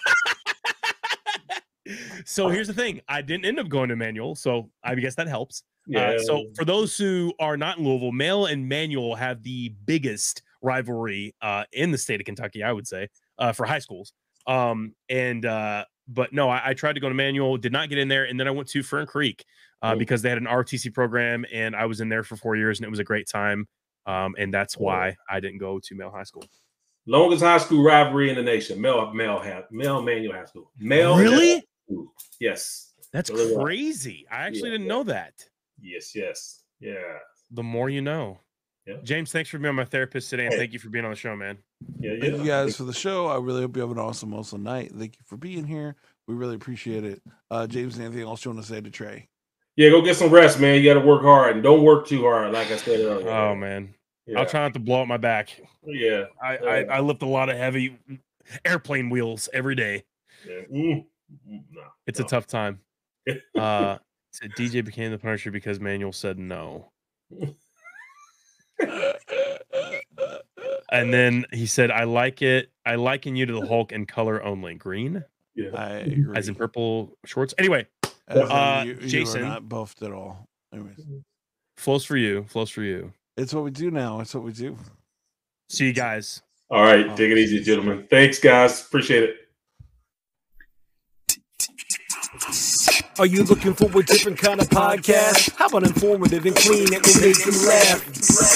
know. 1.89 1.95
so 2.24 2.49
here's 2.49 2.68
the 2.68 2.72
thing: 2.72 3.01
I 3.09 3.22
didn't 3.22 3.45
end 3.45 3.59
up 3.59 3.68
going 3.68 3.89
to 3.89 3.97
manual, 3.97 4.34
so 4.37 4.70
I 4.84 4.95
guess 4.95 5.16
that 5.16 5.26
helps. 5.28 5.64
yeah. 5.87 6.11
Uh, 6.12 6.18
so 6.20 6.45
for 6.55 6.64
those 6.64 6.97
who 6.97 7.32
are 7.41 7.57
not 7.57 7.78
in 7.78 7.84
Louisville, 7.84 8.12
Male 8.12 8.47
and 8.47 8.68
Manual 8.68 9.14
have 9.16 9.43
the 9.43 9.70
biggest 9.84 10.43
rivalry 10.62 11.34
uh, 11.43 11.64
in 11.72 11.91
the 11.91 11.99
state 11.99 12.20
of 12.20 12.26
Kentucky, 12.26 12.62
I 12.62 12.72
would 12.72 12.87
say, 12.87 13.09
uh, 13.39 13.53
for 13.53 13.66
high 13.66 13.80
schools. 13.80 14.12
Um, 14.47 14.95
and 15.09 15.45
uh, 15.45 15.84
but 16.09 16.32
no, 16.32 16.49
I, 16.49 16.70
I 16.70 16.74
tried 16.74 16.95
to 16.95 17.01
go 17.01 17.09
to 17.09 17.14
Manual, 17.14 17.57
did 17.57 17.72
not 17.72 17.89
get 17.89 17.99
in 17.99 18.07
there, 18.09 18.24
and 18.24 18.39
then 18.39 18.47
I 18.47 18.53
went 18.53 18.68
to 18.68 18.82
Fern 18.84 19.07
Creek 19.07 19.45
uh, 19.82 19.94
Mm. 19.94 19.98
because 19.98 20.22
they 20.22 20.28
had 20.28 20.38
an 20.38 20.46
RTC 20.46 20.90
program, 20.94 21.44
and 21.52 21.74
I 21.76 21.86
was 21.86 22.00
in 22.00 22.08
there 22.08 22.22
for 22.24 22.36
four 22.36 22.56
years, 22.56 22.78
and 22.78 22.86
it 22.86 22.90
was 22.90 22.98
a 22.98 23.04
great 23.04 23.28
time. 23.28 23.66
Um, 24.06 24.34
and 24.38 24.52
that's 24.54 24.76
why 24.78 25.16
I 25.28 25.40
didn't 25.40 25.58
go 25.58 25.80
to 25.80 25.94
Male 25.94 26.10
High 26.10 26.22
School. 26.24 26.44
longest 27.08 27.42
high 27.42 27.58
school 27.58 27.84
rivalry 27.84 28.30
in 28.30 28.36
the 28.36 28.42
nation. 28.42 28.80
Mel 28.80 29.12
Mel 29.14 29.38
have 29.38 29.64
Mel 29.70 30.02
Manual 30.02 30.32
High 30.34 30.44
School. 30.46 30.72
Mel 30.78 31.16
Really? 31.16 31.62
School. 31.88 32.12
Yes. 32.40 32.92
That's 33.12 33.30
Really 33.30 33.54
well. 33.54 33.64
crazy. 33.64 34.26
I 34.30 34.42
actually 34.46 34.70
Yeah. 34.70 34.78
didn't 34.78 34.88
know 34.88 35.04
that. 35.04 35.34
Yes. 35.80 36.14
Yes. 36.16 36.64
Yeah. 36.80 37.18
The 37.52 37.62
more 37.62 37.88
you 37.88 38.00
know. 38.02 38.40
Yeah. 38.86 38.96
James, 39.04 39.30
thanks 39.30 39.50
for 39.50 39.58
being 39.58 39.74
my 39.76 39.84
therapist 39.84 40.30
today, 40.30 40.46
and 40.46 40.54
Hey. 40.54 40.58
thank 40.60 40.72
you 40.72 40.78
for 40.80 40.90
being 40.90 41.04
on 41.04 41.10
the 41.12 41.16
show, 41.16 41.36
man. 41.36 41.58
Yeah. 42.00 42.12
Yeah. 42.14 42.20
Thank 42.20 42.38
you 42.38 42.44
guys 42.46 42.76
for 42.76 42.82
the 42.84 42.92
show. 42.92 43.26
I 43.28 43.36
really 43.38 43.62
hope 43.62 43.76
you 43.76 43.82
have 43.82 43.90
an 43.92 43.98
awesome, 43.98 44.34
awesome 44.34 44.62
night. 44.64 44.90
Thank 44.92 45.16
you 45.16 45.22
for 45.24 45.36
being 45.36 45.64
here. 45.64 45.94
We 46.26 46.34
really 46.34 46.56
appreciate 46.56 47.04
it. 47.04 47.22
Uh, 47.52 47.66
James, 47.68 47.98
anything 48.00 48.22
else 48.22 48.44
you 48.44 48.50
want 48.50 48.64
to 48.64 48.68
say 48.68 48.80
to 48.80 48.90
Trey? 48.90 49.28
Yeah, 49.76 49.90
go 49.90 50.00
get 50.02 50.16
some 50.16 50.30
rest, 50.30 50.58
man. 50.58 50.80
You 50.80 50.84
got 50.92 51.00
to 51.00 51.06
work 51.06 51.22
hard 51.22 51.54
and 51.54 51.62
don't 51.62 51.82
work 51.82 52.06
too 52.06 52.22
hard, 52.22 52.52
like 52.52 52.70
I 52.70 52.76
said 52.76 53.00
earlier. 53.00 53.28
Oh 53.28 53.54
man. 53.54 53.94
yeah. 54.26 54.38
I'll 54.40 54.46
try 54.46 54.60
not 54.62 54.72
to 54.74 54.80
blow 54.80 55.02
up 55.02 55.08
my 55.08 55.18
back. 55.18 55.50
Yeah, 55.84 56.24
I, 56.42 56.56
I, 56.56 56.76
I 56.84 57.00
lift 57.00 57.22
a 57.22 57.26
lot 57.26 57.48
of 57.50 57.56
heavy 57.56 57.98
airplane 58.64 59.10
wheels 59.10 59.48
every 59.52 59.74
day. 59.74 60.04
yeah. 60.48 60.62
Mm, 60.72 61.04
mm, 61.48 61.62
no, 61.72 61.82
It's 62.06 62.18
no. 62.18 62.24
a 62.24 62.28
tough 62.28 62.46
time. 62.46 62.80
Uh, 63.58 63.98
said 64.30 64.52
DJ 64.56 64.84
became 64.84 65.10
the 65.10 65.18
Punisher 65.18 65.50
because 65.50 65.80
Manual 65.80 66.12
said 66.12 66.38
no, 66.38 66.92
and 70.92 71.12
then 71.12 71.44
he 71.52 71.66
said, 71.66 71.90
"I 71.90 72.04
like 72.04 72.42
it. 72.42 72.70
I 72.84 72.94
liken 72.96 73.34
you 73.36 73.46
to 73.46 73.52
the 73.52 73.66
Hulk 73.66 73.92
in 73.92 74.06
color 74.06 74.42
only, 74.42 74.74
green 74.74 75.24
Yeah. 75.54 75.70
I 75.74 75.90
agree. 75.98 76.36
as 76.36 76.48
in 76.48 76.54
purple 76.54 77.16
shorts." 77.24 77.54
Anyway, 77.58 77.80
As 77.80 77.84
in 77.86 77.88
Uh, 78.28 78.82
you, 78.86 78.94
you 79.00 79.08
Jason. 79.08 79.42
are 79.42 79.46
not 79.48 79.68
buffed 79.68 80.02
at 80.02 80.12
all. 80.12 80.46
Anyways, 80.72 80.96
flows 81.76 82.04
for 82.04 82.16
you. 82.16 82.44
Flows 82.48 82.70
for 82.70 82.82
you. 82.82 83.12
it's 83.36 83.54
what 83.54 83.64
we 83.64 83.70
do 83.70 83.90
now. 83.90 84.20
It's 84.20 84.34
what 84.34 84.42
we 84.44 84.52
do. 84.52 84.76
See 85.68 85.86
you 85.86 85.92
guys. 85.92 86.42
All 86.70 86.82
right, 86.82 87.06
take 87.16 87.30
it 87.30 87.38
easy, 87.38 87.62
gentlemen. 87.62 88.06
Thanks, 88.10 88.40
guys. 88.40 88.82
Appreciate 88.82 89.22
it. 89.22 89.36
Are 93.18 93.26
you 93.26 93.44
looking 93.44 93.72
for 93.72 93.86
a 93.86 94.02
different 94.02 94.38
kind 94.38 94.60
of 94.60 94.68
podcast? 94.68 95.54
How 95.56 95.66
about 95.66 95.84
informative 95.84 96.44
and 96.44 96.54
clean 96.56 96.90
that 96.90 97.06
will 97.06 97.20
make 97.20 97.46
you 97.46 97.66
laugh? 97.66 98.55